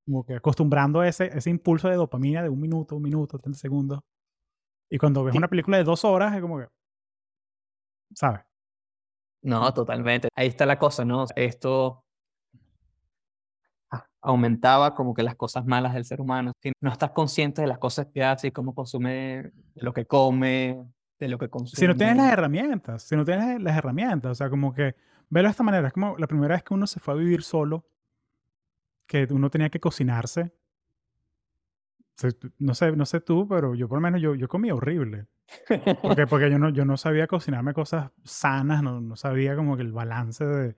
como 0.05 0.25
que 0.25 0.35
acostumbrando 0.35 1.01
a 1.01 1.09
ese, 1.09 1.27
ese 1.27 1.51
impulso 1.51 1.89
de 1.89 1.95
dopamina 1.95 2.43
de 2.43 2.49
un 2.49 2.61
minuto, 2.61 2.97
un 2.97 3.03
minuto, 3.03 3.39
30 3.39 3.59
segundos. 3.59 4.01
Y 4.91 4.99
cuando 4.99 5.23
ves 5.23 5.37
una 5.37 5.49
película 5.49 5.77
de 5.77 5.85
dos 5.85 6.05
horas, 6.05 6.35
es 6.35 6.41
como 6.41 6.59
que, 6.59 6.67
¿sabes? 8.15 8.41
No, 9.43 9.73
totalmente. 9.73 10.29
Ahí 10.35 10.49
está 10.49 10.67
la 10.67 10.79
cosa, 10.79 11.05
¿no? 11.05 11.27
Esto 11.35 12.05
aumentaba 14.23 14.95
como 14.95 15.15
que 15.15 15.23
las 15.23 15.35
cosas 15.35 15.65
malas 15.65 15.95
del 15.95 16.05
ser 16.05 16.21
humano. 16.21 16.53
Si 16.63 16.73
no 16.81 16.93
estás 16.93 17.11
consciente 17.13 17.63
de 17.63 17.69
las 17.69 17.79
cosas 17.79 18.09
que 18.13 18.23
hace 18.23 18.49
y 18.49 18.51
cómo 18.51 18.75
consume, 18.75 19.51
de 19.75 19.83
lo 19.83 19.93
que 19.93 20.05
come, 20.07 20.85
de 21.19 21.29
lo 21.29 21.39
que 21.39 21.49
consumes. 21.49 21.79
Si 21.79 21.87
no 21.87 21.95
tienes 21.95 22.17
las 22.17 22.33
herramientas, 22.33 23.03
si 23.03 23.17
no 23.17 23.25
tienes 23.25 23.63
las 23.63 23.77
herramientas, 23.77 24.33
o 24.33 24.35
sea, 24.35 24.51
como 24.51 24.75
que, 24.75 24.95
velo 25.31 25.49
de 25.49 25.51
esta 25.51 25.63
manera, 25.63 25.89
es 25.89 25.95
como 25.95 26.17
la 26.19 26.27
primera 26.27 26.55
vez 26.55 26.63
que 26.63 26.75
uno 26.75 26.87
se 26.87 27.01
fue 27.01 27.15
a 27.15 27.17
vivir 27.17 27.43
solo, 27.43 27.87
que 29.07 29.27
uno 29.31 29.51
tenía 29.51 29.71
que 29.71 29.81
cocinarse. 29.81 30.53
No 32.59 32.75
sé, 32.75 32.93
no 32.93 33.07
sé 33.07 33.21
tú, 33.21 33.49
pero 33.49 33.75
yo 33.75 33.89
por 33.89 33.97
lo 33.97 34.03
menos 34.03 34.21
yo, 34.21 34.35
yo 34.35 34.47
comía 34.47 34.75
horrible. 34.75 35.27
Porque, 36.03 36.27
porque 36.27 36.51
yo, 36.51 36.59
no, 36.59 36.71
yo 36.71 36.85
no 36.85 36.97
sabía 36.97 37.27
cocinarme 37.27 37.75
cosas 37.75 38.11
sanas, 38.25 38.83
no, 38.83 39.01
no 39.01 39.17
sabía 39.17 39.57
como 39.57 39.77
que 39.77 39.83
el 39.83 39.93
balance 39.93 40.45
de, 40.45 40.77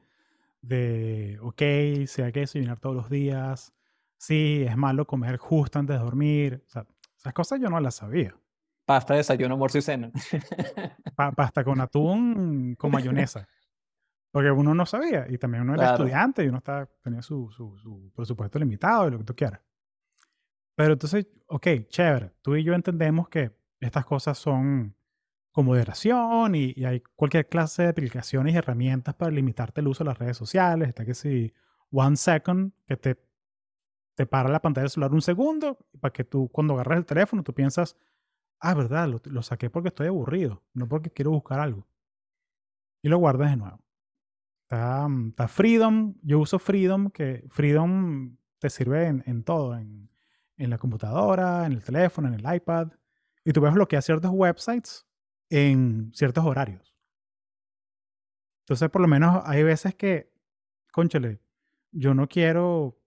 de, 0.63 1.39
ok, 1.43 2.07
si 2.07 2.23
hay 2.23 2.33
que 2.33 2.41
desayunar 2.41 2.79
todos 2.79 2.97
los 2.97 3.11
días, 3.11 3.73
sí, 4.17 4.65
es 4.67 4.77
malo 4.77 5.07
comer 5.07 5.37
justo 5.37 5.79
antes 5.79 5.99
de 5.99 6.03
dormir. 6.03 6.65
O 6.67 6.71
sea, 6.71 6.87
esas 7.17 7.33
cosas 7.33 7.61
yo 7.61 7.69
no 7.69 7.81
las 7.81 7.97
sabía. 7.97 8.35
Pasta, 8.85 9.15
desayuno, 9.15 9.55
almuerzo 9.55 9.79
y 9.79 9.83
cena. 9.83 10.11
pasta 11.37 11.63
con 11.65 11.81
atún, 11.81 12.75
con 12.77 12.91
mayonesa. 12.91 13.47
Porque 14.31 14.51
uno 14.51 14.75
no 14.75 14.87
sabía. 14.87 15.27
Y 15.29 15.39
también 15.39 15.63
uno 15.63 15.75
era 15.75 15.93
estudiante 15.93 16.45
y 16.45 16.49
uno 16.49 16.59
estaba, 16.59 16.87
tenía 17.03 17.23
su, 17.23 17.51
su, 17.51 17.77
su, 17.79 18.11
presupuesto 18.15 18.59
limitado 18.59 19.09
y 19.09 19.11
lo 19.13 19.19
que 19.19 19.25
tú 19.25 19.37
quieras. 19.37 19.61
Pero 20.75 20.95
entonces, 20.95 21.27
ok, 21.47 21.67
chévere. 21.89 22.33
Tú 22.41 22.57
y 22.57 22.65
yo 22.65 22.75
entendemos 22.75 23.29
que 23.29 23.53
estas 23.83 24.05
cosas 24.07 24.39
son 24.39 24.97
con 25.51 25.67
moderación 25.67 26.55
y, 26.55 26.73
hay 26.85 27.01
cualquier 27.15 27.49
clase 27.49 27.83
de 27.83 27.89
aplicaciones 27.89 28.55
y 28.55 28.57
herramientas 28.57 29.15
para 29.15 29.31
limitarte 29.31 29.81
el 29.81 29.89
uso 29.89 30.05
de 30.05 30.09
las 30.09 30.19
redes 30.19 30.37
sociales. 30.37 30.89
Está 30.89 31.05
que 31.05 31.15
si 31.15 31.53
One 31.91 32.17
Second, 32.17 32.73
que 32.87 32.97
te, 32.97 33.19
te 34.15 34.27
para 34.27 34.49
la 34.49 34.63
pantalla 34.63 34.89
celular 34.89 35.13
un 35.13 35.21
segundo, 35.21 35.79
para 36.01 36.13
que 36.13 36.25
tú 36.25 36.49
cuando 36.51 36.75
agarras 36.75 36.99
el 36.99 37.07
teléfono 37.07 37.43
tú 37.43 37.53
piensas, 37.53 37.97
ah, 38.61 38.75
verdad, 38.75 39.09
lo, 39.09 39.21
lo 39.25 39.43
saqué 39.43 39.69
porque 39.69 39.89
estoy 39.89 40.07
aburrido, 40.07 40.63
no 40.75 40.89
porque 40.89 41.11
quiero 41.11 41.33
buscar 41.33 41.61
algo. 41.61 41.87
Y 43.03 43.09
lo 43.09 43.19
guardas 43.19 43.51
de 43.51 43.57
nuevo. 43.57 43.85
Está, 44.63 45.07
mm, 45.09 45.31
está 45.31 45.49
Freedom, 45.49 46.15
yo 46.23 46.39
uso 46.39 46.59
Freedom, 46.59 47.11
que 47.11 47.45
Freedom 47.51 48.37
te 48.59 48.71
sirve 48.71 49.07
en, 49.09 49.23
en 49.27 49.45
todo, 49.45 49.77
en, 49.77 50.09
en 50.57 50.71
la 50.71 50.79
computadora, 50.79 51.67
en 51.67 51.73
el 51.73 51.83
teléfono, 51.85 52.29
en 52.29 52.35
el 52.35 52.55
iPad. 52.55 52.89
Y 53.45 53.53
tú 53.53 53.61
ves 53.61 53.75
bloquear 53.75 54.03
ciertos 54.03 54.31
websites 54.33 55.07
en 55.51 56.13
ciertos 56.15 56.45
horarios. 56.45 56.95
Entonces, 58.63 58.89
por 58.91 59.03
lo 59.03 59.09
menos 59.09 59.43
hay 59.45 59.63
veces 59.63 59.95
que, 59.95 60.33
conchale, 60.93 61.41
yo 61.91 62.15
no 62.15 62.29
quiero, 62.29 62.99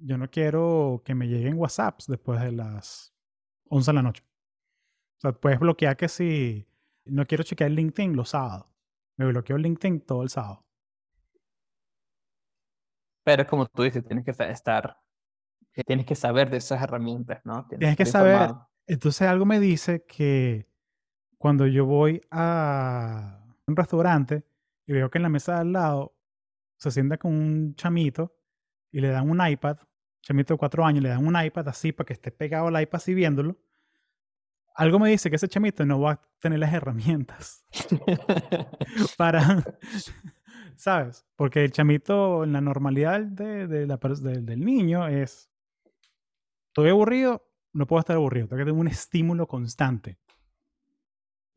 yo 0.00 0.18
no 0.18 0.30
quiero 0.30 1.02
que 1.04 1.14
me 1.14 1.26
lleguen 1.26 1.58
WhatsApps 1.58 2.06
después 2.06 2.40
de 2.40 2.52
las 2.52 3.14
11 3.68 3.90
de 3.90 3.94
la 3.94 4.02
noche. 4.02 4.24
O 5.18 5.20
sea, 5.20 5.32
puedes 5.32 5.58
bloquear 5.58 5.96
que 5.96 6.08
si 6.08 6.66
no 7.04 7.26
quiero 7.26 7.44
chequear 7.44 7.70
LinkedIn 7.70 8.14
los 8.14 8.30
sábados. 8.30 8.66
Me 9.16 9.26
bloqueo 9.26 9.58
LinkedIn 9.58 10.00
todo 10.02 10.22
el 10.22 10.28
sábado. 10.28 10.64
Pero 13.24 13.42
es 13.42 13.48
como 13.48 13.66
tú 13.66 13.82
dices, 13.82 14.04
tienes 14.04 14.24
que 14.24 14.30
estar, 14.30 14.98
tienes 15.86 16.06
que 16.06 16.14
saber 16.14 16.50
de 16.50 16.56
esas 16.56 16.82
herramientas, 16.82 17.40
¿no? 17.44 17.66
Tienes, 17.68 17.96
que 17.96 18.06
saber. 18.06 18.50
Entonces 18.90 19.28
algo 19.28 19.46
me 19.46 19.60
dice 19.60 20.04
que 20.04 20.66
cuando 21.38 21.64
yo 21.68 21.86
voy 21.86 22.22
a 22.32 23.40
un 23.64 23.76
restaurante 23.76 24.44
y 24.84 24.92
veo 24.92 25.08
que 25.08 25.18
en 25.18 25.22
la 25.22 25.28
mesa 25.28 25.54
de 25.54 25.60
al 25.60 25.72
lado 25.72 26.16
se 26.76 26.90
sienta 26.90 27.16
con 27.16 27.32
un 27.32 27.76
chamito 27.76 28.36
y 28.90 29.00
le 29.00 29.10
dan 29.10 29.30
un 29.30 29.46
iPad, 29.46 29.78
chamito 30.22 30.54
de 30.54 30.58
cuatro 30.58 30.84
años, 30.84 31.04
le 31.04 31.10
dan 31.10 31.24
un 31.24 31.40
iPad 31.40 31.68
así 31.68 31.92
para 31.92 32.04
que 32.04 32.14
esté 32.14 32.32
pegado 32.32 32.66
al 32.66 32.82
iPad 32.82 32.96
así 32.96 33.14
viéndolo, 33.14 33.56
algo 34.74 34.98
me 34.98 35.10
dice 35.10 35.30
que 35.30 35.36
ese 35.36 35.46
chamito 35.46 35.86
no 35.86 36.00
va 36.00 36.10
a 36.10 36.22
tener 36.40 36.58
las 36.58 36.74
herramientas 36.74 37.64
para, 39.16 39.62
¿sabes? 40.74 41.24
Porque 41.36 41.62
el 41.62 41.70
chamito, 41.70 42.42
en 42.42 42.54
la 42.54 42.60
normalidad 42.60 43.20
de, 43.20 43.68
de 43.68 43.86
la, 43.86 43.98
del 43.98 44.64
niño 44.64 45.06
es, 45.06 45.48
estoy 46.70 46.90
aburrido, 46.90 47.49
no 47.72 47.86
puedo 47.86 48.00
estar 48.00 48.16
aburrido, 48.16 48.48
tengo 48.48 48.58
que 48.58 48.64
tener 48.64 48.80
un 48.80 48.88
estímulo 48.88 49.46
constante. 49.46 50.18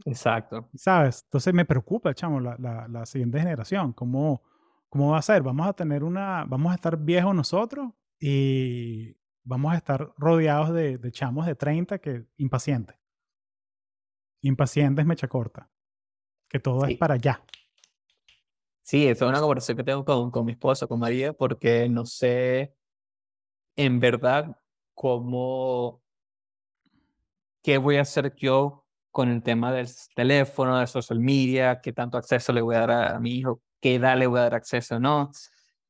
Exacto. 0.06 0.70
¿Sabes? 0.76 1.24
Entonces 1.26 1.54
me 1.54 1.66
preocupa, 1.66 2.14
chamo, 2.14 2.40
la, 2.40 2.56
la, 2.60 2.88
la, 2.88 3.06
siguiente 3.06 3.40
generación. 3.40 3.94
¿Cómo, 3.94 4.44
¿Cómo 4.90 5.12
va 5.12 5.20
a 5.20 5.22
ser? 5.22 5.42
Vamos 5.44 5.68
a 5.68 5.74
tener 5.74 6.04
una, 6.04 6.46
vamos 6.46 6.72
a 6.72 6.76
estar 6.76 6.98
viejos 6.98 7.34
nosotros 7.34 7.92
y 8.20 9.16
vamos 9.44 9.74
a 9.74 9.78
estar 9.78 10.14
rodeados 10.18 10.74
de, 10.74 10.98
de 10.98 11.12
chamos 11.12 11.46
de 11.46 11.56
30 11.56 12.00
que 12.00 12.26
impacientes. 12.38 12.98
Impacientes 14.42 15.06
mecha 15.06 15.28
corta. 15.28 15.70
Que 16.50 16.60
todo 16.60 16.86
es 16.86 16.98
para 16.98 17.16
allá. 17.16 17.42
Sí, 18.84 19.08
eso 19.08 19.26
es 19.26 19.30
una 19.30 19.40
conversación 19.40 19.78
que 19.78 19.84
tengo 19.84 20.04
con, 20.04 20.30
con 20.30 20.46
mi 20.46 20.52
esposa, 20.52 20.88
con 20.88 21.00
María, 21.00 21.32
porque 21.32 21.88
no 21.88 22.06
sé 22.06 22.76
en 23.78 24.00
verdad 24.00 24.60
cómo, 24.94 26.03
qué 27.64 27.78
voy 27.78 27.96
a 27.96 28.02
hacer 28.02 28.36
yo 28.36 28.86
con 29.10 29.30
el 29.30 29.42
tema 29.42 29.72
del 29.72 29.88
teléfono, 30.16 30.80
de 30.80 30.88
social 30.88 31.20
media, 31.20 31.80
qué 31.82 31.94
tanto 31.94 32.18
acceso 32.18 32.52
le 32.52 32.62
voy 32.62 32.76
a 32.76 32.80
dar 32.80 32.92
a, 33.16 33.20
mi 33.20 33.32
hijo, 33.32 33.62
qué 33.80 33.96
edad 33.96 34.18
le 34.18 34.28
voy 34.28 34.40
a 34.40 34.44
dar 34.44 34.56
acceso 34.56 34.96
o 34.96 35.00
no, 35.00 35.32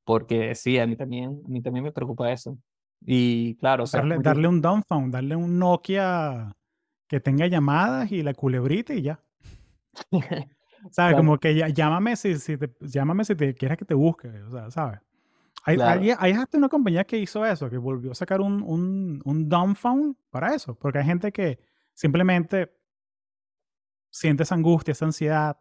porque 0.04 0.56
sí, 0.56 0.78
a 0.78 0.86
mí 0.86 0.96
también, 0.96 1.42
a 1.46 1.50
mí 1.50 1.62
también 1.62 1.84
me 1.84 1.92
preocupa 1.92 2.32
eso. 2.32 2.58
Y 3.06 3.56
claro, 3.56 3.86
darle, 3.92 4.20
darle 4.20 4.48
un 4.48 4.62
phone, 4.84 5.12
darle 5.12 5.36
un 5.36 5.58
Nokia 5.58 6.56
que 7.08 7.20
tenga 7.20 7.48
llamadas 7.48 8.12
y 8.12 8.24
la 8.24 8.34
culebrita 8.34 8.94
y 8.94 9.02
ya. 9.02 9.20
¿Sabes? 10.92 11.16
Como 11.16 11.38
que 11.38 11.56
ya, 11.56 11.70
llámame 11.70 12.16
si, 12.16 12.38
si 12.40 12.58
te, 12.58 12.70
llámame 12.82 13.24
si 13.24 13.36
te 13.36 13.54
quieres 13.56 13.78
que 13.78 13.86
te 13.86 13.94
busque, 13.94 14.28
o 14.28 14.52
sea, 14.52 14.70
¿sabes? 14.70 15.00
Hay, 15.66 15.78
hay, 15.80 16.14
hay, 16.18 16.32
hasta 16.34 16.58
una 16.58 16.68
compañía 16.68 17.06
que 17.06 17.18
hizo 17.18 17.46
eso, 17.46 17.70
que 17.70 17.78
volvió 17.78 18.12
a 18.12 18.16
sacar 18.16 18.42
un, 18.42 18.62
un, 18.64 19.22
un 19.24 19.48
dumb 19.48 19.76
phone 19.76 20.18
para 20.30 20.54
eso, 20.54 20.76
porque 20.76 21.00
hay 21.00 21.06
gente 21.06 21.32
que 21.32 21.60
simplemente 21.94 22.76
siente 24.10 24.44
esa 24.44 24.56
angustia, 24.56 24.92
esa 24.92 25.06
ansiedad, 25.06 25.58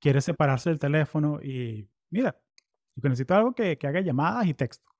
quiere 0.00 0.20
separarse 0.20 0.70
del 0.70 0.78
teléfono 0.78 1.40
y 1.40 1.88
mira, 2.10 2.36
necesito 2.96 3.34
algo 3.34 3.54
que, 3.54 3.78
que 3.78 3.86
haga 3.86 4.00
llamadas 4.00 4.46
y 4.46 4.54
texto. 4.54 4.90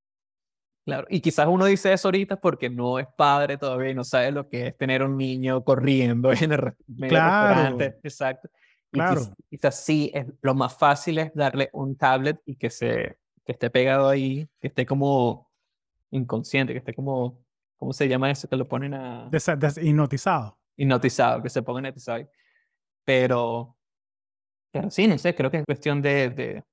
Claro, 0.84 1.06
y 1.08 1.20
quizás 1.20 1.46
uno 1.48 1.64
dice 1.64 1.92
eso 1.92 2.08
ahorita 2.08 2.36
porque 2.36 2.68
no 2.68 2.98
es 2.98 3.06
padre 3.16 3.56
todavía 3.56 3.90
y 3.90 3.94
no 3.94 4.04
sabe 4.04 4.30
lo 4.32 4.48
que 4.48 4.68
es 4.68 4.76
tener 4.76 5.02
un 5.02 5.16
niño 5.16 5.64
corriendo 5.64 6.30
en 6.40 6.52
el 6.52 6.60
claro. 7.08 7.54
restaurante. 7.54 7.98
Exacto. 8.02 8.50
claro. 8.90 9.22
Quizás, 9.48 9.82
sí, 9.82 10.10
es, 10.14 10.26
lo 10.42 10.54
más 10.54 10.76
fácil 10.76 11.18
es 11.18 11.34
darle 11.34 11.70
un 11.72 11.96
tablet 11.96 12.40
y 12.44 12.56
que, 12.56 12.68
se, 12.68 13.18
que 13.44 13.52
esté 13.52 13.70
pegado 13.70 14.08
ahí, 14.08 14.48
que 14.60 14.68
esté 14.68 14.86
como 14.86 15.50
inconsciente, 16.10 16.72
que 16.72 16.78
esté 16.78 16.94
como, 16.94 17.44
¿cómo 17.76 17.92
se 17.92 18.08
llama 18.08 18.30
eso? 18.30 18.48
Que 18.48 18.56
lo 18.56 18.66
ponen 18.66 18.94
a... 18.94 19.28
Des, 19.30 19.46
des, 19.58 19.78
hipnotizado. 19.78 20.58
Hipnotizado, 20.76 21.42
que 21.42 21.50
se 21.50 21.62
ponga 21.62 21.80
hipnotizado. 21.80 22.28
Pero, 23.04 23.76
pero 24.70 24.90
sí, 24.90 25.06
no 25.06 25.18
sé, 25.18 25.34
creo 25.34 25.50
que 25.50 25.58
es 25.58 25.64
cuestión 25.64 26.00
de, 26.00 26.30
de, 26.30 26.64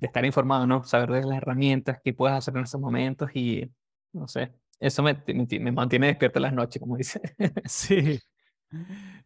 de 0.00 0.06
estar 0.06 0.24
informado, 0.24 0.66
¿no? 0.66 0.84
Saber 0.84 1.10
de 1.10 1.24
las 1.24 1.38
herramientas 1.38 2.00
que 2.02 2.12
puedes 2.12 2.36
hacer 2.36 2.56
en 2.56 2.64
esos 2.64 2.80
momentos 2.80 3.30
y, 3.34 3.70
no 4.12 4.28
sé, 4.28 4.52
eso 4.80 5.02
me, 5.02 5.22
me, 5.26 5.72
mantiene 5.72 6.08
despierto 6.08 6.38
en 6.38 6.42
las 6.42 6.52
noches, 6.54 6.80
como 6.80 6.96
dice. 6.96 7.20
Sí, 7.66 8.18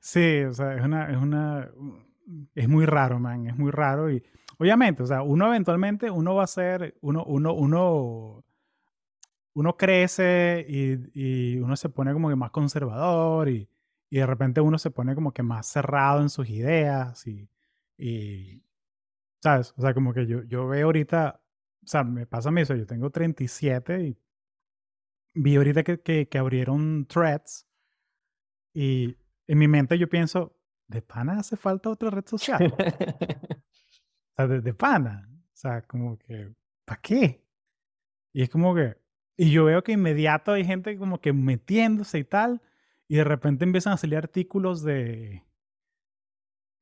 sí, 0.00 0.42
o 0.44 0.52
sea, 0.52 0.74
es 0.74 0.82
una, 0.82 1.10
es 1.10 1.16
una, 1.16 1.70
es 2.54 2.68
muy 2.68 2.86
raro, 2.86 3.18
man, 3.20 3.46
es 3.46 3.56
muy 3.56 3.70
raro 3.70 4.10
y 4.10 4.22
obviamente, 4.58 5.02
o 5.02 5.06
sea, 5.06 5.22
uno 5.22 5.46
eventualmente, 5.48 6.10
uno 6.10 6.34
va 6.34 6.44
a 6.44 6.46
ser, 6.46 6.96
uno, 7.00 7.24
uno, 7.24 7.54
uno, 7.54 8.44
uno 9.54 9.76
crece 9.76 10.64
y, 10.68 11.54
y 11.54 11.58
uno 11.58 11.76
se 11.76 11.88
pone 11.88 12.12
como 12.12 12.28
que 12.28 12.36
más 12.36 12.50
conservador 12.50 13.48
y, 13.48 13.68
y 14.10 14.18
de 14.18 14.26
repente 14.26 14.60
uno 14.60 14.78
se 14.78 14.90
pone 14.90 15.14
como 15.14 15.32
que 15.32 15.42
más 15.42 15.66
cerrado 15.66 16.20
en 16.20 16.28
sus 16.28 16.48
ideas 16.48 17.26
y, 17.26 17.48
y 17.96 18.62
¿sabes? 19.42 19.74
O 19.76 19.82
sea, 19.82 19.94
como 19.94 20.14
que 20.14 20.26
yo, 20.26 20.42
yo 20.44 20.68
veo 20.68 20.86
ahorita, 20.86 21.40
o 21.84 21.86
sea, 21.86 22.04
me 22.04 22.26
pasa 22.26 22.48
a 22.48 22.52
mí 22.52 22.62
eso, 22.62 22.74
yo 22.74 22.86
tengo 22.86 23.10
37 23.10 24.02
y 24.02 24.18
vi 25.34 25.56
ahorita 25.56 25.82
que, 25.82 26.00
que, 26.00 26.28
que 26.28 26.38
abrieron 26.38 27.06
threads 27.06 27.66
y 28.72 29.16
en 29.46 29.58
mi 29.58 29.68
mente 29.68 29.98
yo 29.98 30.08
pienso, 30.08 30.56
de 30.88 31.02
pana 31.02 31.38
hace 31.38 31.56
falta 31.56 31.90
otra 31.90 32.10
red 32.10 32.26
social. 32.26 32.74
o 34.34 34.36
sea, 34.36 34.46
de, 34.48 34.60
de, 34.60 34.74
pana. 34.74 35.28
O 35.30 35.56
sea, 35.56 35.82
como 35.82 36.18
que, 36.18 36.52
¿para 36.84 37.00
qué? 37.00 37.44
Y 38.32 38.42
es 38.42 38.50
como 38.50 38.74
que, 38.74 38.96
y 39.36 39.50
yo 39.50 39.64
veo 39.64 39.82
que 39.84 39.92
inmediato 39.92 40.52
hay 40.52 40.64
gente 40.64 40.98
como 40.98 41.20
que 41.20 41.32
metiéndose 41.32 42.18
y 42.18 42.24
tal. 42.24 42.60
Y 43.06 43.16
de 43.16 43.24
repente 43.24 43.64
empiezan 43.64 43.92
a 43.92 43.96
salir 43.96 44.18
artículos 44.18 44.82
de 44.82 45.44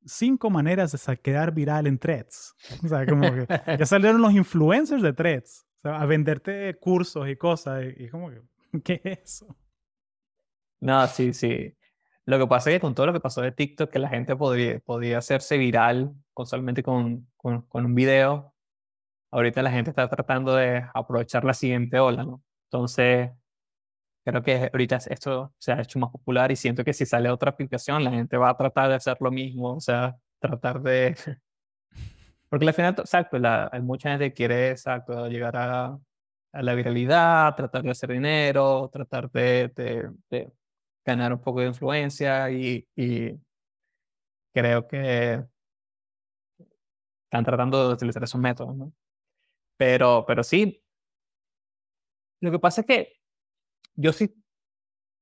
cinco 0.05 0.49
maneras 0.49 0.91
de 0.91 1.17
quedar 1.17 1.53
viral 1.53 1.85
en 1.87 1.99
threads. 1.99 2.55
O 2.83 2.87
sea, 2.87 3.05
como 3.05 3.21
que 3.31 3.47
ya 3.79 3.85
salieron 3.85 4.21
los 4.21 4.33
influencers 4.33 5.03
de 5.03 5.13
threads. 5.13 5.65
O 5.79 5.81
sea, 5.83 6.01
a 6.01 6.05
venderte 6.05 6.75
cursos 6.79 7.29
y 7.29 7.35
cosas. 7.35 7.83
Y, 7.97 8.09
como 8.09 8.31
que, 8.31 8.41
¿qué 8.83 9.01
es 9.03 9.19
eso? 9.23 9.55
No, 10.79 11.05
sí, 11.07 11.33
sí. 11.33 11.75
Lo 12.25 12.39
que 12.39 12.47
pasa 12.47 12.69
es 12.69 12.77
que 12.77 12.81
con 12.81 12.95
todo 12.95 13.07
lo 13.07 13.13
que 13.13 13.19
pasó 13.19 13.41
de 13.41 13.51
TikTok, 13.51 13.91
que 13.91 13.99
la 13.99 14.09
gente 14.09 14.35
podría, 14.35 14.79
podía 14.79 15.17
hacerse 15.17 15.57
viral 15.57 16.15
con 16.33 16.45
solamente 16.45 16.83
con, 16.83 17.27
con, 17.37 17.61
con 17.63 17.85
un 17.85 17.95
video, 17.95 18.53
ahorita 19.31 19.61
la 19.63 19.71
gente 19.71 19.89
está 19.91 20.07
tratando 20.09 20.55
de 20.55 20.85
aprovechar 20.93 21.43
la 21.43 21.53
siguiente 21.53 21.99
ola, 21.99 22.23
¿no? 22.23 22.43
Entonces, 22.67 23.31
creo 24.25 24.43
que 24.43 24.69
ahorita 24.73 24.97
esto 25.09 25.53
se 25.57 25.71
ha 25.71 25.81
hecho 25.81 25.99
más 25.99 26.11
popular 26.11 26.51
y 26.51 26.55
siento 26.55 26.83
que 26.83 26.93
si 26.93 27.05
sale 27.05 27.29
otra 27.29 27.51
aplicación, 27.51 28.03
la 28.03 28.11
gente 28.11 28.37
va 28.37 28.49
a 28.49 28.57
tratar 28.57 28.89
de 28.89 28.95
hacer 28.95 29.17
lo 29.19 29.31
mismo, 29.31 29.75
o 29.75 29.79
sea, 29.81 30.17
tratar 30.39 30.81
de... 30.81 31.15
Porque 32.49 32.67
al 32.67 32.73
final, 32.73 32.95
exacto, 32.99 33.39
la, 33.39 33.71
mucha 33.81 34.11
gente 34.11 34.33
quiere, 34.33 34.71
exacto, 34.71 35.27
llegar 35.27 35.55
a, 35.57 35.99
a, 36.53 36.61
la 36.61 36.75
viralidad, 36.75 37.55
tratar 37.55 37.83
de 37.83 37.91
hacer 37.91 38.11
dinero, 38.11 38.89
tratar 38.93 39.31
de, 39.31 39.71
de, 39.75 40.11
de 40.29 40.51
ganar 41.05 41.33
un 41.33 41.41
poco 41.41 41.61
de 41.61 41.67
influencia 41.67 42.51
y, 42.51 42.87
y 42.95 43.31
creo 44.53 44.87
que 44.87 45.43
están 47.33 47.45
tratando 47.45 47.87
de 47.87 47.93
utilizar 47.95 48.23
esos 48.23 48.39
métodos, 48.39 48.75
¿no? 48.75 48.93
Pero, 49.75 50.23
pero 50.27 50.43
sí, 50.43 50.83
lo 52.39 52.51
que 52.51 52.59
pasa 52.59 52.81
es 52.81 52.87
que 52.87 53.13
yo 53.95 54.13
sí, 54.13 54.35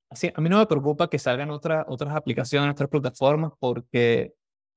así, 0.09 0.29
a 0.35 0.41
mí 0.41 0.49
no 0.49 0.57
me 0.57 0.65
preocupa 0.65 1.09
que 1.09 1.17
salgan 1.17 1.51
otras 1.51 1.85
otras 1.87 2.13
aplicaciones, 2.13 2.73
otras 2.73 2.89
plataformas, 2.89 3.53
porque 3.59 4.33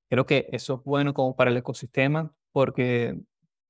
creo 0.09 0.25
que 0.27 0.49
eso 0.53 0.75
es 0.75 0.85
bueno 0.85 1.13
como 1.13 1.35
para 1.35 1.51
el 1.51 1.57
ecosistema, 1.57 2.33
porque... 2.53 3.19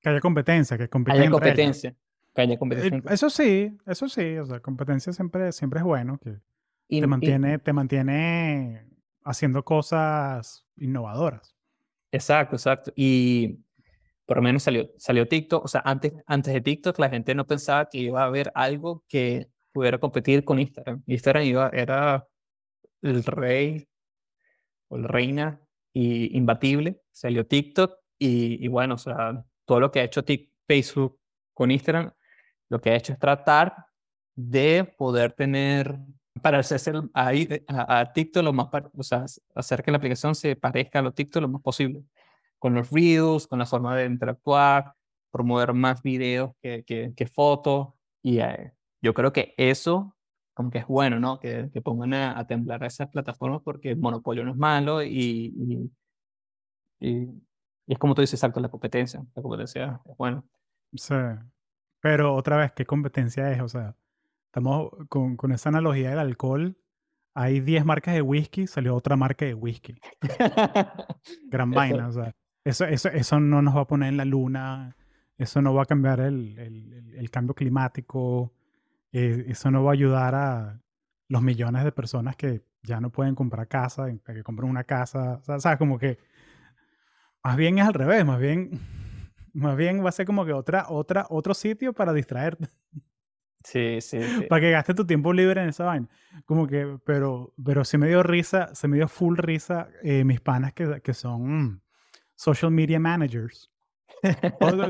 Que 0.00 0.10
haya 0.10 0.20
competencia, 0.20 0.76
que 0.76 0.82
haya 0.82 0.90
competencia. 0.90 1.96
Que 2.34 2.42
haya 2.42 2.58
competencia. 2.58 2.98
Eh, 2.98 3.14
eso 3.14 3.30
sí, 3.30 3.74
eso 3.86 4.08
sí, 4.10 4.36
o 4.36 4.44
sea, 4.44 4.60
competencia 4.60 5.10
siempre, 5.14 5.52
siempre 5.52 5.80
es 5.80 5.84
bueno, 5.84 6.18
que 6.18 6.36
te, 7.00 7.06
mantiene, 7.06 7.58
te 7.60 7.72
mantiene 7.72 8.86
haciendo 9.22 9.64
cosas 9.64 10.66
innovadoras. 10.76 11.53
Exacto, 12.14 12.54
exacto. 12.54 12.92
Y 12.94 13.58
por 14.24 14.36
lo 14.36 14.42
menos 14.42 14.62
salió, 14.62 14.88
salió 14.98 15.26
TikTok, 15.26 15.64
o 15.64 15.68
sea, 15.68 15.82
antes, 15.84 16.12
antes 16.26 16.54
de 16.54 16.60
TikTok 16.60 16.98
la 17.00 17.10
gente 17.10 17.34
no 17.34 17.44
pensaba 17.44 17.88
que 17.88 17.98
iba 17.98 18.22
a 18.22 18.26
haber 18.26 18.52
algo 18.54 19.04
que 19.08 19.48
pudiera 19.72 19.98
competir 19.98 20.44
con 20.44 20.60
Instagram. 20.60 21.02
Instagram 21.06 21.42
iba, 21.44 21.70
era 21.72 22.24
el 23.02 23.24
rey 23.24 23.88
o 24.88 24.96
la 24.98 25.08
reina 25.08 25.60
y 25.92 26.36
imbatible. 26.36 27.00
Salió 27.10 27.46
TikTok 27.46 27.98
y, 28.16 28.64
y 28.64 28.68
bueno, 28.68 28.94
o 28.94 28.98
sea, 28.98 29.44
todo 29.64 29.80
lo 29.80 29.90
que 29.90 29.98
ha 29.98 30.04
hecho 30.04 30.22
Facebook 30.68 31.18
con 31.52 31.72
Instagram, 31.72 32.12
lo 32.68 32.80
que 32.80 32.90
ha 32.90 32.96
hecho 32.96 33.12
es 33.12 33.18
tratar 33.18 33.74
de 34.36 34.84
poder 34.96 35.32
tener, 35.32 35.98
para 36.42 36.58
hacer 36.58 36.94
ahí 37.12 37.48
a, 37.68 38.00
a, 38.00 38.12
TikTok 38.12 38.42
lo 38.44 38.52
más, 38.52 38.68
o 38.96 39.02
sea, 39.02 39.24
hacer 39.54 39.82
que 39.82 39.90
la 39.90 39.98
aplicación 39.98 40.34
se 40.34 40.56
parezca 40.56 40.98
a 40.98 41.02
lo 41.02 41.12
TikTok 41.12 41.42
lo 41.42 41.48
más 41.48 41.62
posible 41.62 42.04
con 42.64 42.72
los 42.72 42.90
reels, 42.90 43.46
con 43.46 43.58
la 43.58 43.66
forma 43.66 43.94
de 43.94 44.06
interactuar, 44.06 44.94
promover 45.30 45.74
más 45.74 46.02
videos 46.02 46.52
que, 46.62 46.82
que, 46.82 47.26
fotos. 47.26 47.88
Y 48.22 48.38
eh, 48.38 48.72
yo 49.02 49.12
creo 49.12 49.34
que 49.34 49.52
eso, 49.58 50.16
como 50.54 50.70
que 50.70 50.78
es 50.78 50.86
bueno, 50.86 51.20
¿no? 51.20 51.38
Que, 51.38 51.68
que 51.74 51.82
pongan 51.82 52.14
a, 52.14 52.46
temblar 52.46 52.82
a 52.82 52.86
esas 52.86 53.10
plataformas 53.10 53.60
porque 53.62 53.90
el 53.90 53.98
monopolio 53.98 54.44
no 54.44 54.52
es 54.52 54.56
malo 54.56 55.02
y, 55.02 55.52
y, 57.00 57.06
y, 57.06 57.28
es 57.86 57.98
como 57.98 58.14
tú 58.14 58.22
dices, 58.22 58.40
exacto, 58.40 58.60
la 58.60 58.70
competencia. 58.70 59.22
La 59.34 59.42
competencia 59.42 60.00
es 60.06 60.16
bueno. 60.16 60.42
Sí. 60.94 61.14
Pero 62.00 62.34
otra 62.34 62.56
vez, 62.56 62.72
¿qué 62.72 62.86
competencia 62.86 63.52
es? 63.52 63.60
O 63.60 63.68
sea, 63.68 63.94
estamos 64.54 64.92
con, 65.08 65.36
con 65.36 65.50
esa 65.50 65.70
analogía 65.70 66.10
del 66.10 66.20
alcohol. 66.20 66.78
Hay 67.34 67.58
10 67.58 67.84
marcas 67.84 68.14
de 68.14 68.22
whisky, 68.22 68.68
salió 68.68 68.94
otra 68.94 69.16
marca 69.16 69.44
de 69.44 69.52
whisky. 69.54 69.96
Gran 71.50 71.70
vaina, 71.72 72.06
o 72.06 72.12
sea. 72.12 72.36
Eso, 72.62 72.84
eso, 72.84 73.08
eso 73.08 73.40
no 73.40 73.62
nos 73.62 73.76
va 73.76 73.80
a 73.80 73.86
poner 73.86 74.10
en 74.10 74.16
la 74.16 74.24
luna, 74.24 74.96
eso 75.36 75.60
no 75.60 75.74
va 75.74 75.82
a 75.82 75.86
cambiar 75.86 76.20
el, 76.20 76.56
el, 76.56 77.14
el 77.16 77.30
cambio 77.30 77.52
climático, 77.54 78.54
eh, 79.10 79.44
eso 79.48 79.72
no 79.72 79.82
va 79.82 79.90
a 79.90 79.94
ayudar 79.94 80.36
a 80.36 80.80
los 81.28 81.42
millones 81.42 81.82
de 81.82 81.90
personas 81.90 82.36
que 82.36 82.62
ya 82.84 83.00
no 83.00 83.10
pueden 83.10 83.34
comprar 83.34 83.66
casa, 83.66 84.06
que 84.24 84.42
compren 84.44 84.70
una 84.70 84.84
casa, 84.84 85.42
o 85.46 85.60
sea, 85.60 85.76
como 85.76 85.98
que 85.98 86.18
más 87.42 87.56
bien 87.56 87.78
es 87.78 87.86
al 87.86 87.94
revés, 87.94 88.24
más 88.24 88.38
bien, 88.38 88.70
más 89.52 89.76
bien 89.76 90.02
va 90.02 90.10
a 90.10 90.12
ser 90.12 90.24
como 90.24 90.46
que 90.46 90.52
otra, 90.52 90.86
otra, 90.88 91.26
otro 91.28 91.54
sitio 91.54 91.92
para 91.92 92.12
distraerte. 92.12 92.68
Sí, 93.64 93.98
sí, 94.02 94.18
Para 94.48 94.60
que 94.60 94.70
gastes 94.70 94.94
tu 94.94 95.06
tiempo 95.06 95.32
libre 95.32 95.62
en 95.62 95.70
esa 95.70 95.84
vaina. 95.84 96.06
Como 96.44 96.66
que, 96.66 96.98
pero, 97.04 97.54
pero 97.64 97.82
se 97.84 97.96
me 97.96 98.06
dio 98.06 98.22
risa, 98.22 98.74
se 98.74 98.88
me 98.88 98.98
dio 98.98 99.08
full 99.08 99.38
risa 99.38 99.88
eh, 100.02 100.22
mis 100.22 100.42
panas 100.42 100.74
que, 100.74 101.00
que 101.00 101.14
son 101.14 101.82
social 102.36 102.70
media 102.70 103.00
managers. 103.00 103.70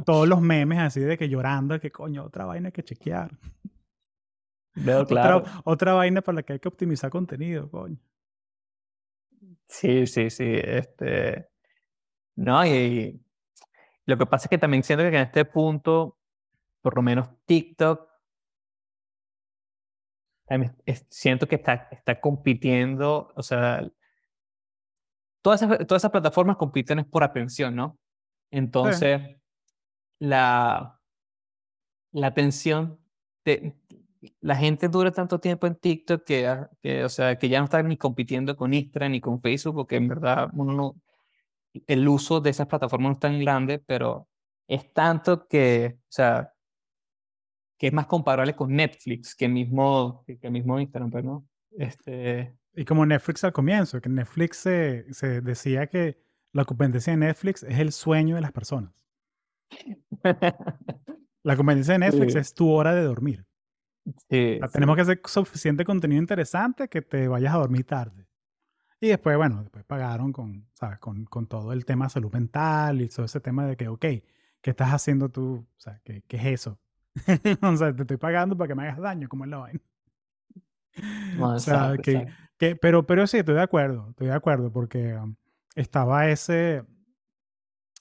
todos, 0.04 0.28
los 0.28 0.40
memes 0.40 0.80
así 0.80 1.00
de 1.00 1.16
que 1.16 1.28
llorando, 1.28 1.78
que 1.78 1.92
coño, 1.92 2.24
otra 2.24 2.46
vaina 2.46 2.72
que 2.72 2.82
chequear. 2.82 3.38
claro. 4.74 5.02
otra, 5.02 5.42
otra, 5.64 5.92
vaina 5.94 6.20
para 6.20 6.36
la 6.36 6.42
que 6.42 6.54
hay 6.54 6.58
que 6.58 6.68
optimizar 6.68 7.10
contenido, 7.10 7.70
coño. 7.70 7.98
Sí, 9.68 10.06
sí, 10.08 10.30
sí. 10.30 10.52
Este... 10.52 11.48
No, 12.34 12.66
y, 12.66 13.24
lo 14.06 14.18
que 14.18 14.26
pasa 14.26 14.46
es 14.46 14.50
que 14.50 14.58
también 14.58 14.82
siento 14.82 15.04
que 15.04 15.16
en 15.16 15.22
este 15.22 15.44
punto, 15.44 16.18
por 16.82 16.96
lo 16.96 17.02
menos 17.02 17.28
TikTok, 17.46 18.13
siento 21.08 21.48
que 21.48 21.56
está, 21.56 21.88
está 21.90 22.20
compitiendo, 22.20 23.32
o 23.34 23.42
sea, 23.42 23.88
todas 25.42 25.62
esas, 25.62 25.78
todas 25.86 26.00
esas 26.00 26.10
plataformas 26.10 26.56
compiten 26.56 26.98
es 26.98 27.06
por 27.06 27.24
atención, 27.24 27.74
¿no? 27.76 27.98
Entonces, 28.50 29.20
la, 30.18 31.00
la 32.12 32.26
atención, 32.26 33.00
de, 33.44 33.74
la 34.40 34.56
gente 34.56 34.88
dura 34.88 35.10
tanto 35.10 35.40
tiempo 35.40 35.66
en 35.66 35.76
TikTok 35.76 36.24
que, 36.24 36.66
que, 36.82 37.04
o 37.04 37.08
sea, 37.08 37.38
que 37.38 37.48
ya 37.48 37.58
no 37.58 37.64
está 37.64 37.82
ni 37.82 37.96
compitiendo 37.96 38.56
con 38.56 38.72
Instagram 38.72 39.12
ni 39.12 39.20
con 39.20 39.40
Facebook, 39.40 39.74
porque 39.74 39.96
en 39.96 40.08
verdad 40.08 40.48
uno 40.54 40.72
no, 40.72 40.96
el 41.86 42.08
uso 42.08 42.40
de 42.40 42.50
esas 42.50 42.66
plataformas 42.66 43.10
no 43.10 43.14
es 43.14 43.20
tan 43.20 43.40
grande, 43.40 43.78
pero 43.80 44.28
es 44.66 44.92
tanto 44.92 45.46
que, 45.46 45.98
o 45.98 46.06
sea, 46.08 46.53
que 47.78 47.88
es 47.88 47.92
más 47.92 48.06
comparable 48.06 48.54
con 48.54 48.74
Netflix 48.74 49.34
que 49.34 49.46
el 49.46 49.52
mismo, 49.52 50.24
que 50.26 50.50
mismo 50.50 50.78
Instagram, 50.78 51.10
pero 51.10 51.22
pues, 51.22 51.24
no. 51.24 51.48
Este, 51.76 52.56
y 52.76 52.84
como 52.84 53.06
Netflix 53.06 53.44
al 53.44 53.52
comienzo, 53.52 54.00
que 54.00 54.08
Netflix 54.08 54.58
se, 54.58 55.12
se 55.12 55.40
decía 55.40 55.86
que 55.86 56.20
la 56.52 56.64
competencia 56.64 57.12
de 57.12 57.18
Netflix 57.18 57.62
es 57.62 57.78
el 57.78 57.92
sueño 57.92 58.36
de 58.36 58.40
las 58.40 58.52
personas. 58.52 58.92
la 61.42 61.56
competencia 61.56 61.94
de 61.94 61.98
Netflix 61.98 62.34
es 62.34 62.54
tu 62.54 62.70
hora 62.70 62.94
de 62.94 63.02
dormir. 63.02 63.44
Sí, 64.28 64.60
Tenemos 64.72 64.96
que 64.96 65.02
hacer 65.02 65.20
suficiente 65.24 65.84
contenido 65.84 66.20
interesante 66.20 66.88
que 66.88 67.00
te 67.00 67.26
vayas 67.26 67.54
a 67.54 67.58
dormir 67.58 67.84
tarde. 67.84 68.26
Y 69.00 69.08
después, 69.08 69.36
bueno, 69.36 69.62
después 69.62 69.84
pagaron 69.84 70.32
con, 70.32 70.68
¿sabes? 70.74 70.98
Con, 70.98 71.24
con 71.24 71.46
todo 71.46 71.72
el 71.72 71.84
tema 71.84 72.06
de 72.06 72.10
salud 72.10 72.32
mental 72.32 73.00
y 73.00 73.08
todo 73.08 73.26
ese 73.26 73.40
tema 73.40 73.66
de 73.66 73.76
que, 73.76 73.88
ok, 73.88 74.00
¿qué 74.00 74.70
estás 74.70 74.90
haciendo 74.90 75.28
tú? 75.28 75.66
O 75.76 75.80
sea, 75.80 76.00
¿qué, 76.04 76.22
qué 76.26 76.36
es 76.36 76.46
eso? 76.46 76.78
o 77.62 77.76
sea, 77.76 77.94
te 77.94 78.02
estoy 78.02 78.16
pagando 78.16 78.56
para 78.56 78.68
que 78.68 78.74
me 78.74 78.84
hagas 78.84 78.98
daño, 78.98 79.28
como 79.28 79.44
es 79.44 79.50
la 79.50 79.58
vaina. 79.58 79.80
o 81.40 81.58
sea, 81.58 81.96
que, 81.96 82.76
pero, 82.76 83.06
pero 83.06 83.26
sí, 83.26 83.38
estoy 83.38 83.54
de 83.54 83.62
acuerdo, 83.62 84.10
estoy 84.10 84.28
de 84.28 84.34
acuerdo, 84.34 84.72
porque 84.72 85.14
um, 85.14 85.34
estaba 85.74 86.28
ese, 86.28 86.84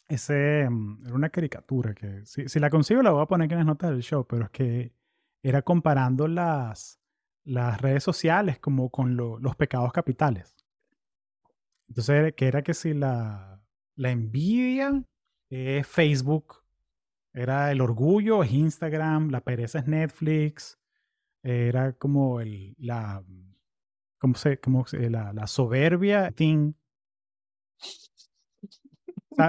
ese, 0.07 0.67
um, 0.67 1.03
era 1.05 1.15
una 1.15 1.29
caricatura 1.29 1.93
que, 1.93 2.25
si, 2.25 2.47
si, 2.47 2.59
la 2.59 2.69
consigo 2.69 3.01
la 3.01 3.11
voy 3.11 3.23
a 3.23 3.27
poner 3.27 3.45
aquí 3.45 3.53
en 3.53 3.59
las 3.59 3.67
notas 3.67 3.91
del 3.91 4.03
show, 4.03 4.25
pero 4.27 4.45
es 4.45 4.51
que 4.51 4.93
era 5.43 5.61
comparando 5.61 6.27
las, 6.27 6.99
las 7.43 7.81
redes 7.81 8.03
sociales 8.03 8.59
como 8.59 8.89
con 8.89 9.17
los 9.17 9.55
pecados 9.55 9.91
capitales. 9.91 10.55
Entonces, 11.89 12.33
que 12.35 12.47
era 12.47 12.63
que 12.63 12.73
si 12.73 12.93
la, 12.93 13.61
la 13.95 14.11
envidia 14.11 15.03
es 15.49 15.85
Facebook, 15.85 16.62
era 17.33 17.71
el 17.71 17.81
orgullo 17.81 18.43
es 18.43 18.51
Instagram, 18.51 19.29
la 19.29 19.41
pereza 19.41 19.79
es 19.79 19.87
Netflix, 19.87 20.77
era 21.41 21.93
como 21.93 22.39
el, 22.39 22.75
la, 22.77 23.23
¿cómo 24.19 24.35
se, 24.35 24.59
cómo 24.59 24.85
se, 24.85 25.09
la, 25.09 25.33
la 25.33 25.47
soberbia, 25.47 26.31
ting. 26.31 26.73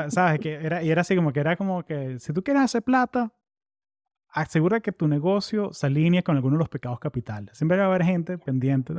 ¿Sabes? 0.09 0.41
Que 0.41 0.55
era, 0.55 0.83
y 0.83 0.91
era 0.91 1.03
así 1.03 1.15
como 1.15 1.33
que 1.33 1.41
era 1.41 1.57
como 1.57 1.85
que 1.85 2.19
si 2.19 2.33
tú 2.33 2.43
quieres 2.43 2.63
hacer 2.63 2.83
plata, 2.83 3.33
asegura 4.31 4.81
que 4.81 4.93
tu 4.93 5.07
negocio 5.07 5.73
se 5.73 5.87
alinee 5.87 6.23
con 6.23 6.37
alguno 6.37 6.57
de 6.57 6.61
los 6.61 6.71
pecados 6.71 6.99
capitales. 6.99 7.57
Siempre 7.57 7.77
va 7.77 7.85
a 7.85 7.87
haber 7.89 8.03
gente 8.03 8.39
pendiente. 8.39 8.95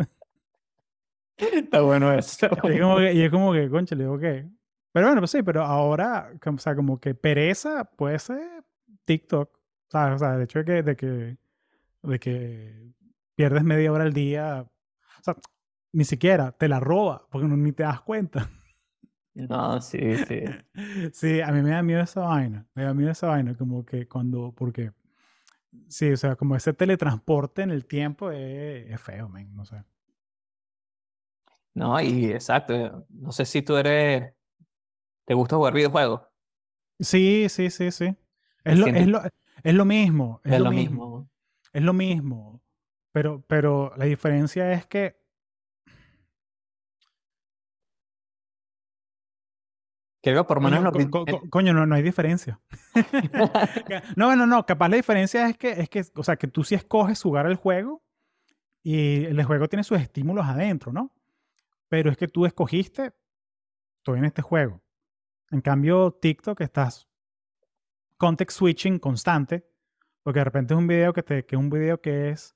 Está 1.37 1.81
bueno 1.81 2.13
eso. 2.13 2.47
Y, 2.63 2.71
es 2.71 2.81
como 2.81 2.97
que, 2.97 3.13
y 3.13 3.21
es 3.23 3.31
como 3.31 3.51
que, 3.51 3.69
concha, 3.69 3.95
le 3.95 4.03
digo 4.03 4.19
que. 4.19 4.47
Pero 4.93 5.07
bueno, 5.07 5.21
pues 5.21 5.31
sí, 5.31 5.43
pero 5.43 5.63
ahora, 5.63 6.31
o 6.45 6.57
sea, 6.57 6.75
como 6.75 7.01
que 7.01 7.15
pereza 7.15 7.83
puede 7.83 8.17
ser 8.19 8.63
TikTok. 9.05 9.49
¿sabes? 9.89 10.15
O 10.15 10.19
sea, 10.19 10.35
el 10.35 10.41
hecho 10.43 10.59
de 10.59 10.65
que, 10.65 10.83
de 10.83 10.95
que, 10.95 11.37
de 12.03 12.19
que 12.19 12.93
pierdes 13.35 13.63
media 13.63 13.91
hora 13.91 14.03
al 14.03 14.13
día. 14.13 14.67
O 15.19 15.23
sea, 15.23 15.35
ni 15.93 16.03
siquiera 16.05 16.51
te 16.51 16.67
la 16.67 16.79
roba 16.79 17.27
porque 17.29 17.47
no, 17.47 17.57
ni 17.57 17.71
te 17.71 17.83
das 17.83 18.01
cuenta. 18.01 18.49
No, 19.35 19.81
sí, 19.81 19.99
sí. 20.15 20.43
Sí, 21.11 21.41
a 21.41 21.51
mí 21.51 21.61
me 21.61 21.71
da 21.71 21.83
miedo 21.83 21.99
esa 22.01 22.21
vaina. 22.21 22.65
Me 22.73 22.85
da 22.85 22.93
miedo 22.93 23.11
esa 23.11 23.27
vaina, 23.27 23.53
como 23.53 23.85
que 23.85 24.07
cuando, 24.07 24.53
porque, 24.53 24.93
sí, 25.89 26.09
o 26.13 26.15
sea, 26.15 26.37
como 26.37 26.55
ese 26.55 26.73
teletransporte 26.73 27.61
en 27.63 27.71
el 27.71 27.85
tiempo 27.85 28.31
es, 28.31 28.89
es 28.89 29.01
feo, 29.01 29.27
men, 29.27 29.53
no 29.53 29.65
sé. 29.65 29.83
No, 31.73 31.99
y 31.99 32.31
exacto. 32.31 33.05
No 33.09 33.31
sé 33.33 33.45
si 33.45 33.61
tú 33.61 33.75
eres. 33.75 34.33
¿Te 35.25 35.33
gusta 35.33 35.57
jugar 35.57 35.73
videojuegos? 35.73 36.21
Sí, 36.99 37.47
sí, 37.49 37.69
sí, 37.69 37.91
sí. 37.91 38.15
Es 38.65 38.77
lo, 38.79 38.87
es 38.87 39.07
lo, 39.07 39.21
es 39.63 39.73
lo 39.73 39.85
mismo, 39.85 40.41
es, 40.43 40.53
Es 40.53 40.59
lo 40.59 40.71
mismo, 40.71 41.05
mismo. 41.05 41.29
es 41.71 41.81
lo 41.83 41.93
mismo. 41.93 42.61
Pero, 43.13 43.41
pero 43.47 43.93
la 43.95 44.05
diferencia 44.05 44.71
es 44.73 44.85
que 44.85 45.15
Creo 50.21 50.47
por 50.47 50.59
menos 50.59 50.91
Coño, 50.91 51.11
co- 51.11 51.49
coño, 51.51 51.71
no, 51.73 51.85
no 51.85 51.93
hay 51.95 52.01
diferencia. 52.01 52.59
No, 54.15 54.25
bueno, 54.27 54.47
no, 54.47 54.65
capaz 54.65 54.89
la 54.89 54.95
diferencia 54.95 55.47
es 55.47 55.57
que, 55.57 55.69
es 55.69 55.87
que, 55.89 56.03
o 56.15 56.23
sea, 56.23 56.35
que 56.35 56.47
tú 56.47 56.63
sí 56.63 56.73
escoges 56.75 57.21
jugar 57.21 57.45
el 57.45 57.55
juego 57.55 58.03
y 58.83 59.25
el 59.25 59.43
juego 59.43 59.67
tiene 59.67 59.83
sus 59.83 59.99
estímulos 59.99 60.45
adentro, 60.47 60.91
¿no? 60.91 61.13
Pero 61.89 62.09
es 62.09 62.17
que 62.17 62.27
tú 62.27 62.45
escogiste, 62.47 63.13
estoy 63.99 64.17
en 64.19 64.25
este 64.25 64.41
juego. 64.41 64.81
En 65.51 65.61
cambio, 65.61 66.11
TikTok 66.11 66.59
estás 66.61 67.07
context 68.17 68.57
switching 68.57 68.99
constante, 68.99 69.67
porque 70.23 70.39
de 70.39 70.45
repente 70.45 70.73
es 70.73 70.77
un 70.77 70.87
video 70.87 71.13
que, 71.13 71.23
te, 71.23 71.45
que 71.45 71.55
es 71.55 71.59
un 71.59 71.69
video 71.69 72.01
que 72.01 72.29
es 72.29 72.55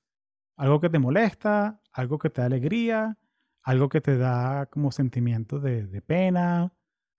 algo 0.56 0.80
que 0.80 0.90
te 0.90 0.98
molesta, 0.98 1.80
algo 1.92 2.18
que 2.18 2.30
te 2.30 2.40
da 2.40 2.46
alegría, 2.46 3.18
algo 3.62 3.88
que 3.88 4.00
te 4.00 4.16
da 4.16 4.66
como 4.66 4.92
sentimiento 4.92 5.58
de, 5.60 5.86
de 5.86 6.02
pena, 6.02 6.72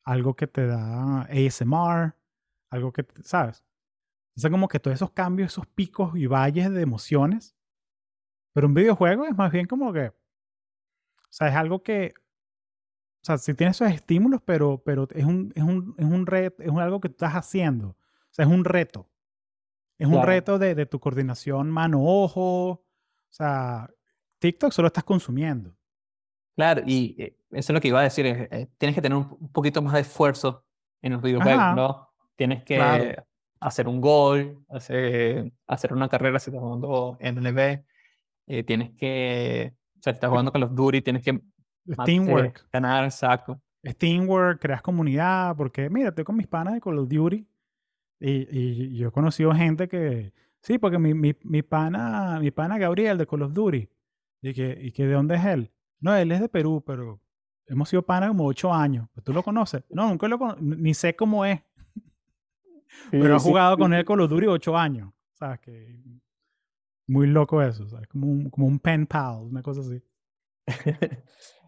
algo 0.04 0.36
que 0.36 0.48
te 0.48 0.66
da 0.68 1.24
ASMR, 1.24 2.16
algo 2.70 2.92
que, 2.92 3.06
¿sabes? 3.24 3.64
O 4.36 4.40
sea, 4.40 4.50
como 4.50 4.68
que 4.68 4.80
todos 4.80 4.96
esos 4.96 5.12
cambios, 5.12 5.52
esos 5.52 5.68
picos 5.68 6.16
y 6.16 6.26
valles 6.26 6.72
de 6.72 6.82
emociones. 6.82 7.56
Pero 8.54 8.68
un 8.68 8.74
videojuego 8.74 9.26
es 9.26 9.36
más 9.36 9.52
bien 9.52 9.66
como 9.66 9.94
que, 9.94 10.08
o 10.08 10.14
sea, 11.30 11.48
es 11.50 11.56
algo 11.56 11.84
que, 11.84 12.14
o 13.22 13.26
sea, 13.26 13.38
sí 13.38 13.54
tiene 13.54 13.72
esos 13.72 13.90
estímulos, 13.92 14.42
pero, 14.44 14.82
pero 14.84 15.08
es 15.12 15.26
un, 15.26 15.54
es 15.56 15.64
un, 15.64 15.96
es 15.98 16.06
un 16.06 16.26
reto, 16.26 16.64
es 16.64 16.72
algo 16.72 17.00
que 17.00 17.10
tú 17.10 17.14
estás 17.14 17.34
haciendo. 17.34 17.96
O 18.32 18.34
sea, 18.34 18.46
es 18.46 18.52
un 18.52 18.64
reto. 18.66 19.10
Es 19.98 20.08
un 20.08 20.24
reto 20.24 20.58
de, 20.58 20.74
de 20.74 20.86
tu 20.88 21.00
coordinación 21.00 21.70
mano-ojo. 21.70 22.70
O 22.72 22.84
sea, 23.30 23.90
TikTok 24.40 24.72
solo 24.72 24.88
estás 24.88 25.04
consumiendo. 25.04 25.76
Claro, 26.56 26.82
y 26.86 27.16
eh, 27.22 27.38
eso 27.52 27.72
es 27.72 27.74
lo 27.76 27.80
que 27.82 27.90
iba 27.90 28.00
a 28.00 28.04
decir. 28.04 28.26
eh, 28.26 28.68
tienes 28.78 28.96
que 28.96 29.02
tener 29.02 29.18
un, 29.18 29.50
poquito 29.52 29.82
más 29.82 29.94
de 29.94 30.00
esfuerzo 30.02 30.66
en 31.02 31.14
los 31.14 31.22
videojuegos. 31.22 31.76
¿no? 31.76 32.10
Tienes 32.36 32.64
que 32.64 32.76
Claro. 32.78 33.24
hacer 33.60 33.88
un 33.88 34.02
gol, 34.02 34.66
hacer, 34.70 35.52
hacer 35.68 35.94
una 35.94 36.10
carrera 36.10 36.40
si 36.40 36.50
estás 36.50 36.62
jugando 36.64 37.18
MLB. 37.20 37.84
eh, 38.48 38.64
tienes 38.64 38.92
que, 38.98 39.74
o 40.00 40.02
sea, 40.02 40.14
si 40.14 40.16
estás 40.16 40.30
jugando 40.30 40.52
Call 40.52 40.64
of 40.64 40.74
Duty, 40.74 41.02
tienes 41.04 41.24
que 41.24 41.40
ma- 41.86 42.04
teamwork. 42.06 42.58
eh, 42.60 42.68
ganar, 42.74 43.04
exacto. 43.06 43.62
es 43.84 43.96
teamwork, 43.98 44.60
creas 44.62 44.82
comunidad, 44.82 45.56
porque 45.56 45.90
mira, 45.90 46.10
estoy 46.10 46.24
con 46.24 46.36
mis 46.36 46.48
panas 46.48 46.74
de 46.74 46.82
Call 46.82 46.98
of 47.00 47.08
Duty 47.08 47.48
y, 48.22 48.94
y 48.94 48.98
yo 48.98 49.10
he 49.10 49.12
conocido 49.12 49.54
gente 49.54 49.88
que, 49.88 50.34
sí, 50.62 50.78
porque 50.78 51.00
mi, 51.00 51.14
mi, 51.14 51.36
mi 51.44 51.62
pana, 51.64 52.40
mi 52.40 52.52
pana 52.52 52.78
Gabriel 52.78 53.18
de 53.18 53.28
Call 53.28 53.42
of 53.44 53.54
Duty, 53.54 53.90
y 54.44 54.54
que, 54.54 54.78
y 54.82 54.92
que 54.92 55.06
de 55.08 55.14
dónde 55.14 55.36
es 55.36 55.46
él. 55.46 55.72
No, 56.00 56.16
él 56.16 56.32
es 56.32 56.40
de 56.42 56.50
Perú, 56.50 56.84
pero 56.86 57.20
hemos 57.68 57.90
sido 57.90 58.04
panas 58.04 58.30
como 58.30 58.46
ocho 58.46 58.74
años. 58.74 59.08
Pues, 59.14 59.24
¿Tú 59.24 59.34
lo 59.34 59.44
conoces? 59.44 59.84
No, 59.90 60.08
nunca 60.10 60.28
lo 60.28 60.40
conozco, 60.40 60.62
ni 60.62 60.94
sé 60.94 61.16
cómo 61.16 61.46
es, 61.46 61.62
pero 63.12 63.36
he 63.36 63.40
Sí, 63.40 63.46
sí. 63.46 63.50
jugado 63.50 63.78
con 63.78 63.94
él 63.94 64.06
Call 64.06 64.22
of 64.22 64.30
Duty 64.30 64.48
ocho 64.48 64.78
años. 64.78 65.12
¿Sabes? 65.34 65.60
Que 65.62 65.98
muy 67.08 67.28
loco 67.28 67.62
eso, 67.62 67.88
¿sabes? 67.90 68.08
Como 68.08 68.28
un, 68.28 68.50
como 68.50 68.68
un 68.68 68.80
pen 68.80 69.06
pal, 69.08 69.42
una 69.44 69.62
cosa 69.62 69.82
así. 69.82 70.02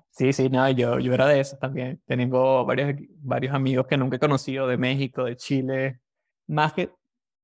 Sí, 0.10 0.32
sí, 0.32 0.48
no, 0.50 0.70
yo, 0.70 1.00
yo 1.00 1.14
era 1.14 1.28
de 1.28 1.40
esos 1.40 1.60
también. 1.60 2.02
Tengo 2.06 2.66
varios, 2.66 2.96
varios 3.22 3.54
amigos 3.54 3.88
que 3.88 3.98
nunca 3.98 4.18
he 4.18 4.20
conocido 4.20 4.68
de 4.68 4.78
México, 4.78 5.24
de 5.26 5.36
Chile, 5.36 6.02
más 6.48 6.74
que, 6.74 6.94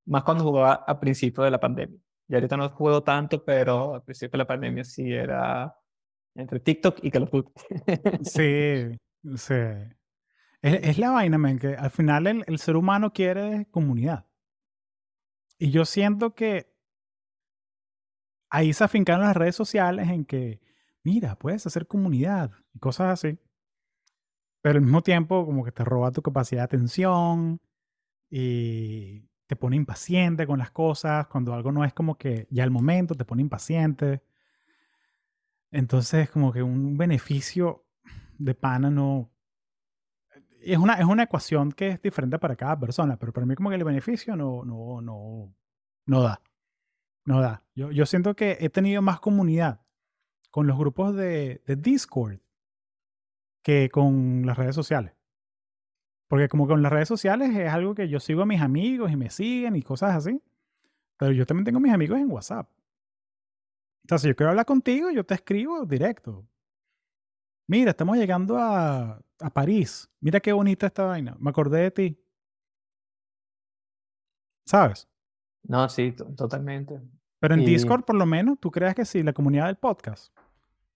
más 0.06 0.24
cuando 0.24 0.44
jugaba 0.44 0.84
a 0.88 1.00
principio 1.00 1.44
de 1.44 1.52
la 1.52 1.60
pandemia. 1.60 2.00
Y 2.28 2.36
ahorita 2.36 2.58
no 2.58 2.70
juego 2.70 3.04
tanto, 3.04 3.44
pero 3.44 3.96
al 3.96 4.04
principio 4.04 4.34
de 4.34 4.38
la 4.40 4.48
pandemia 4.48 4.84
sí 4.84 5.12
era 5.12 5.76
entre 6.36 6.60
TikTok 6.60 7.00
y 7.04 7.12
Call 7.12 7.24
of 7.24 7.32
Duty. 7.32 7.52
Sí, 8.24 8.98
sí. 9.36 9.54
Es, 10.62 10.98
la 10.98 11.12
vaina, 11.12 11.38
men, 11.38 11.58
que 11.58 11.76
al 11.76 11.90
final 11.90 12.28
el, 12.28 12.44
el 12.46 12.60
ser 12.60 12.76
humano 12.76 13.14
quiere 13.14 13.68
comunidad. 13.72 14.26
Y 15.58 15.72
yo 15.72 15.86
siento 15.86 16.36
que 16.36 16.74
ahí 18.50 18.74
se 18.74 18.84
afincaron 18.84 19.26
las 19.26 19.36
redes 19.36 19.56
sociales 19.56 20.10
en 20.10 20.26
que, 20.26 20.62
mira, 21.04 21.36
puedes 21.38 21.66
hacer 21.66 21.88
comunidad 21.88 22.52
y 22.74 22.80
cosas 22.80 23.14
así. 23.14 23.40
Pero 24.62 24.78
al 24.78 24.84
mismo 24.84 25.02
tiempo 25.02 25.46
como 25.46 25.64
que 25.64 25.72
te 25.72 25.84
roba 25.84 26.12
tu 26.12 26.22
capacidad 26.22 26.62
de 26.62 26.66
atención 26.66 27.62
y 28.30 29.28
te 29.48 29.56
pone 29.56 29.76
impaciente 29.76 30.46
con 30.46 30.60
las 30.60 30.72
cosas. 30.72 31.28
Cuando 31.28 31.54
algo 31.54 31.72
no 31.72 31.84
es 31.84 31.94
como 31.94 32.18
que 32.18 32.48
ya 32.52 32.64
el 32.64 32.72
momento, 32.72 33.16
te 33.16 33.26
pone 33.26 33.42
impaciente. 33.42 34.22
Entonces 35.72 36.30
como 36.30 36.52
que 36.52 36.64
un 36.64 36.98
beneficio 36.98 37.86
de 38.38 38.54
pana 38.56 38.90
no... 38.90 39.32
Es 40.62 40.78
una, 40.78 40.96
es 40.96 41.06
una 41.06 41.24
ecuación 41.24 41.72
que 41.72 41.88
es 41.88 42.02
diferente 42.02 42.38
para 42.38 42.56
cada 42.56 42.78
persona, 42.80 43.18
pero 43.18 43.32
para 43.32 43.46
mí 43.46 43.56
como 43.56 43.70
que 43.70 43.78
el 43.78 43.84
beneficio 43.84 44.36
no, 44.36 44.64
no, 44.66 45.02
no, 45.02 45.56
no 46.06 46.22
da. 46.22 46.42
No 47.26 47.42
da. 47.42 47.64
Yo, 47.76 47.92
yo 47.92 48.06
siento 48.06 48.36
que 48.36 48.58
he 48.60 48.70
tenido 48.70 49.02
más 49.02 49.20
comunidad 49.20 49.82
con 50.52 50.68
los 50.68 50.78
grupos 50.78 51.16
de, 51.16 51.64
de 51.66 51.76
Discord 51.76 52.40
que 53.64 53.90
con 53.90 54.46
las 54.46 54.58
redes 54.58 54.76
sociales. 54.76 55.14
Porque 56.30 56.48
como 56.48 56.66
con 56.68 56.82
las 56.82 56.92
redes 56.94 57.08
sociales 57.10 57.50
es 57.54 57.70
algo 57.74 57.94
que 57.96 58.08
yo 58.08 58.20
sigo 58.22 58.44
a 58.44 58.46
mis 58.46 58.62
amigos 58.62 59.12
y 59.12 59.18
me 59.18 59.30
siguen 59.30 59.76
y 59.76 59.82
cosas 59.82 60.16
así. 60.16 60.42
Pero 61.18 61.34
yo 61.34 61.46
también 61.46 61.66
tengo 61.66 61.82
mis 61.82 61.92
amigos 61.92 62.18
en 62.20 62.32
WhatsApp. 62.32 62.70
O 62.72 64.08
sea, 64.08 64.18
si 64.20 64.28
yo 64.30 64.36
quiero 64.36 64.52
hablar 64.52 64.66
contigo, 64.66 65.10
yo 65.12 65.26
te 65.26 65.34
escribo 65.34 65.86
directo. 65.86 66.48
Mira, 67.68 67.92
estamos 67.92 68.16
llegando 68.18 68.58
a, 68.58 69.22
a 69.40 69.50
París. 69.50 70.10
Mira 70.22 70.40
qué 70.40 70.54
bonita 70.54 70.88
esta 70.88 71.04
vaina. 71.06 71.36
Me 71.40 71.50
acordé 71.50 71.82
de 71.82 71.92
ti. 71.92 72.24
¿Sabes? 74.66 75.08
No, 75.64 75.90
sí, 75.90 76.12
to- 76.12 76.26
totalmente. 76.36 77.02
Pero 77.40 77.54
en 77.56 77.62
Y- 77.62 77.66
Discord, 77.66 78.04
por 78.06 78.16
lo 78.16 78.26
menos, 78.26 78.60
tú 78.60 78.72
creas 78.72 78.96
que 78.96 79.06
sí, 79.06 79.24
la 79.24 79.34
comunidad 79.34 79.66
del 79.68 79.78
podcast. 79.78 80.34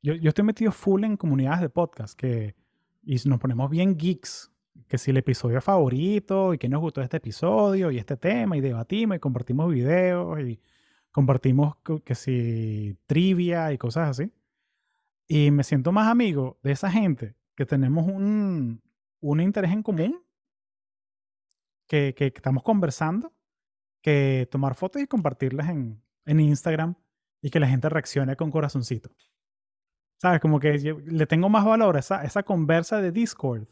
Yo, 0.02 0.14
yo 0.16 0.30
estoy 0.30 0.44
metido 0.46 0.72
full 0.72 1.04
en 1.04 1.18
comunidades 1.18 1.62
de 1.62 1.70
podcast 1.70 2.18
que, 2.20 2.56
y 3.04 3.16
nos 3.28 3.40
ponemos 3.40 3.70
bien 3.70 3.98
geeks. 3.98 4.52
Que 4.88 4.98
si 4.98 5.12
el 5.12 5.18
episodio 5.18 5.62
favorito 5.62 6.54
y 6.54 6.58
que 6.58 6.68
nos 6.70 6.82
gustó 6.82 7.02
este 7.02 7.18
episodio 7.18 7.92
y 7.92 7.98
este 7.98 8.18
tema 8.18 8.58
y 8.58 8.62
debatimos 8.62 9.18
y 9.18 9.20
compartimos 9.20 9.72
videos 9.72 10.40
y 10.42 10.60
compartimos 11.12 11.76
co- 11.84 12.00
que 12.04 12.16
si 12.16 12.98
trivia 13.06 13.72
y 13.72 13.78
cosas 13.78 14.10
así. 14.10 14.32
Y 15.28 15.52
me 15.52 15.64
siento 15.64 15.92
más 15.92 16.08
amigo 16.08 16.60
de 16.64 16.72
esa 16.72 16.90
gente 16.92 17.36
que 17.56 17.66
tenemos 17.66 18.08
un, 18.08 18.82
un 19.22 19.42
interés 19.42 19.72
en 19.72 19.84
común, 19.84 20.24
que, 21.88 22.14
que 22.16 22.28
estamos 22.28 22.64
conversando, 22.64 23.32
que 24.02 24.48
tomar 24.52 24.76
fotos 24.76 25.02
y 25.02 25.08
compartirlas 25.08 25.70
en, 25.70 26.02
en 26.26 26.40
Instagram 26.40 26.96
y 27.42 27.50
que 27.50 27.60
la 27.60 27.68
gente 27.68 27.90
reaccione 27.90 28.36
con 28.36 28.50
corazoncito. 28.52 29.12
¿Sabes? 30.20 30.40
Como 30.40 30.60
que 30.60 30.78
le 31.06 31.26
tengo 31.28 31.50
más 31.50 31.64
valor 31.66 31.96
a 31.96 32.00
esa, 32.00 32.24
esa 32.24 32.44
conversa 32.44 33.02
de 33.02 33.12
Discord 33.12 33.68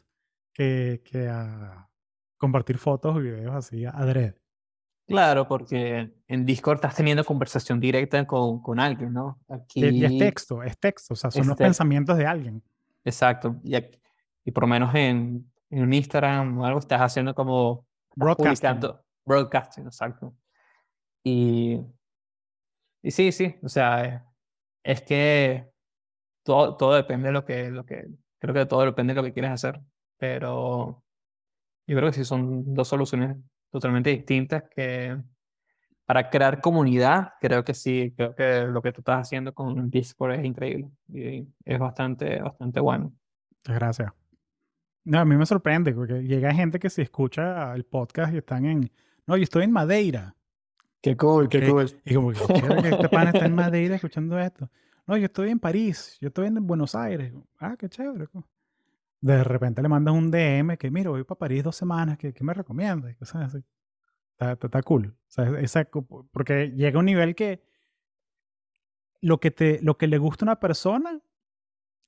que, 0.54 1.02
que 1.06 1.28
a 1.28 1.88
compartir 2.38 2.78
fotos 2.78 3.18
y 3.18 3.22
videos 3.22 3.56
así 3.56 3.86
adrede. 3.86 4.40
Claro, 5.08 5.48
porque 5.48 6.14
en 6.28 6.46
Discord 6.46 6.76
estás 6.76 6.96
teniendo 6.96 7.26
conversación 7.26 7.80
directa 7.80 8.26
con, 8.26 8.62
con 8.62 8.80
alguien, 8.80 9.12
¿no? 9.14 9.40
Aquí, 9.50 9.84
Y, 9.86 10.06
es 10.06 10.18
texto, 10.18 10.64
es 10.64 10.78
texto, 10.80 11.14
o 11.14 11.18
sea, 11.18 11.30
son 11.32 11.42
Es 11.42 11.48
los 11.48 11.58
texto. 11.58 11.68
pensamientos 11.68 12.18
de 12.18 12.26
alguien. 12.26 12.64
exacto. 13.04 13.58
Y, 13.64 13.76
aquí- 13.76 14.00
y 14.46 14.52
por 14.52 14.64
lo 14.64 14.68
menos 14.68 14.94
en, 14.96 15.52
en 15.70 15.84
un 15.84 15.94
Instagram 15.94 16.58
o 16.60 16.66
algo 16.66 16.80
estás 16.80 17.02
haciendo 17.02 17.36
como 17.36 17.86
Broadcasting. 18.16 18.80
broadcasting, 19.26 19.86
exacto. 19.86 20.34
Y, 21.24 21.80
y 23.04 23.12
sí, 23.12 23.32
sí, 23.32 23.56
o 23.64 23.70
sea, 23.70 24.06
es, 24.06 24.22
es 24.84 25.02
que 25.04 25.70
todo, 26.44 26.78
todo 26.78 26.94
depende 26.96 27.28
de 27.28 27.34
lo 27.34 27.44
que, 27.46 27.70
lo 27.70 27.86
que, 27.86 28.08
creo 28.40 28.54
que 28.54 28.66
todo 28.66 28.84
depende 28.86 29.14
de 29.14 29.22
lo 29.22 29.24
que 29.26 29.34
quieres 29.34 29.52
hacer, 29.52 29.80
pero 30.22 31.04
yo 31.88 31.98
creo 31.98 32.12
que 32.12 32.18
sí 32.18 32.26
son 32.26 32.76
dos 32.76 32.88
soluciones 32.88 33.38
totalmente 33.72 34.12
distintas 34.12 34.66
que 34.70 35.18
para 36.06 36.30
crear 36.30 36.62
comunidad, 36.62 37.34
creo 37.42 37.64
que 37.64 37.74
sí, 37.74 38.14
creo 38.16 38.36
que 38.36 38.62
lo 38.68 38.84
que 38.84 38.92
tú 38.92 39.02
estás 39.02 39.22
haciendo 39.22 39.52
con 39.52 39.90
Discord 39.90 40.34
es 40.34 40.46
increíble 40.46 40.92
y 41.12 41.48
es 41.66 41.80
bastante, 41.80 42.40
bastante 42.40 42.80
bueno. 42.80 43.12
Muchas 43.50 43.80
gracias. 43.80 44.12
No, 45.06 45.18
a 45.22 45.26
mí 45.26 45.36
me 45.36 45.46
sorprende 45.48 45.92
porque 45.92 46.22
llega 46.22 46.54
gente 46.54 46.78
que 46.78 46.92
se 46.92 47.02
escucha 47.02 47.74
el 47.74 47.84
podcast 47.86 48.32
y 48.36 48.38
están 48.38 48.66
en, 48.66 48.92
no, 49.26 49.38
yo 49.38 49.44
estoy 49.44 49.64
en 49.64 49.72
Madeira. 49.72 50.36
Qué 51.02 51.18
cool, 51.18 51.50
qué 51.50 51.68
cool. 51.68 51.90
Y 52.06 52.14
como 52.14 52.32
que 52.32 52.90
este 52.90 53.10
pan 53.10 53.30
está 53.30 53.48
en 53.48 53.56
Madeira 53.56 53.96
escuchando 53.96 54.38
esto. 54.38 54.70
No, 55.08 55.18
yo 55.18 55.26
estoy 55.26 55.50
en 55.50 55.60
París, 55.60 56.16
yo 56.22 56.28
estoy 56.28 56.46
en 56.46 56.68
Buenos 56.68 56.94
Aires. 56.94 57.34
Ah, 57.58 57.76
qué 57.76 57.90
chévere. 57.90 58.28
De 59.22 59.44
repente 59.44 59.82
le 59.82 59.88
mandas 59.88 60.16
un 60.16 60.32
DM 60.32 60.78
que, 60.78 60.90
mira, 60.90 61.12
voy 61.12 61.24
para 61.24 61.38
París 61.38 61.64
dos 61.64 61.76
semanas, 61.76 62.18
¿qué, 62.18 62.34
qué 62.34 62.44
me 62.44 62.54
recomiendas? 62.54 63.16
Cosas 63.18 63.54
así. 63.54 63.64
Está, 64.32 64.54
está, 64.54 64.68
está 64.68 64.82
cool. 64.82 65.08
O 65.08 65.32
sea, 65.32 65.60
esa, 65.60 65.88
porque 66.32 66.72
llega 66.72 67.00
un 67.00 67.06
nivel 67.06 67.36
que 67.36 67.64
lo 69.22 69.40
que, 69.40 69.52
te, 69.52 69.80
lo 69.84 69.98
que 69.98 70.08
le 70.08 70.18
gusta 70.18 70.46
a 70.46 70.48
una 70.48 70.60
persona 70.60 71.22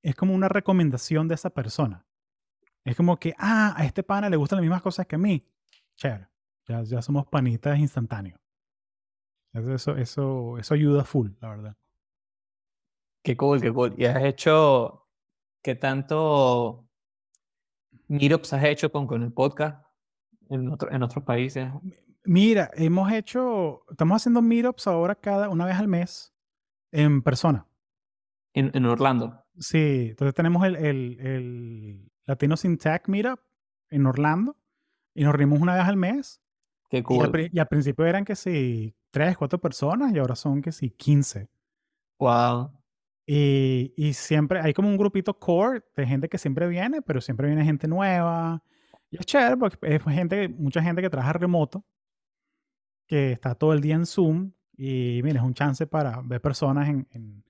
es 0.01 0.15
como 0.15 0.33
una 0.33 0.49
recomendación 0.49 1.27
de 1.27 1.35
esa 1.35 1.51
persona. 1.51 2.05
Es 2.83 2.95
como 2.95 3.17
que, 3.17 3.33
ah, 3.37 3.73
a 3.77 3.85
este 3.85 4.03
pana 4.03 4.29
le 4.29 4.35
gustan 4.35 4.57
las 4.57 4.63
mismas 4.63 4.81
cosas 4.81 5.05
que 5.07 5.15
a 5.15 5.19
mí. 5.19 5.47
Chévere. 5.95 6.27
Ya, 6.67 6.81
ya 6.83 7.01
somos 7.01 7.27
panitas 7.27 7.77
instantáneos. 7.77 8.39
Eso, 9.53 9.95
eso, 9.95 10.57
eso 10.57 10.73
ayuda 10.73 11.03
full, 11.05 11.29
la 11.39 11.49
verdad. 11.49 11.77
Qué 13.23 13.37
cool, 13.37 13.61
qué 13.61 13.71
cool. 13.71 13.93
¿Y 13.97 14.05
has 14.05 14.23
hecho 14.23 15.07
qué 15.61 15.75
tanto 15.75 16.82
meetups 18.13 18.53
has 18.53 18.63
hecho 18.63 18.91
con, 18.91 19.07
con 19.07 19.23
el 19.23 19.33
podcast 19.33 19.85
en, 20.49 20.69
otro, 20.69 20.91
en 20.91 21.03
otros 21.03 21.23
países? 21.23 21.69
Mira, 22.25 22.71
hemos 22.75 23.11
hecho, 23.11 23.83
estamos 23.89 24.21
haciendo 24.21 24.41
meetups 24.41 24.87
ahora 24.87 25.15
cada 25.15 25.49
una 25.49 25.65
vez 25.65 25.75
al 25.75 25.87
mes 25.87 26.33
en 26.91 27.21
persona. 27.21 27.67
En, 28.53 28.71
en 28.73 28.85
Orlando. 28.85 29.43
Sí, 29.57 30.07
entonces 30.11 30.33
tenemos 30.33 30.65
el, 30.65 30.75
el, 30.75 31.19
el 31.19 32.11
Latino 32.25 32.55
Syntax 32.55 33.09
Meetup 33.09 33.39
en 33.89 34.05
Orlando 34.05 34.57
y 35.13 35.23
nos 35.23 35.33
reunimos 35.33 35.61
una 35.61 35.75
vez 35.75 35.85
al 35.85 35.97
mes. 35.97 36.41
Qué 36.89 37.03
cool. 37.03 37.17
Y 37.17 37.45
al, 37.45 37.49
y 37.53 37.59
al, 37.59 37.67
principio 37.67 38.05
eran 38.05 38.25
que 38.25 38.35
sí, 38.35 38.95
tres, 39.11 39.37
cuatro 39.37 39.59
personas 39.59 40.13
y 40.13 40.19
ahora 40.19 40.35
son 40.35 40.61
que 40.61 40.71
sí, 40.71 40.91
quince. 40.91 41.49
Wow. 42.19 42.71
Y, 43.25 44.11
siempre 44.13 44.59
hay 44.59 44.73
como 44.73 44.89
un 44.89 44.97
grupito 44.97 45.39
core 45.39 45.83
de 45.95 46.05
gente 46.05 46.27
que 46.27 46.37
siempre 46.37 46.67
viene, 46.67 47.01
pero 47.01 47.21
siempre 47.21 47.47
viene 47.47 47.63
gente 47.63 47.87
nueva. 47.87 48.63
Y 49.09 49.17
es 49.17 49.25
chévere 49.25 49.57
porque 49.57 49.77
es 49.95 50.03
gente, 50.03 50.49
mucha 50.49 50.81
gente 50.81 51.01
que 51.01 51.09
trabaja 51.09 51.33
remoto, 51.33 51.85
que 53.07 53.31
está 53.31 53.55
todo 53.55 53.73
el 53.73 53.81
día 53.81 53.95
en 53.95 54.05
Zoom. 54.05 54.51
Y 54.75 55.21
mira, 55.23 55.39
es 55.39 55.45
un 55.45 55.53
chance 55.53 55.87
para 55.87 56.21
ver 56.21 56.41
personas 56.41 56.89
en, 56.89 57.07
en, 57.11 57.43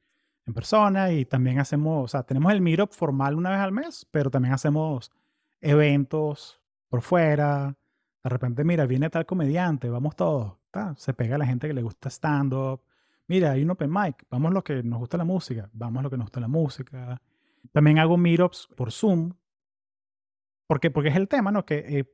en 0.46 0.54
persona. 0.54 1.12
Y 1.12 1.26
también 1.26 1.60
hacemos, 1.60 2.06
o 2.06 2.08
sea, 2.08 2.24
tenemos 2.24 2.52
el 2.52 2.62
meetup 2.62 2.92
formal 2.92 3.36
una 3.36 3.50
vez 3.50 3.60
al 3.60 3.72
mes, 3.72 4.08
pero 4.12 4.30
también 4.30 4.54
hacemos 4.54 5.12
eventos 5.62 6.62
por 6.90 7.02
fuera. 7.02 7.78
De 8.24 8.30
repente, 8.30 8.64
mira, 8.64 8.86
viene 8.86 9.10
tal 9.10 9.26
comediante, 9.26 9.90
vamos 9.90 10.16
todos. 10.16 10.58
Se 10.98 11.14
pega 11.14 11.36
a 11.36 11.38
la 11.38 11.46
gente 11.46 11.68
que 11.68 11.74
le 11.74 11.84
gusta 11.84 12.10
stand-up 12.10 12.82
mira, 13.28 13.52
hay 13.52 13.64
un 13.64 13.72
open 13.72 13.92
mic, 13.92 14.26
vamos 14.30 14.52
a 14.52 14.54
lo 14.54 14.64
que 14.64 14.84
nos 14.84 15.00
gusta 15.00 15.18
la 15.18 15.26
música, 15.26 15.70
vamos 15.74 16.00
a 16.00 16.04
lo 16.04 16.10
que 16.10 16.18
nos 16.18 16.26
gusta 16.26 16.40
la 16.40 16.48
música. 16.48 17.22
También 17.72 18.00
hago 18.00 18.18
meetups 18.18 18.68
por 18.76 18.92
Zoom, 18.92 19.34
porque, 20.68 20.92
porque 20.92 21.10
es 21.10 21.16
el 21.16 21.28
tema, 21.28 21.52
¿no? 21.52 21.66
Que 21.66 22.00
eh, 22.00 22.06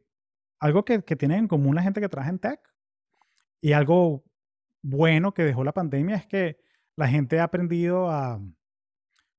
algo 0.59 0.83
que, 0.85 1.03
que 1.03 1.15
tienen 1.15 1.39
en 1.39 1.47
común 1.47 1.75
la 1.75 1.81
gente 1.81 2.01
que 2.01 2.09
trabaja 2.09 2.29
en 2.31 2.39
tech 2.39 2.59
y 3.61 3.73
algo 3.73 4.23
bueno 4.81 5.33
que 5.33 5.43
dejó 5.43 5.63
la 5.63 5.73
pandemia 5.73 6.15
es 6.15 6.27
que 6.27 6.59
la 6.95 7.07
gente 7.07 7.39
ha 7.39 7.45
aprendido 7.45 8.09
a 8.09 8.41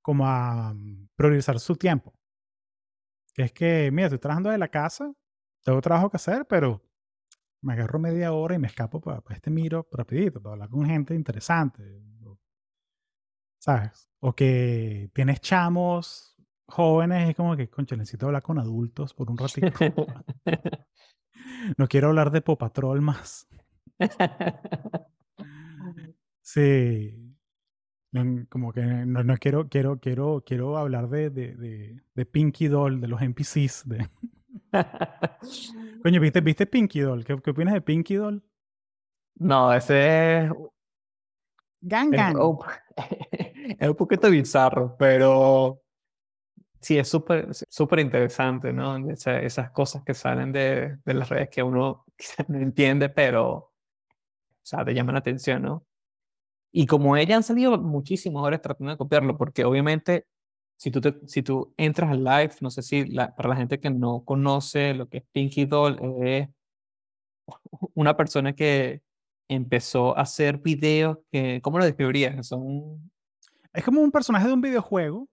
como 0.03 0.27
a 0.27 0.75
priorizar 1.15 1.61
su 1.61 1.77
tiempo. 1.77 2.15
Es 3.37 3.53
que, 3.53 3.91
mira, 3.93 4.07
estoy 4.07 4.19
trabajando 4.19 4.51
de 4.51 4.59
la 4.59 4.69
casa, 4.69 5.13
tengo 5.63 5.81
trabajo 5.81 6.11
que 6.11 6.17
hacer, 6.17 6.47
pero 6.47 6.83
me 7.63 7.75
agarro 7.75 7.99
media 7.99 8.33
hora 8.33 8.55
y 8.55 8.59
me 8.59 8.69
escapo 8.69 9.01
para, 9.01 9.21
para 9.21 9.37
este 9.37 9.51
miro 9.51 9.89
rapidito, 9.93 10.41
para 10.43 10.55
hablar 10.55 10.71
con 10.71 10.87
gente 10.87 11.15
interesante. 11.15 12.03
¿Sabes? 13.59 14.09
O 14.21 14.35
que 14.35 15.11
tienes 15.13 15.41
chamos 15.41 16.35
jóvenes 16.67 17.31
es 17.31 17.37
como 17.37 17.57
que, 17.57 17.69
concha, 17.69 17.97
necesito 17.97 18.27
hablar 18.27 18.43
con 18.43 18.59
adultos 18.59 19.13
por 19.13 19.31
un 19.31 19.37
ratito. 19.37 19.67
no 21.77 21.89
quiero 21.89 22.09
hablar 22.09 22.31
de 22.31 22.41
Popatrol 22.41 23.01
más. 23.01 23.49
Sí. 26.43 27.37
Como 28.49 28.73
que 28.73 28.83
no, 28.83 29.23
no, 29.23 29.37
quiero, 29.37 29.69
quiero, 29.69 30.01
quiero, 30.01 30.43
quiero 30.45 30.77
hablar 30.77 31.09
de, 31.09 31.31
de, 31.31 31.55
de, 31.55 32.03
de 32.13 32.27
Pinky 32.27 32.67
Doll, 32.67 33.01
de 33.01 33.07
los 33.07 33.23
NPCs. 33.23 33.89
De... 33.89 34.11
Coño, 36.03 36.21
¿viste, 36.21 36.41
¿viste 36.41 36.67
Pinky 36.67 37.01
Doll? 37.01 37.25
¿Qué, 37.25 37.37
¿Qué, 37.43 37.51
opinas 37.51 37.75
de 37.75 37.81
Pinky 37.81 38.15
Doll? 38.15 38.43
No, 39.37 39.73
ese 39.73 40.45
es... 40.45 40.51
Gang 41.83 42.11
Gang. 42.11 42.37
Es, 42.97 43.77
es 43.79 43.89
un 43.89 43.97
poquito 43.97 44.31
bizarro, 44.31 44.97
pero 44.99 45.81
sí, 46.81 46.99
es 46.99 47.09
súper 47.09 47.49
súper 47.55 48.01
interesante, 48.01 48.73
¿no? 48.73 49.11
Esa, 49.11 49.41
esas 49.41 49.71
cosas 49.71 50.03
que 50.05 50.15
salen 50.15 50.53
de, 50.53 50.99
de, 51.05 51.15
las 51.15 51.29
redes 51.29 51.49
que 51.49 51.63
uno 51.63 52.05
no 52.49 52.59
entiende, 52.59 53.09
pero, 53.09 53.49
o 53.53 53.73
sea, 54.63 54.85
te 54.85 54.93
llaman 54.93 55.15
la 55.15 55.21
atención, 55.21 55.63
¿no? 55.63 55.87
Y 56.73 56.87
como 56.87 57.17
ella 57.17 57.37
han 57.37 57.43
salido 57.43 57.79
muchísimos 57.79 58.43
ahora 58.43 58.61
tratando 58.61 58.93
de 58.93 58.99
copiarlo, 58.99 59.37
porque 59.37 59.65
obviamente 59.65 60.27
si 60.81 60.91
tú, 60.91 61.03
te, 61.03 61.15
si 61.27 61.43
tú 61.43 61.75
entras 61.77 62.11
al 62.11 62.25
live, 62.25 62.53
no 62.63 62.71
sé 62.71 62.81
si 62.81 63.05
la, 63.05 63.37
para 63.37 63.51
la 63.51 63.57
gente 63.57 63.79
que 63.79 63.91
no 63.91 64.25
conoce 64.25 64.95
lo 64.95 65.11
que 65.11 65.19
es 65.19 65.25
Pinky 65.31 65.67
Doll, 65.67 65.99
es 66.23 66.49
una 67.95 68.17
persona 68.17 68.55
que 68.55 69.03
empezó 69.47 70.17
a 70.17 70.23
hacer 70.23 70.57
videos 70.57 71.19
que, 71.31 71.61
¿cómo 71.63 71.79
lo 71.79 71.85
describirías? 71.85 72.47
Son... 72.47 73.13
Es 73.75 73.85
como 73.85 74.01
un 74.01 74.11
personaje 74.11 74.47
de 74.47 74.55
un 74.55 74.63
videojuego 74.63 75.29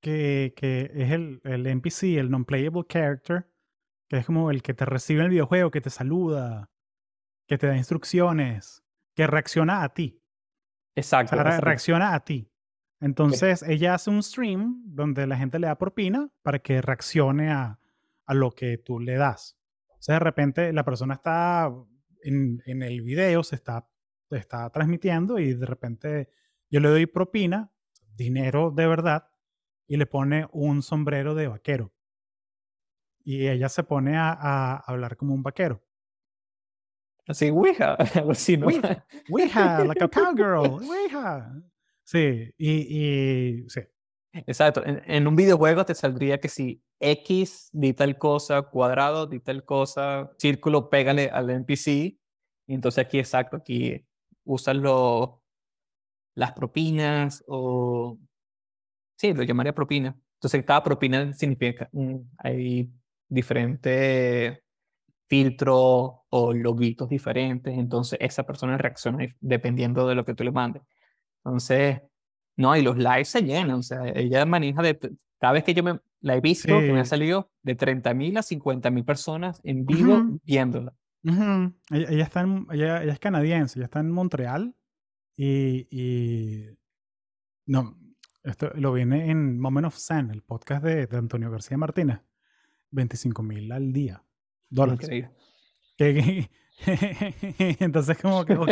que, 0.00 0.54
que 0.56 0.92
es 0.94 1.10
el, 1.10 1.40
el 1.42 1.66
NPC, 1.66 2.16
el 2.16 2.30
non-playable 2.30 2.84
character, 2.88 3.50
que 4.08 4.18
es 4.18 4.26
como 4.26 4.52
el 4.52 4.62
que 4.62 4.74
te 4.74 4.84
recibe 4.84 5.18
en 5.20 5.24
el 5.24 5.32
videojuego, 5.32 5.72
que 5.72 5.80
te 5.80 5.90
saluda, 5.90 6.70
que 7.48 7.58
te 7.58 7.66
da 7.66 7.76
instrucciones, 7.76 8.84
que 9.16 9.26
reacciona 9.26 9.82
a 9.82 9.88
ti. 9.88 10.22
Exacto. 10.94 11.34
O 11.34 11.42
sea, 11.42 11.60
reacciona 11.60 12.14
a 12.14 12.20
ti. 12.20 12.48
Entonces 13.00 13.62
ella 13.62 13.94
hace 13.94 14.10
un 14.10 14.22
stream 14.22 14.82
donde 14.84 15.26
la 15.26 15.36
gente 15.36 15.58
le 15.58 15.68
da 15.68 15.78
propina 15.78 16.28
para 16.42 16.58
que 16.58 16.82
reaccione 16.82 17.50
a, 17.50 17.78
a 18.26 18.34
lo 18.34 18.50
que 18.50 18.78
tú 18.78 18.98
le 18.98 19.16
das. 19.16 19.56
O 19.90 20.02
sea, 20.02 20.14
de 20.14 20.20
repente 20.20 20.72
la 20.72 20.84
persona 20.84 21.14
está 21.14 21.72
en, 22.22 22.62
en 22.66 22.82
el 22.82 23.02
video, 23.02 23.42
se 23.42 23.56
está, 23.56 23.88
se 24.28 24.36
está 24.36 24.68
transmitiendo 24.70 25.38
y 25.38 25.54
de 25.54 25.66
repente 25.66 26.30
yo 26.70 26.80
le 26.80 26.88
doy 26.88 27.06
propina, 27.06 27.72
dinero 28.14 28.70
de 28.70 28.86
verdad, 28.86 29.30
y 29.86 29.96
le 29.96 30.06
pone 30.06 30.48
un 30.52 30.82
sombrero 30.82 31.34
de 31.34 31.48
vaquero. 31.48 31.92
Y 33.24 33.48
ella 33.48 33.68
se 33.68 33.84
pone 33.84 34.16
a, 34.16 34.32
a 34.32 34.76
hablar 34.78 35.16
como 35.16 35.34
un 35.34 35.42
vaquero. 35.42 35.82
Así, 37.28 37.50
Ouija, 37.50 37.94
algo 38.14 38.32
así, 38.32 38.56
¿no? 38.56 38.66
Ouija, 38.66 39.06
Ouija 39.30 39.84
like 39.84 40.02
a 40.02 40.08
cowgirl, 40.08 40.82
Ouija. 40.82 41.52
Sí, 42.08 42.54
y, 42.56 43.60
y 43.60 43.68
sí. 43.68 43.80
Exacto. 44.32 44.82
En, 44.86 45.26
un 45.28 45.36
videojuego 45.36 45.84
te 45.84 45.94
saldría 45.94 46.40
que 46.40 46.48
si 46.48 46.82
X 47.00 47.68
di 47.72 47.92
tal 47.92 48.16
cosa, 48.16 48.62
cuadrado 48.62 49.26
di 49.26 49.40
tal 49.40 49.64
cosa, 49.66 50.30
círculo 50.38 50.88
pégale 50.88 51.28
al 51.30 51.50
NPC. 51.50 51.88
Y 52.66 52.74
entonces 52.74 53.04
aquí, 53.04 53.18
exacto, 53.18 53.58
aquí 53.58 54.06
usan 54.44 54.82
las 56.34 56.52
propinas 56.52 57.44
o... 57.46 58.18
Sí, 59.16 59.34
lo 59.34 59.42
llamaría 59.42 59.74
propina. 59.74 60.16
Entonces 60.36 60.64
cada 60.64 60.82
propina 60.82 61.32
significa, 61.34 61.90
hay 62.38 62.90
diferentes 63.28 64.60
filtros 65.28 66.12
o 66.30 66.54
loguitos 66.54 67.08
diferentes. 67.10 67.76
Entonces 67.76 68.18
esa 68.22 68.44
persona 68.44 68.78
reacciona 68.78 69.26
dependiendo 69.40 70.08
de 70.08 70.14
lo 70.14 70.24
que 70.24 70.34
tú 70.34 70.44
le 70.44 70.52
mandes. 70.52 70.82
Entonces, 71.48 72.02
no, 72.56 72.76
y 72.76 72.82
los 72.82 72.96
lives 72.96 73.28
se 73.28 73.42
llenan, 73.42 73.78
o 73.78 73.82
sea, 73.82 74.06
ella 74.14 74.44
maneja 74.44 74.82
de, 74.82 74.98
cada 75.38 75.52
vez 75.54 75.64
que 75.64 75.74
yo 75.74 75.82
me, 75.82 76.00
la 76.20 76.36
he 76.36 76.40
visto, 76.40 76.78
sí. 76.78 76.86
que 76.86 76.92
me 76.92 77.00
ha 77.00 77.04
salido 77.04 77.50
de 77.62 77.74
30 77.74 78.12
mil 78.14 78.36
a 78.36 78.42
50 78.42 78.90
mil 78.90 79.04
personas 79.04 79.60
en 79.64 79.86
vivo 79.86 80.14
uh 80.14 80.18
-huh. 80.18 80.40
viéndola. 80.44 80.94
Uh 81.24 81.30
-huh. 81.30 81.74
ella, 81.90 82.08
ella, 82.10 82.24
está 82.24 82.40
en, 82.40 82.66
ella, 82.70 83.02
ella, 83.02 83.12
es 83.12 83.18
canadiense, 83.18 83.78
ella 83.78 83.86
está 83.86 84.00
en 84.00 84.10
Montreal 84.10 84.74
y, 85.36 85.86
y 85.90 86.64
no, 87.66 87.96
esto 88.42 88.70
lo 88.74 88.92
viene 88.92 89.30
en 89.30 89.58
Moment 89.58 89.86
of 89.86 89.96
Zen, 89.96 90.30
el 90.30 90.42
podcast 90.42 90.84
de, 90.84 91.06
de 91.06 91.16
Antonio 91.16 91.50
García 91.50 91.76
Martínez. 91.78 92.20
25 92.90 93.42
mil 93.42 93.70
al 93.72 93.92
día. 93.92 94.22
Dólares. 94.68 95.08
Que, 95.96 96.50
Entonces 97.80 98.18
como 98.18 98.44
que, 98.44 98.54
ok. 98.54 98.70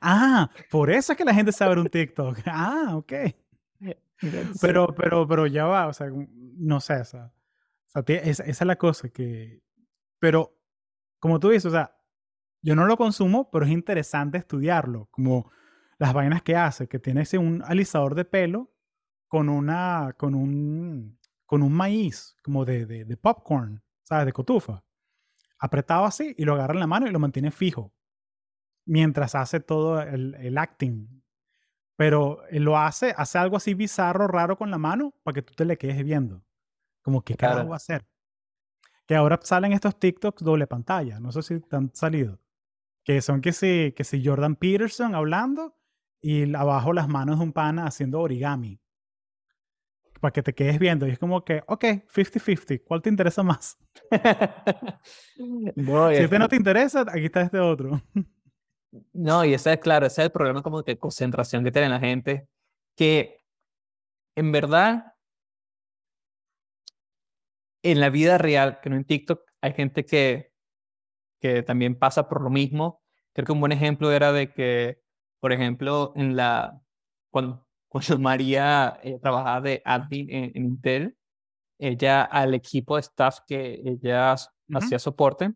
Ah, 0.00 0.50
por 0.70 0.90
eso 0.90 1.12
es 1.12 1.18
que 1.18 1.24
la 1.24 1.34
gente 1.34 1.52
sabe 1.52 1.80
un 1.80 1.88
TikTok. 1.88 2.38
Ah, 2.46 2.92
ok. 2.96 3.12
Pero, 4.60 4.94
pero, 4.94 5.26
pero 5.26 5.46
ya 5.46 5.64
va, 5.66 5.86
o 5.86 5.92
sea, 5.92 6.08
no 6.10 6.80
sé, 6.80 6.94
o 7.00 7.04
sea, 7.04 7.32
esa, 8.06 8.44
es 8.44 8.60
la 8.62 8.76
cosa 8.76 9.08
que, 9.10 9.62
pero 10.18 10.56
como 11.18 11.40
tú 11.40 11.50
dices, 11.50 11.66
o 11.66 11.70
sea, 11.70 11.96
yo 12.62 12.74
no 12.74 12.86
lo 12.86 12.96
consumo, 12.96 13.50
pero 13.50 13.66
es 13.66 13.70
interesante 13.70 14.38
estudiarlo, 14.38 15.08
como 15.10 15.50
las 15.98 16.14
vainas 16.14 16.42
que 16.42 16.56
hace, 16.56 16.88
que 16.88 16.98
tiene 16.98 17.22
ese 17.22 17.38
un 17.38 17.62
alisador 17.64 18.14
de 18.14 18.24
pelo 18.24 18.72
con 19.28 19.48
una, 19.48 20.14
con 20.16 20.34
un, 20.34 21.18
con 21.44 21.62
un 21.62 21.72
maíz, 21.72 22.36
como 22.42 22.64
de, 22.64 22.86
de, 22.86 23.04
de 23.04 23.16
popcorn, 23.16 23.82
¿sabes? 24.04 24.26
De 24.26 24.32
cotufa. 24.32 24.82
Apretado 25.64 26.04
así 26.04 26.34
y 26.36 26.44
lo 26.44 26.52
agarra 26.52 26.74
en 26.74 26.80
la 26.80 26.86
mano 26.86 27.06
y 27.06 27.10
lo 27.10 27.18
mantiene 27.18 27.50
fijo. 27.50 27.90
Mientras 28.84 29.34
hace 29.34 29.60
todo 29.60 30.02
el, 30.02 30.34
el 30.34 30.58
acting. 30.58 31.22
Pero 31.96 32.44
él 32.50 32.64
lo 32.64 32.76
hace, 32.76 33.14
hace 33.16 33.38
algo 33.38 33.56
así 33.56 33.72
bizarro, 33.72 34.26
raro 34.26 34.58
con 34.58 34.70
la 34.70 34.76
mano 34.76 35.14
para 35.22 35.36
que 35.36 35.40
tú 35.40 35.54
te 35.54 35.64
le 35.64 35.78
quedes 35.78 36.04
viendo. 36.04 36.44
Como 37.00 37.22
que 37.22 37.34
carajo 37.34 37.70
va 37.70 37.76
a 37.76 37.78
hacer. 37.78 38.06
Que 39.06 39.16
ahora 39.16 39.40
salen 39.42 39.72
estos 39.72 39.98
TikToks 39.98 40.44
doble 40.44 40.66
pantalla. 40.66 41.18
No 41.18 41.32
sé 41.32 41.40
si 41.40 41.58
te 41.60 41.76
han 41.76 41.94
salido. 41.94 42.38
Que 43.02 43.22
son 43.22 43.40
que 43.40 43.52
si, 43.54 43.94
que 43.96 44.04
si 44.04 44.22
Jordan 44.22 44.56
Peterson 44.56 45.14
hablando 45.14 45.78
y 46.20 46.54
abajo 46.54 46.92
las 46.92 47.08
manos 47.08 47.38
de 47.38 47.44
un 47.44 47.54
pana 47.54 47.86
haciendo 47.86 48.20
origami. 48.20 48.82
Para 50.24 50.32
que 50.32 50.42
te 50.42 50.54
quedes 50.54 50.78
viendo. 50.78 51.06
Y 51.06 51.10
es 51.10 51.18
como 51.18 51.44
que, 51.44 51.62
ok, 51.66 51.84
50-50. 51.84 52.82
¿Cuál 52.82 53.02
te 53.02 53.10
interesa 53.10 53.42
más? 53.42 53.76
si 55.36 56.14
este 56.14 56.38
no 56.38 56.48
te 56.48 56.56
interesa, 56.56 57.02
aquí 57.02 57.26
está 57.26 57.42
este 57.42 57.60
otro. 57.60 58.00
no, 59.12 59.44
y 59.44 59.52
ese 59.52 59.74
es 59.74 59.80
claro, 59.80 60.06
ese 60.06 60.22
es 60.22 60.24
el 60.24 60.32
problema 60.32 60.62
como 60.62 60.80
de 60.80 60.98
concentración 60.98 61.62
que 61.62 61.70
tiene 61.70 61.90
la 61.90 62.00
gente. 62.00 62.48
Que 62.96 63.44
en 64.34 64.50
verdad 64.50 65.12
en 67.82 68.00
la 68.00 68.08
vida 68.08 68.38
real, 68.38 68.80
que 68.80 68.88
no 68.88 68.96
en 68.96 69.04
TikTok, 69.04 69.42
hay 69.60 69.74
gente 69.74 70.06
que, 70.06 70.54
que 71.38 71.62
también 71.62 71.98
pasa 71.98 72.30
por 72.30 72.40
lo 72.40 72.48
mismo. 72.48 73.02
Creo 73.34 73.44
que 73.44 73.52
un 73.52 73.60
buen 73.60 73.72
ejemplo 73.72 74.10
era 74.10 74.32
de 74.32 74.54
que, 74.54 75.02
por 75.38 75.52
ejemplo, 75.52 76.14
en 76.16 76.34
la, 76.34 76.80
cuando, 77.30 77.63
cuando 77.94 78.18
María 78.18 78.98
eh, 79.04 79.20
trabajaba 79.20 79.60
de 79.60 79.80
admin 79.84 80.26
en, 80.28 80.50
Intel, 80.56 81.16
ella 81.78 82.22
al 82.22 82.54
equipo 82.54 82.96
de 82.96 83.02
staff 83.02 83.38
que 83.46 83.80
ella 83.84 84.34
hacía 84.74 84.98
soporte, 84.98 85.52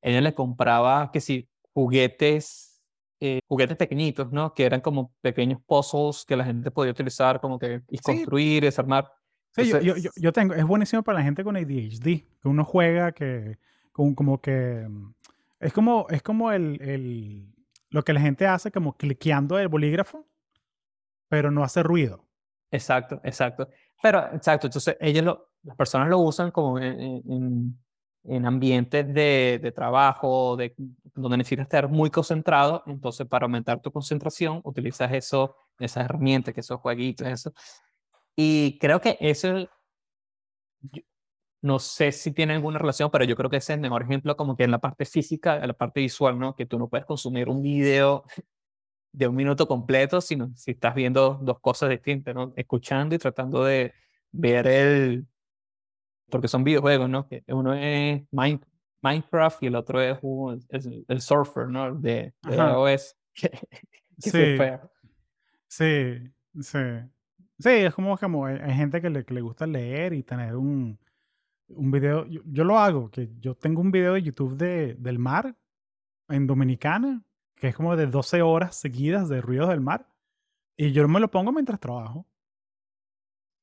ella 0.00 0.22
le 0.22 0.34
compraba 0.34 1.10
que 1.12 1.20
si 1.20 1.46
juguetes, 1.74 2.82
eh, 3.20 3.40
juguetes 3.48 3.76
pequeñitos, 3.76 4.32
¿no? 4.32 4.54
Que 4.54 4.64
eran 4.64 4.80
como 4.80 5.12
pequeños 5.20 5.60
puzzles 5.66 6.24
que 6.24 6.36
la 6.36 6.44
gente 6.44 6.70
podía 6.70 6.92
utilizar 6.92 7.38
como 7.38 7.58
que 7.58 7.82
y 7.90 7.98
construir, 7.98 8.62
desarmar. 8.62 9.10
Sí, 9.54 9.68
yo, 9.68 9.80
yo, 9.80 10.10
yo, 10.16 10.32
tengo, 10.32 10.54
es 10.54 10.64
buenísimo 10.64 11.02
para 11.02 11.18
la 11.18 11.24
gente 11.24 11.44
con 11.44 11.54
ADHD, 11.54 12.02
que 12.02 12.48
uno 12.48 12.64
juega, 12.64 13.12
que 13.12 13.58
como 13.92 14.40
que 14.40 14.86
mm, 14.88 15.14
es 15.60 15.72
como, 15.74 16.06
es 16.08 16.22
como 16.22 16.50
el, 16.50 16.80
el, 16.80 17.54
lo 17.90 18.02
que 18.02 18.14
la 18.14 18.20
gente 18.20 18.46
hace 18.46 18.70
como 18.70 18.96
cliqueando 18.96 19.58
el 19.58 19.68
bolígrafo, 19.68 20.26
pero 21.34 21.50
no 21.50 21.64
hace 21.64 21.82
ruido. 21.82 22.24
Exacto, 22.70 23.20
exacto. 23.24 23.68
Pero, 24.00 24.20
exacto, 24.32 24.68
entonces 24.68 24.96
ellos 25.00 25.24
lo, 25.24 25.48
las 25.64 25.76
personas 25.76 26.08
lo 26.08 26.20
usan 26.20 26.52
como 26.52 26.78
en, 26.78 27.76
en, 28.22 28.46
ambientes 28.46 29.04
de, 29.12 29.58
de, 29.60 29.72
trabajo, 29.72 30.56
de, 30.56 30.76
donde 31.12 31.38
necesitas 31.38 31.64
estar 31.64 31.88
muy 31.88 32.08
concentrado, 32.10 32.84
entonces 32.86 33.26
para 33.26 33.46
aumentar 33.46 33.82
tu 33.82 33.90
concentración 33.90 34.60
utilizas 34.62 35.12
eso, 35.12 35.56
esas 35.80 36.04
herramientas, 36.04 36.54
que 36.54 36.60
esos 36.60 36.78
jueguitos, 36.78 37.26
eso. 37.26 37.52
Y 38.36 38.78
creo 38.78 39.00
que 39.00 39.16
eso, 39.18 39.68
no 41.62 41.80
sé 41.80 42.12
si 42.12 42.30
tiene 42.30 42.54
alguna 42.54 42.78
relación, 42.78 43.10
pero 43.10 43.24
yo 43.24 43.34
creo 43.34 43.50
que 43.50 43.56
ese 43.56 43.72
es 43.72 43.78
el 43.78 43.82
mejor 43.82 44.02
ejemplo 44.04 44.36
como 44.36 44.56
que 44.56 44.62
en 44.62 44.70
la 44.70 44.78
parte 44.78 45.04
física, 45.04 45.56
en 45.56 45.66
la 45.66 45.74
parte 45.74 45.98
visual, 45.98 46.38
¿no? 46.38 46.54
Que 46.54 46.64
tú 46.64 46.78
no 46.78 46.88
puedes 46.88 47.06
consumir 47.06 47.48
un 47.48 47.60
video 47.60 48.22
de 49.14 49.28
un 49.28 49.36
minuto 49.36 49.68
completo, 49.68 50.20
sino 50.20 50.50
si 50.56 50.72
estás 50.72 50.94
viendo 50.94 51.38
dos 51.40 51.60
cosas 51.60 51.88
distintas, 51.88 52.34
¿no? 52.34 52.52
Escuchando 52.56 53.14
y 53.14 53.18
tratando 53.18 53.64
de 53.64 53.94
ver 54.32 54.66
el... 54.66 55.26
Porque 56.28 56.48
son 56.48 56.64
videojuegos, 56.64 57.08
¿no? 57.08 57.28
Que 57.28 57.44
uno 57.46 57.74
es 57.74 58.22
Minecraft 58.32 59.62
y 59.62 59.66
el 59.66 59.76
otro 59.76 60.02
es, 60.02 60.18
el, 61.08 61.20
Surfer, 61.20 61.68
¿no? 61.68 61.94
De, 61.94 62.34
de 62.42 62.56
iOS. 62.56 63.16
sí. 64.18 64.56
sí, 65.68 66.32
sí. 66.60 66.78
Sí, 67.56 67.70
es 67.70 67.94
como, 67.94 68.18
como 68.18 68.46
hay, 68.46 68.74
gente 68.74 69.00
que 69.00 69.10
le, 69.10 69.24
que 69.24 69.32
le, 69.32 69.42
gusta 69.42 69.64
leer 69.64 70.12
y 70.12 70.24
tener 70.24 70.56
un, 70.56 70.98
un 71.68 71.90
video. 71.92 72.26
Yo, 72.26 72.64
lo 72.64 72.80
hago, 72.80 73.12
que 73.12 73.30
yo 73.38 73.54
tengo 73.54 73.80
un 73.80 73.92
video 73.92 74.14
de 74.14 74.22
YouTube 74.22 74.56
de, 74.56 74.94
del 74.94 75.20
mar 75.20 75.54
en 76.28 76.48
Dominicana, 76.48 77.22
que 77.54 77.68
es 77.68 77.76
como 77.76 77.96
de 77.96 78.06
12 78.06 78.42
horas 78.42 78.76
seguidas 78.76 79.28
de 79.28 79.40
ruidos 79.40 79.68
del 79.68 79.80
mar. 79.80 80.08
Y 80.76 80.92
yo 80.92 81.06
me 81.08 81.20
lo 81.20 81.30
pongo 81.30 81.52
mientras 81.52 81.80
trabajo. 81.80 82.26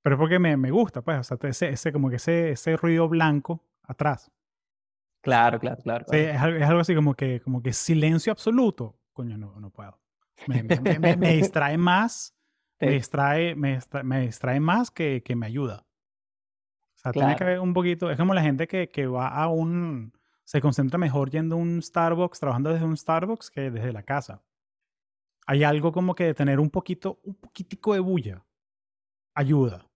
Pero 0.03 0.15
es 0.15 0.19
porque 0.19 0.39
me, 0.39 0.57
me 0.57 0.71
gusta, 0.71 1.01
pues, 1.01 1.19
o 1.19 1.23
sea, 1.23 1.49
ese, 1.49 1.69
ese, 1.69 1.91
como 1.91 2.09
que 2.09 2.15
ese, 2.15 2.51
ese 2.51 2.75
ruido 2.75 3.07
blanco 3.07 3.63
atrás. 3.83 4.31
Claro, 5.21 5.59
claro, 5.59 5.81
claro. 5.83 6.05
Sí, 6.09 6.17
es, 6.17 6.41
algo 6.41 6.79
así 6.79 6.95
como 6.95 7.13
que, 7.13 7.39
como 7.41 7.61
que 7.61 7.73
silencio 7.73 8.31
absoluto. 8.31 8.97
Coño, 9.13 9.37
no, 9.37 9.59
no 9.59 9.69
puedo. 9.69 9.99
Me, 10.47 10.63
me, 10.63 11.17
me 11.17 11.33
distrae 11.35 11.77
más 11.77 12.35
me, 12.81 12.91
distrae, 12.93 13.55
me, 13.55 13.79
me 14.03 14.21
distrae 14.21 14.59
más 14.59 14.91
que, 14.91 15.21
que, 15.23 15.35
me 15.35 15.45
ayuda. 15.45 15.85
O 16.95 16.99
sea, 16.99 17.11
tiene 17.11 17.35
que 17.35 17.43
ver 17.43 17.59
un 17.59 17.73
poquito, 17.73 18.11
es 18.11 18.17
como 18.17 18.33
la 18.33 18.41
gente 18.41 18.67
que, 18.67 18.89
que 18.89 19.07
va 19.07 19.27
a 19.27 19.47
un, 19.47 20.13
se 20.51 20.59
concentra 20.59 20.97
mejor 20.97 21.29
yendo 21.29 21.55
a 21.55 21.59
un 21.59 21.81
Starbucks, 21.81 22.41
trabajando 22.41 22.71
desde 22.71 22.83
un 22.83 22.97
Starbucks 22.97 23.49
que 23.49 23.71
desde 23.71 23.93
la 23.93 24.03
casa. 24.03 24.43
Hay 25.47 25.63
algo 25.63 25.93
como 25.93 26.13
que 26.13 26.25
de 26.25 26.33
tener 26.33 26.59
un 26.59 26.69
poquito, 26.69 27.21
un 27.23 27.35
poquitico 27.35 27.93
de 27.93 28.01
bulla 28.01 28.45
ayuda. 29.33 29.89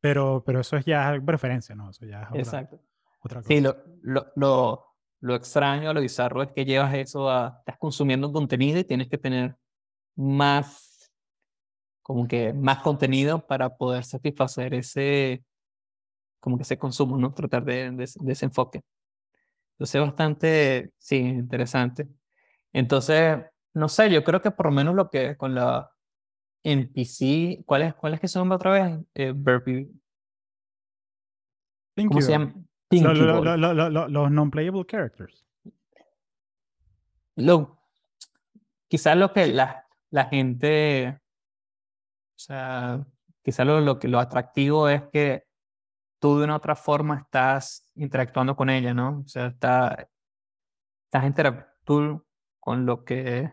Pero, 0.00 0.44
pero 0.46 0.60
eso 0.60 0.76
es 0.76 0.84
ya 0.84 1.20
preferencia, 1.26 1.74
¿no? 1.74 1.90
Eso 1.90 2.06
ya 2.06 2.22
es 2.22 2.28
otra, 2.28 2.40
Exacto. 2.40 2.80
otra 3.18 3.40
cosa. 3.40 3.48
Sí, 3.48 3.60
lo, 3.60 3.76
lo, 4.02 4.28
lo, 4.36 4.96
lo 5.18 5.34
extraño, 5.34 5.92
lo 5.92 6.02
bizarro 6.02 6.44
es 6.44 6.52
que 6.52 6.64
llevas 6.64 6.94
eso 6.94 7.28
a, 7.28 7.56
estás 7.58 7.78
consumiendo 7.78 8.28
un 8.28 8.34
contenido 8.34 8.78
y 8.78 8.84
tienes 8.84 9.08
que 9.08 9.18
tener 9.18 9.56
más 10.14 11.10
como 12.00 12.28
que 12.28 12.52
más 12.52 12.78
contenido 12.78 13.44
para 13.44 13.76
poder 13.76 14.04
satisfacer 14.04 14.72
ese, 14.74 15.42
como 16.38 16.56
que 16.56 16.62
ese 16.62 16.78
consumo, 16.78 17.18
¿no? 17.18 17.34
Tratar 17.34 17.64
de, 17.64 17.90
de, 17.90 18.32
ese 18.32 18.44
enfoque. 18.44 18.82
Entonces, 19.78 20.00
bastante, 20.00 20.92
sí, 20.98 21.18
interesante. 21.18 22.08
Entonces, 22.72 23.38
no 23.74 23.88
sé, 23.88 24.10
yo 24.10 24.24
creo 24.24 24.42
que 24.42 24.50
por 24.50 24.66
lo 24.66 24.72
menos 24.72 24.94
lo 24.96 25.08
que 25.08 25.36
con 25.36 25.54
la 25.54 25.90
NPC, 26.64 27.64
¿cuáles 27.64 27.94
cuáles 27.94 28.18
que 28.20 28.26
son 28.26 28.50
otra 28.50 28.72
vez? 28.72 28.98
Eh, 29.14 29.32
Burpee. 29.32 29.88
¿Cómo 31.96 32.20
se 32.20 32.32
llama? 32.32 32.54
los 32.90 34.30
non-playable 34.30 34.84
characters. 34.84 35.44
Lo, 37.36 37.78
quizás 38.88 39.16
lo 39.16 39.32
que 39.32 39.46
la, 39.46 39.86
la 40.10 40.24
gente 40.24 41.20
o 42.38 42.40
sea, 42.40 43.04
quizá 43.42 43.64
lo, 43.64 43.80
lo, 43.80 43.98
lo 44.00 44.20
atractivo 44.20 44.88
es 44.88 45.02
que 45.12 45.47
tú 46.18 46.38
de 46.38 46.44
una 46.44 46.56
otra 46.56 46.74
forma 46.76 47.18
estás 47.18 47.90
interactuando 47.94 48.56
con 48.56 48.70
ella, 48.70 48.94
¿no? 48.94 49.20
O 49.24 49.28
sea, 49.28 49.46
está, 49.46 50.08
estás 51.06 51.24
interactuando 51.24 52.24
con 52.58 52.86
lo 52.86 53.04
que, 53.04 53.52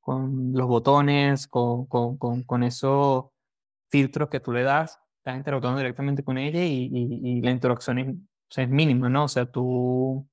con 0.00 0.52
los 0.52 0.66
botones, 0.66 1.46
con, 1.48 1.86
con, 1.86 2.18
con, 2.18 2.42
con 2.42 2.62
esos 2.62 3.26
filtros 3.90 4.28
que 4.28 4.40
tú 4.40 4.52
le 4.52 4.62
das, 4.62 5.00
estás 5.18 5.36
interactuando 5.36 5.78
directamente 5.78 6.24
con 6.24 6.36
ella 6.38 6.62
y, 6.62 6.90
y, 6.92 7.40
la 7.40 7.50
interacción 7.50 7.98
es, 7.98 8.08
o 8.08 8.18
sea, 8.50 8.64
es 8.64 8.70
mínima, 8.70 9.08
¿no? 9.08 9.24
O 9.24 9.28
sea, 9.28 9.46
tú, 9.46 10.28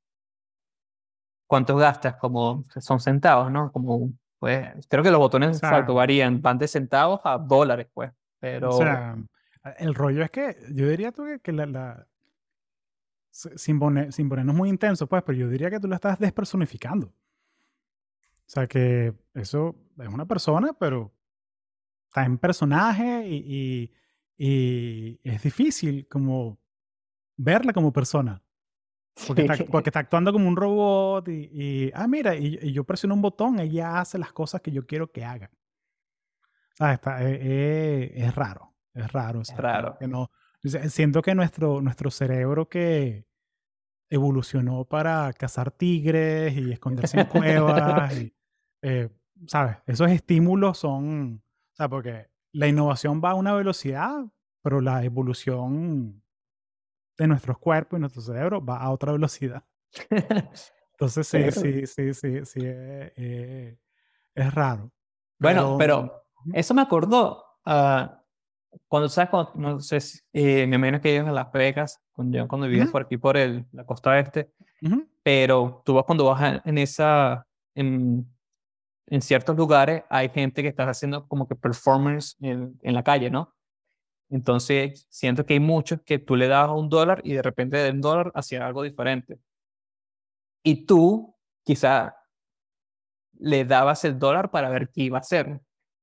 ¿cuántos 1.48 1.80
gastas? 1.80 2.16
Como, 2.16 2.66
son 2.80 3.00
centavos, 3.00 3.52
¿no? 3.52 3.72
Como 3.72 4.12
pues 4.40 4.88
creo 4.90 5.04
que 5.04 5.12
los 5.12 5.20
botones 5.20 5.62
varían, 5.62 6.42
van 6.42 6.58
de 6.58 6.68
centavos 6.68 7.22
a 7.24 7.38
dólares, 7.38 7.88
pues. 7.94 8.12
Pero... 8.40 8.70
O 8.70 8.78
sea, 8.78 9.16
el 9.78 9.96
rollo 9.96 10.24
es 10.24 10.32
que 10.32 10.58
yo 10.72 10.88
diría 10.90 11.12
tú 11.12 11.26
que, 11.42 11.52
la, 11.52 12.08
sin, 13.32 13.80
poner, 13.80 14.12
sin 14.12 14.30
ponernos 14.30 14.56
muy 14.56 14.70
intenso, 14.70 15.08
pues, 15.08 15.24
pero 15.24 15.38
yo 15.38 15.50
diría 15.50 15.70
que 15.70 15.80
tú 15.80 15.88
la 15.88 15.96
estás 15.96 16.20
despersonificando. 16.20 17.08
O 17.08 18.54
sea, 18.54 18.68
que 18.68 19.14
eso 19.34 19.76
es 19.98 20.08
una 20.08 20.26
persona, 20.26 20.74
pero 20.74 21.14
está 22.08 22.26
en 22.26 22.38
personaje 22.38 23.28
y, 23.28 23.92
y, 24.38 24.46
y 24.46 25.20
es 25.24 25.42
difícil 25.42 26.08
como 26.10 26.60
verla 27.38 27.72
como 27.74 27.94
persona. 27.94 28.42
Porque, 29.28 29.44
está, 29.44 29.66
porque 29.66 29.90
está 29.90 30.00
actuando 30.00 30.32
como 30.32 30.48
un 30.48 30.56
robot 30.56 31.28
y, 31.28 31.50
y 31.52 31.92
ah, 31.94 32.08
mira, 32.08 32.36
y, 32.36 32.72
yo 32.72 32.84
presiono 32.84 33.14
un 33.14 33.22
botón, 33.22 33.60
ella 33.60 34.00
hace 34.00 34.18
las 34.18 34.32
cosas 34.32 34.62
que 34.62 34.72
yo 34.72 34.86
quiero 34.86 35.12
que 35.12 35.24
haga. 35.24 35.52
¿Sabes? 36.74 36.96
Está, 36.96 37.24
eh, 37.24 37.40
eh, 37.42 38.14
es 38.16 38.34
raro, 38.34 38.71
es 38.94 39.12
raro. 39.12 39.40
o 39.40 39.42
Es 39.42 39.48
sea, 39.50 39.58
raro. 39.58 39.98
que 40.00 40.08
no, 40.08 40.30
siento 40.90 41.22
que 41.22 41.34
nuestro, 41.36 41.82
nuestro 41.82 42.12
cerebro 42.12 42.68
que 42.70 43.26
evolucionó 44.10 44.86
para 44.86 45.32
cazar 45.34 45.72
tigres 45.72 46.56
y 46.58 46.72
esconderse 46.72 47.20
en 47.22 47.26
cuevas, 48.08 48.18
y, 48.18 48.34
eh, 48.82 49.10
¿sabes? 49.48 49.78
Esos 49.86 50.10
estímulos 50.12 50.78
son, 50.78 51.42
o 51.72 51.76
sea, 51.76 51.88
porque 51.88 52.30
la 52.52 52.68
innovación 52.68 53.22
va 53.24 53.32
a 53.32 53.36
una 53.36 53.54
velocidad, 53.54 54.26
pero 54.62 54.82
la 54.82 55.04
evolución 55.04 56.22
de 57.18 57.28
nuestros 57.28 57.58
cuerpos 57.58 57.98
y 57.98 58.02
nuestro 58.02 58.22
cerebro 58.22 58.64
va 58.64 58.78
a 58.80 58.90
otra 58.92 59.12
velocidad. 59.14 59.64
Entonces, 60.94 61.28
sí, 61.28 61.38
Pero- 61.38 61.52
sí, 61.52 61.88
sí, 61.88 62.14
sí, 62.14 62.46
sí, 62.46 62.60
eh, 62.64 63.14
eh, 63.16 63.78
es 64.36 64.54
raro. 64.54 64.92
Bueno, 65.40 65.76
pero 65.80 66.26
Ujú. 66.46 66.52
eso 66.54 66.74
me 66.74 66.82
acordó 66.82 67.44
ah, 67.66 68.21
cuando, 68.88 69.10
¿sabes? 69.10 69.30
Cuando, 69.30 69.52
no 69.56 69.80
sé, 69.80 70.00
eh, 70.34 70.66
me 70.68 70.76
imagino 70.76 71.02
que 71.02 71.12
vives 71.12 71.28
en 71.28 71.36
Las 71.36 71.52
Vegas, 71.52 72.02
cuando, 72.12 72.48
cuando 72.48 72.68
vivías 72.68 72.86
Ujú. 72.86 72.92
por 72.92 73.02
aquí, 73.04 73.18
por 73.18 73.38
el, 73.38 73.66
la 73.72 73.86
costa 73.86 74.18
este, 74.20 74.52
Ujú. 74.82 75.08
pero 75.24 75.82
tú 75.86 75.94
vas 75.94 76.06
cuando 76.06 76.26
vas 76.26 76.62
en 76.66 76.78
esa, 76.78 77.46
en, 77.76 78.28
en 79.08 79.22
ciertos 79.22 79.56
lugares, 79.56 80.04
hay 80.10 80.30
gente 80.30 80.62
que 80.62 80.70
está 80.70 80.90
haciendo 80.90 81.28
como 81.28 81.48
que 81.48 81.56
performance 81.56 82.36
en, 82.40 82.78
en 82.82 82.94
la 82.94 83.04
calle, 83.04 83.30
¿no? 83.30 83.54
Entonces, 84.30 85.06
siento 85.10 85.46
que 85.46 85.54
hay 85.56 85.60
muchos 85.60 86.02
que 86.04 86.18
tú 86.18 86.38
le 86.38 86.48
das 86.48 86.70
un 86.70 86.88
dólar 86.88 87.22
y 87.26 87.34
de 87.34 87.42
repente 87.42 87.76
de 87.76 87.92
un 87.92 88.00
dólar 88.00 88.32
hacía 88.34 88.66
algo 88.66 88.84
diferente. 88.84 89.40
Y 90.64 90.86
tú, 90.86 91.36
quizá, 91.66 92.16
le 93.40 93.66
dabas 93.66 94.06
el 94.06 94.18
dólar 94.20 94.52
para 94.52 94.70
ver 94.70 94.90
qué 94.90 95.04
iba 95.04 95.18
a 95.18 95.22
hacer. 95.22 95.60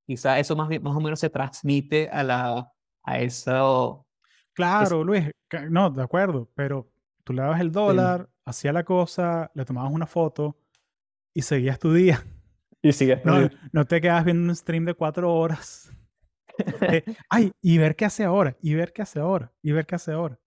Quizá 0.09 0.38
eso 0.38 0.56
más, 0.56 0.68
bien- 0.70 0.82
más 0.82 0.96
o 0.96 1.00
menos 1.00 1.20
se 1.20 1.28
transmite 1.28 2.09
a, 2.09 2.22
la, 2.22 2.72
a 3.02 3.18
eso. 3.18 4.06
Claro, 4.54 5.04
Luis, 5.04 5.30
no, 5.68 5.90
de 5.90 6.02
acuerdo, 6.02 6.50
pero 6.54 6.90
tú 7.24 7.34
le 7.34 7.42
dabas 7.42 7.61
el 7.61 7.70
dólar, 7.70 8.26
hacía 8.46 8.72
la 8.72 8.84
cosa, 8.84 9.50
le 9.52 9.66
tomabas 9.66 9.92
una 9.92 10.06
foto 10.06 10.56
y 11.34 11.42
seguías 11.42 11.78
tu 11.78 11.92
día. 11.92 12.24
Y 12.80 12.90
sigue. 12.92 13.20
No, 13.22 13.50
no 13.72 13.84
te 13.84 14.00
quedas 14.00 14.24
viendo 14.24 14.44
un 14.48 14.56
stream 14.56 14.86
de 14.86 14.94
cuatro 14.94 15.30
horas. 15.34 15.92
Eh, 16.90 17.04
ay, 17.28 17.52
y 17.61 17.76
ver 17.78 17.94
qué 17.94 18.06
hace 18.06 18.24
ahora, 18.24 18.56
y 18.62 18.74
ver 18.74 18.92
qué 18.94 19.02
hace 19.02 19.20
ahora, 19.20 19.52
y 19.62 19.72
ver 19.72 19.84
qué 19.86 19.94
hace 19.96 20.11
ahora. 20.12 20.40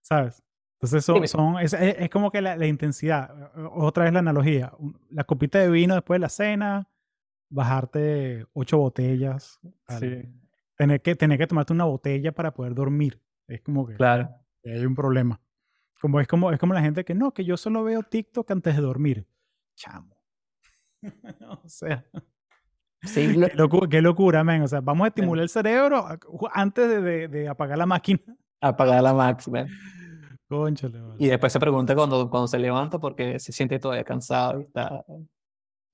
¿Sabes? 0.00 0.42
Entonces 0.74 1.04
son, 1.04 1.16
son- 1.28 1.58
es, 1.60 1.72
es- 1.74 2.08
como 2.08 2.30
que 2.30 2.40
la, 2.40 2.56
la 2.56 2.66
intensidad, 2.66 3.50
otra 3.74 4.04
vez 4.04 4.12
la 4.14 4.20
analogía, 4.20 4.72
la 5.10 5.24
copita 5.24 5.58
de 5.58 5.68
vino 5.68 5.94
después 5.94 6.16
de 6.16 6.20
la 6.20 6.28
cena, 6.30 6.88
bajarte 7.48 8.46
ocho 8.52 8.78
botellas, 8.78 9.58
Sí, 9.98 10.22
tener, 10.76 11.00
que, 11.02 11.14
tener 11.14 11.38
que 11.38 11.46
tomarte 11.46 11.72
una 11.72 11.84
botella 11.84 12.32
para 12.32 12.52
poder 12.52 12.74
dormir. 12.74 13.20
Es 13.48 13.62
como 13.62 13.86
que 13.86 13.94
claro. 13.94 14.28
hay 14.64 14.84
un 14.84 14.94
problema. 14.94 15.40
Como 16.00 16.20
es 16.20 16.28
como 16.28 16.50
es 16.52 16.58
como 16.58 16.74
la 16.74 16.82
gente 16.82 17.04
que 17.04 17.14
no, 17.14 17.32
que 17.32 17.44
yo 17.44 17.56
solo 17.56 17.82
veo 17.84 18.02
TikTok 18.02 18.50
antes 18.50 18.76
de 18.76 18.82
dormir. 18.82 19.26
Chamo. 19.76 20.16
o 21.62 21.68
sea, 21.68 22.04
Sí, 23.02 23.32
lo- 23.36 23.46
qué, 23.48 23.54
locu- 23.56 23.88
qué 23.88 24.02
locura. 24.02 24.42
O 24.62 24.68
sea, 24.68 24.80
vamos 24.80 25.04
a 25.04 25.08
estimular 25.08 25.42
el 25.42 25.48
cerebro 25.48 26.04
antes 26.52 26.88
de, 26.88 27.00
de- 27.00 27.28
de 27.28 27.48
apagar 27.48 27.78
la 27.78 27.86
máquina. 27.86 28.20
apagar 28.60 29.02
la 29.02 29.14
máxima. 29.14 29.66
Cónchale, 30.48 31.00
vale. 31.00 31.16
Y 31.18 31.26
después 31.28 31.52
se 31.52 31.58
pregunta 31.58 31.94
cuando, 31.94 32.30
cuando 32.30 32.46
se 32.46 32.58
levanta 32.58 32.98
porque 33.00 33.38
se 33.40 33.50
siente 33.52 33.78
todavía 33.80 34.04
cansado 34.04 34.60
y 34.60 34.64
está, 34.64 35.04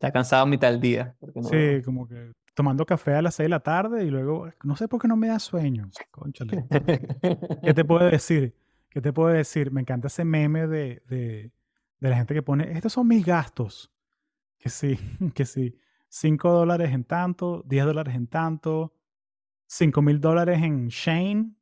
está 0.02 0.12
cansado 0.12 0.42
a 0.42 0.46
mitad 0.46 0.70
del 0.70 0.80
día. 0.80 1.16
no- 1.34 1.42
Sí, 1.44 1.80
como 1.84 2.08
que 2.08 2.32
tomando 2.54 2.84
café 2.84 3.14
a 3.14 3.22
las 3.22 3.36
6 3.36 3.44
de 3.46 3.50
la 3.50 3.60
tarde 3.60 4.04
y 4.04 4.10
luego, 4.10 4.48
no 4.64 4.74
sé 4.76 4.88
por 4.88 5.00
qué 5.00 5.06
no 5.08 5.16
me 5.16 5.28
da 5.28 5.38
sueño. 5.38 5.88
Cónchale. 6.10 6.66
¿Qué 7.62 7.72
te 7.72 7.84
puedo 7.84 8.04
decir? 8.10 8.54
¿Qué 8.90 9.00
te 9.00 9.12
puedo 9.12 9.28
decir? 9.28 9.70
Me 9.70 9.80
encanta 9.80 10.08
ese 10.08 10.24
meme 10.24 10.66
de, 10.66 11.02
de, 11.08 11.52
de 12.00 12.10
la 12.10 12.16
gente 12.16 12.34
que 12.34 12.42
pone, 12.42 12.72
estos 12.72 12.92
son 12.92 13.06
mis 13.06 13.24
gastos. 13.24 13.90
Que 14.58 14.68
sí, 14.70 14.98
que 15.34 15.44
sí. 15.44 15.78
5 16.08 16.50
dólares 16.50 16.90
en 16.92 17.04
tanto, 17.04 17.62
10 17.66 17.86
dólares 17.86 18.14
en 18.14 18.26
tanto, 18.26 18.92
5 19.66 20.02
mil 20.02 20.20
dólares 20.20 20.60
en 20.62 20.88
Shane, 20.88 21.54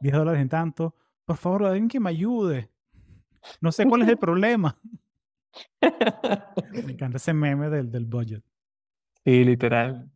10 0.00 0.14
dólares 0.14 0.40
en 0.42 0.48
tanto. 0.48 0.94
Por 1.24 1.36
favor, 1.38 1.64
alguien 1.64 1.88
que 1.88 1.98
me 1.98 2.10
ayude. 2.10 2.70
No 3.60 3.72
sé 3.72 3.84
cuál 3.88 4.02
es 4.02 4.08
el 4.08 4.18
problema. 4.18 4.78
Me 6.86 6.92
encanta 6.92 7.16
ese 7.16 7.34
meme 7.34 7.68
del, 7.70 7.90
del 7.90 8.06
budget. 8.06 8.44
Sí, 9.24 9.44
literal. 9.44 10.10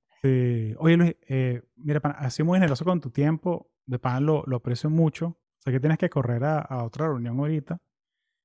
Oye, 0.79 0.97
Luis, 0.97 1.17
eh, 1.29 1.63
mira, 1.77 2.01
pana, 2.01 2.17
has 2.19 2.35
sido 2.35 2.47
muy 2.47 2.59
generoso 2.59 2.85
con 2.85 3.01
tu 3.01 3.11
tiempo. 3.11 3.71
De 3.85 3.99
pan 3.99 4.27
lo, 4.27 4.43
lo 4.47 4.57
aprecio 4.57 4.91
mucho. 4.91 5.39
Sé 5.59 5.71
que 5.71 5.81
tienes 5.81 5.99
que 5.99 6.11
correr 6.11 6.43
a, 6.45 6.59
a 6.59 6.85
otra 6.85 7.07
reunión 7.07 7.39
ahorita. 7.39 7.81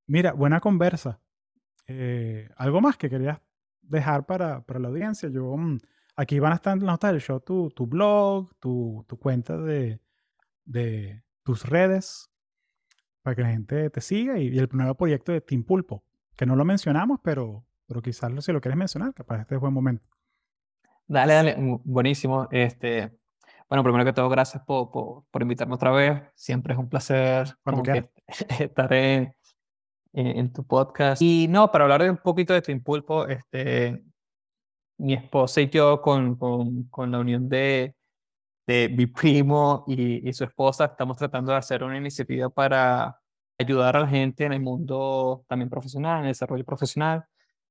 Mira, 0.06 0.32
buena 0.32 0.60
conversa. 0.60 1.20
Eh, 1.86 2.48
¿Algo 2.56 2.80
más 2.80 2.96
que 2.96 3.10
querías 3.10 3.40
dejar 3.80 4.26
para, 4.26 4.64
para 4.64 4.78
la 4.78 4.88
audiencia? 4.88 5.28
Yo, 5.28 5.56
mm, 5.56 5.78
aquí 6.16 6.38
van 6.38 6.52
a 6.52 6.56
estar 6.56 6.74
en 6.74 6.84
las 6.84 6.94
notas 6.94 7.12
del 7.12 7.20
show 7.20 7.40
tu, 7.40 7.70
tu 7.70 7.86
blog, 7.86 8.54
tu, 8.60 9.04
tu 9.08 9.18
cuenta 9.18 9.56
de, 9.56 10.00
de 10.64 11.24
tus 11.42 11.64
redes, 11.64 12.30
para 13.22 13.34
que 13.34 13.42
la 13.42 13.50
gente 13.50 13.90
te 13.90 14.00
siga 14.00 14.38
y, 14.38 14.48
y 14.48 14.58
el 14.58 14.68
nuevo 14.72 14.94
proyecto 14.94 15.32
de 15.32 15.40
Team 15.40 15.64
Pulpo, 15.64 16.04
que 16.42 16.46
no 16.46 16.56
lo 16.56 16.64
mencionamos, 16.64 17.20
pero, 17.22 17.64
pero 17.86 18.02
quizás 18.02 18.32
si 18.44 18.50
lo 18.52 18.60
quieres 18.60 18.76
mencionar, 18.76 19.14
capaz 19.14 19.42
este 19.42 19.54
es 19.54 19.60
buen 19.60 19.72
momento. 19.72 20.04
Dale, 21.06 21.34
dale, 21.34 21.56
bu- 21.56 21.80
buenísimo. 21.84 22.48
Este, 22.50 23.16
bueno, 23.68 23.84
primero 23.84 24.04
que 24.04 24.12
todo, 24.12 24.28
gracias 24.28 24.60
por, 24.64 24.90
por, 24.90 25.24
por 25.30 25.40
invitarme 25.42 25.74
otra 25.74 25.92
vez. 25.92 26.20
Siempre 26.34 26.72
es 26.72 26.80
un 26.80 26.88
placer 26.88 27.54
estar 28.58 28.92
en, 28.92 29.32
en, 30.14 30.26
en 30.26 30.52
tu 30.52 30.66
podcast. 30.66 31.22
Y 31.22 31.46
no, 31.48 31.70
para 31.70 31.84
hablar 31.84 32.02
de 32.02 32.10
un 32.10 32.16
poquito 32.16 32.52
de 32.54 32.62
tu 32.62 32.72
impulpo, 32.72 33.24
este, 33.28 34.02
mi 34.98 35.14
esposa 35.14 35.60
y 35.60 35.70
yo 35.70 36.02
con, 36.02 36.34
con, 36.34 36.84
con 36.88 37.12
la 37.12 37.20
unión 37.20 37.48
de, 37.48 37.94
de 38.66 38.88
mi 38.88 39.06
primo 39.06 39.84
y, 39.86 40.28
y 40.28 40.32
su 40.32 40.42
esposa 40.42 40.86
estamos 40.86 41.16
tratando 41.18 41.52
de 41.52 41.58
hacer 41.58 41.84
una 41.84 41.96
iniciativa 41.98 42.48
para 42.48 43.16
ayudar 43.62 43.96
a 43.96 44.00
la 44.00 44.08
gente 44.08 44.44
en 44.44 44.52
el 44.52 44.60
mundo 44.60 45.44
también 45.48 45.70
profesional, 45.70 46.18
en 46.20 46.24
el 46.26 46.30
desarrollo 46.30 46.64
profesional. 46.64 47.24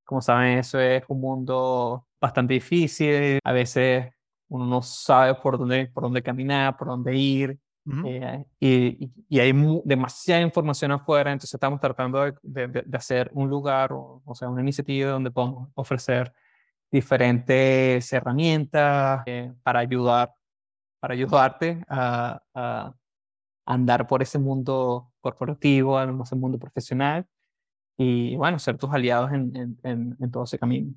Como 0.04 0.22
saben, 0.22 0.58
eso 0.60 0.80
es 0.80 1.04
un 1.08 1.22
mundo 1.22 2.08
bastante 2.20 2.54
difícil. 2.56 3.40
A 3.44 3.52
veces 3.54 4.12
uno 4.50 4.66
no 4.66 4.82
sabe 4.82 5.36
por 5.36 5.58
dónde, 5.58 5.88
por 5.88 6.04
dónde 6.04 6.22
caminar, 6.24 6.76
por 6.78 6.88
dónde 6.90 7.16
ir. 7.16 7.58
Ujú. 7.84 8.04
eh, 8.08 8.46
y, 8.60 9.12
y- 9.28 9.40
hay 9.40 9.52
demasiada 9.86 10.42
información 10.42 10.92
afuera, 10.92 11.32
entonces 11.32 11.54
estamos 11.56 11.80
tratando 11.80 12.22
de, 12.24 12.34
de- 12.44 12.68
de- 12.68 12.84
de 12.86 12.98
hacer 12.98 13.32
un 13.34 13.50
lugar, 13.50 13.92
o, 13.92 14.22
o 14.24 14.36
sea, 14.36 14.50
una 14.50 14.62
iniciativa 14.62 15.10
donde 15.12 15.32
podamos 15.32 15.70
ofrecer 15.74 16.32
diferentes 16.92 18.12
herramientas 18.14 19.24
eh, 19.26 19.52
para 19.64 19.80
ayudar, 19.80 20.32
para 21.00 21.14
ayudarte 21.16 21.84
a, 21.90 22.42
a 22.54 22.94
andar 23.74 24.08
por 24.08 24.22
ese 24.22 24.40
mundo 24.40 25.12
corporativo, 25.22 25.98
a 25.98 26.04
ese 26.24 26.36
mundo 26.36 26.58
profesional 26.60 27.26
y 27.98 28.36
bueno, 28.36 28.58
ser 28.60 28.78
tus 28.78 28.92
aliados 28.92 29.32
en, 29.32 29.56
en, 29.56 29.80
en, 29.84 30.18
en 30.20 30.32
todo 30.32 30.44
ese 30.44 30.58
camino. 30.58 30.94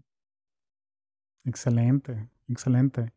Excelente, 1.44 2.28
excelente. 2.48 3.12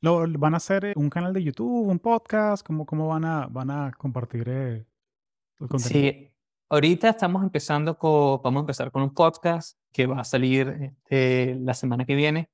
Lo, 0.00 0.24
¿Van 0.38 0.54
a 0.54 0.58
hacer 0.58 0.84
eh, 0.86 0.92
un 0.96 1.10
canal 1.10 1.32
de 1.32 1.42
YouTube, 1.42 1.88
un 1.88 1.98
podcast? 1.98 2.66
¿Cómo, 2.66 2.86
cómo 2.86 3.08
van, 3.08 3.24
a, 3.24 3.46
van 3.48 3.70
a 3.70 3.92
compartir 3.96 4.48
eh, 4.48 4.86
el 5.60 5.68
contenido? 5.68 6.12
Sí, 6.12 6.30
ahorita 6.70 7.10
estamos 7.10 7.42
empezando 7.42 7.98
con, 7.98 8.40
vamos 8.42 8.60
a 8.60 8.62
empezar 8.62 8.90
con 8.90 9.02
un 9.02 9.12
podcast 9.12 9.78
que 9.92 10.06
va 10.06 10.20
a 10.20 10.24
salir 10.24 10.68
este, 10.80 11.54
la 11.56 11.74
semana 11.74 12.04
que 12.04 12.14
viene, 12.14 12.50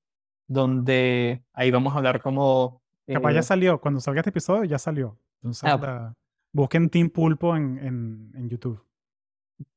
donde 0.47 1.45
ahí 1.53 1.71
vamos 1.71 1.95
a 1.95 1.99
hablar 1.99 2.21
como... 2.21 2.81
Capaz 3.07 3.33
ya 3.33 3.41
eh, 3.41 3.45
salió, 3.45 3.81
cuando 3.81 4.01
salga 4.01 4.21
este 4.21 4.31
episodio 4.31 4.65
ya 4.65 4.79
salió. 4.79 5.19
Entonces, 5.43 5.65
Ah. 5.65 5.77
la- 5.77 6.15
busquen 6.53 6.91
Team 6.91 7.11
Pulpo 7.11 7.57
en, 7.57 7.79
en, 7.79 8.33
en 8.37 8.49
YouTube. 8.49 8.85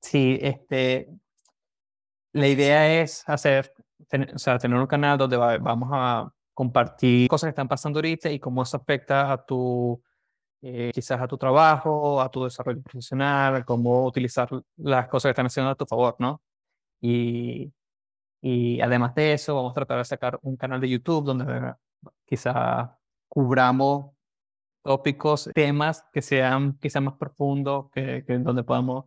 Sí, 0.02 0.38
este, 0.42 1.10
la 2.34 2.48
idea 2.48 3.02
es 3.02 3.24
hacer, 3.28 3.74
tener, 4.08 4.34
o 4.36 4.40
sea, 4.40 4.58
tener 4.58 4.78
un 4.80 4.88
canal 4.88 5.18
donde 5.18 5.38
va- 5.38 5.58
vamos 5.58 5.90
a 5.94 6.32
compartir 6.54 7.28
cosas 7.30 7.48
que 7.48 7.52
están 7.52 7.68
pasando 7.68 8.00
ahorita 8.00 8.30
y 8.32 8.40
cómo 8.40 8.64
eso 8.64 8.78
afecta 8.78 9.32
a 9.32 9.46
tu, 9.46 10.02
eh, 10.62 10.92
quizás 10.94 11.22
a 11.22 11.28
tu 11.28 11.38
trabajo, 11.38 12.22
a 12.22 12.30
tu 12.32 12.46
desarrollo 12.46 12.82
profesional, 12.84 13.66
cómo 13.66 14.06
utilizar 14.06 14.50
las 14.78 15.08
cosas 15.10 15.30
que 15.30 15.32
están 15.34 15.48
haciendo 15.48 15.72
a 15.72 15.76
tu 15.76 15.86
favor, 15.86 16.16
¿no? 16.20 16.42
Y, 17.02 17.74
y 18.42 18.82
además 18.82 19.16
de 19.16 19.34
eso, 19.34 19.56
vamos 19.56 19.72
a 19.74 19.76
tratar 19.76 20.00
de 20.00 20.06
sacar 20.06 20.40
un 20.44 20.58
canal 20.58 20.82
de 20.82 20.90
YouTube 20.90 21.26
donde 21.26 21.74
quizás 22.26 22.90
cubramos 23.30 24.15
tópicos, 24.86 25.50
temas 25.54 26.06
que 26.14 26.22
sean 26.22 26.78
quizás 26.80 27.02
más 27.02 27.16
profundos, 27.16 27.88
que, 27.92 28.24
que 28.26 28.38
donde 28.38 28.64
podamos 28.64 29.06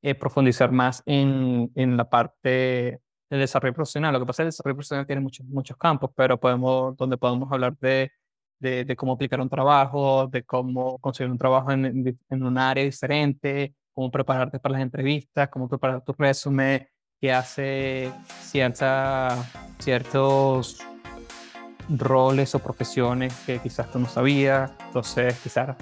eh, 0.00 0.14
profundizar 0.14 0.72
más 0.72 1.02
en, 1.04 1.70
en 1.74 1.96
la 1.98 2.08
parte 2.08 3.02
del 3.28 3.40
desarrollo 3.40 3.74
profesional. 3.74 4.14
Lo 4.14 4.20
que 4.20 4.26
pasa 4.26 4.42
es 4.42 4.44
que 4.44 4.46
el 4.46 4.52
desarrollo 4.52 4.76
profesional 4.76 5.06
tiene 5.06 5.20
muchos, 5.20 5.46
muchos 5.46 5.76
campos, 5.76 6.10
pero 6.16 6.40
podemos, 6.40 6.96
donde 6.96 7.18
podemos 7.18 7.52
hablar 7.52 7.76
de, 7.78 8.10
de, 8.58 8.86
de 8.86 8.96
cómo 8.96 9.12
aplicar 9.12 9.40
un 9.42 9.50
trabajo, 9.50 10.26
de 10.26 10.42
cómo 10.42 10.98
conseguir 10.98 11.30
un 11.30 11.38
trabajo 11.38 11.70
en, 11.70 11.84
en, 11.84 12.18
en 12.30 12.42
un 12.42 12.56
área 12.56 12.82
diferente, 12.82 13.74
cómo 13.92 14.10
prepararte 14.10 14.58
para 14.58 14.72
las 14.72 14.82
entrevistas, 14.82 15.50
cómo 15.50 15.68
preparar 15.68 16.02
tu 16.02 16.14
resumen, 16.14 16.88
qué 17.20 17.30
hace 17.30 18.10
cierta, 18.40 19.36
ciertos 19.78 20.78
roles 21.96 22.54
o 22.54 22.58
profesiones 22.58 23.34
que 23.46 23.58
quizás 23.58 23.90
tú 23.90 23.98
no 23.98 24.08
sabías, 24.08 24.70
entonces 24.86 25.38
quizás 25.42 25.76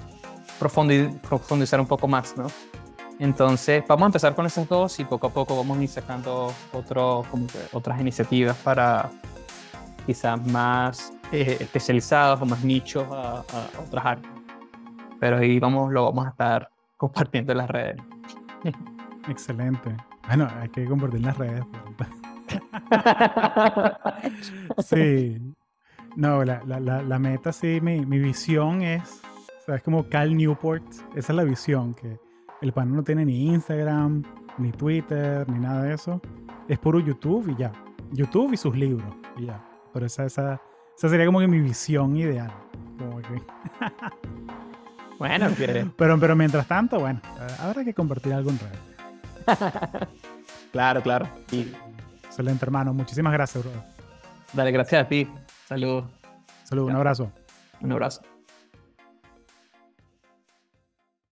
profundizar 0.59 1.79
un 1.79 1.87
poco 1.87 2.07
más, 2.07 2.35
¿no? 2.37 2.47
Entonces, 3.19 3.83
vamos 3.87 4.03
a 4.03 4.05
empezar 4.07 4.33
con 4.33 4.45
esas 4.45 4.67
dos 4.67 4.99
y 4.99 5.05
poco 5.05 5.27
a 5.27 5.29
poco 5.29 5.55
vamos 5.57 5.77
a 5.77 5.83
ir 5.83 5.89
sacando 5.89 6.53
otro, 6.71 7.25
como 7.29 7.47
que 7.47 7.59
otras 7.73 7.99
iniciativas 7.99 8.55
para 8.57 9.09
quizás 10.05 10.41
más 10.47 11.13
eh, 11.31 11.57
especializados 11.59 12.41
o 12.41 12.45
más 12.45 12.63
nichos 12.63 13.05
a, 13.11 13.39
a, 13.39 13.81
otras 13.85 14.05
áreas. 14.05 14.33
Pero 15.19 15.37
ahí 15.37 15.59
vamos, 15.59 15.91
lo 15.91 16.05
vamos 16.05 16.27
a 16.27 16.29
estar 16.29 16.69
compartiendo 16.95 17.51
en 17.51 17.57
las 17.57 17.69
redes. 17.69 17.97
Excelente. 19.27 19.95
Bueno, 20.27 20.47
hay 20.61 20.69
que 20.69 20.85
compartir 20.85 21.19
en 21.19 21.25
las 21.25 21.37
redes. 21.37 21.65
sí. 24.77 25.55
No, 26.15 26.43
la, 26.43 26.61
la, 26.65 26.79
la, 26.79 27.19
meta, 27.19 27.53
sí, 27.53 27.79
mi, 27.81 28.05
mi 28.05 28.19
visión 28.19 28.81
es, 28.81 29.21
¿sabes? 29.65 29.81
Como 29.83 30.07
Cal 30.09 30.35
Newport. 30.35 30.83
Esa 31.15 31.31
es 31.31 31.35
la 31.35 31.43
visión, 31.43 31.93
que 31.93 32.19
el 32.61 32.73
panel 32.73 32.95
no 32.95 33.03
tiene 33.03 33.25
ni 33.25 33.47
Instagram, 33.47 34.23
ni 34.57 34.71
Twitter, 34.71 35.49
ni 35.49 35.59
nada 35.59 35.83
de 35.83 35.93
eso. 35.93 36.21
Es 36.67 36.77
puro 36.79 36.99
YouTube 36.99 37.49
y 37.49 37.55
ya. 37.55 37.71
YouTube 38.11 38.53
y 38.53 38.57
sus 38.57 38.75
libros 38.75 39.13
y 39.37 39.45
ya. 39.45 39.63
Pero 39.93 40.05
esa, 40.05 40.25
esa, 40.25 40.61
esa 40.97 41.09
sería 41.09 41.25
como 41.25 41.39
que 41.39 41.47
mi 41.47 41.59
visión 41.59 42.15
ideal. 42.17 42.51
Como 42.97 43.21
que... 43.21 43.41
bueno, 45.19 45.47
pero, 45.57 46.19
pero 46.19 46.35
mientras 46.35 46.67
tanto, 46.67 46.99
bueno, 46.99 47.21
habrá 47.59 47.83
que 47.83 47.93
compartir 47.93 48.33
algo 48.33 48.49
en 48.51 48.59
claro, 50.71 51.01
claro. 51.01 51.27
Y... 51.51 51.71
Excelente, 52.25 52.63
hermano. 52.63 52.93
Muchísimas 52.93 53.33
gracias, 53.33 53.63
bro. 53.63 53.73
Dale, 54.53 54.71
gracias 54.71 55.03
a 55.03 55.07
ti. 55.07 55.27
Saludos. 55.69 56.05
Saludos, 56.63 56.89
un 56.89 56.95
abrazo. 56.95 57.31
Un 57.79 57.91
abrazo. 57.91 58.23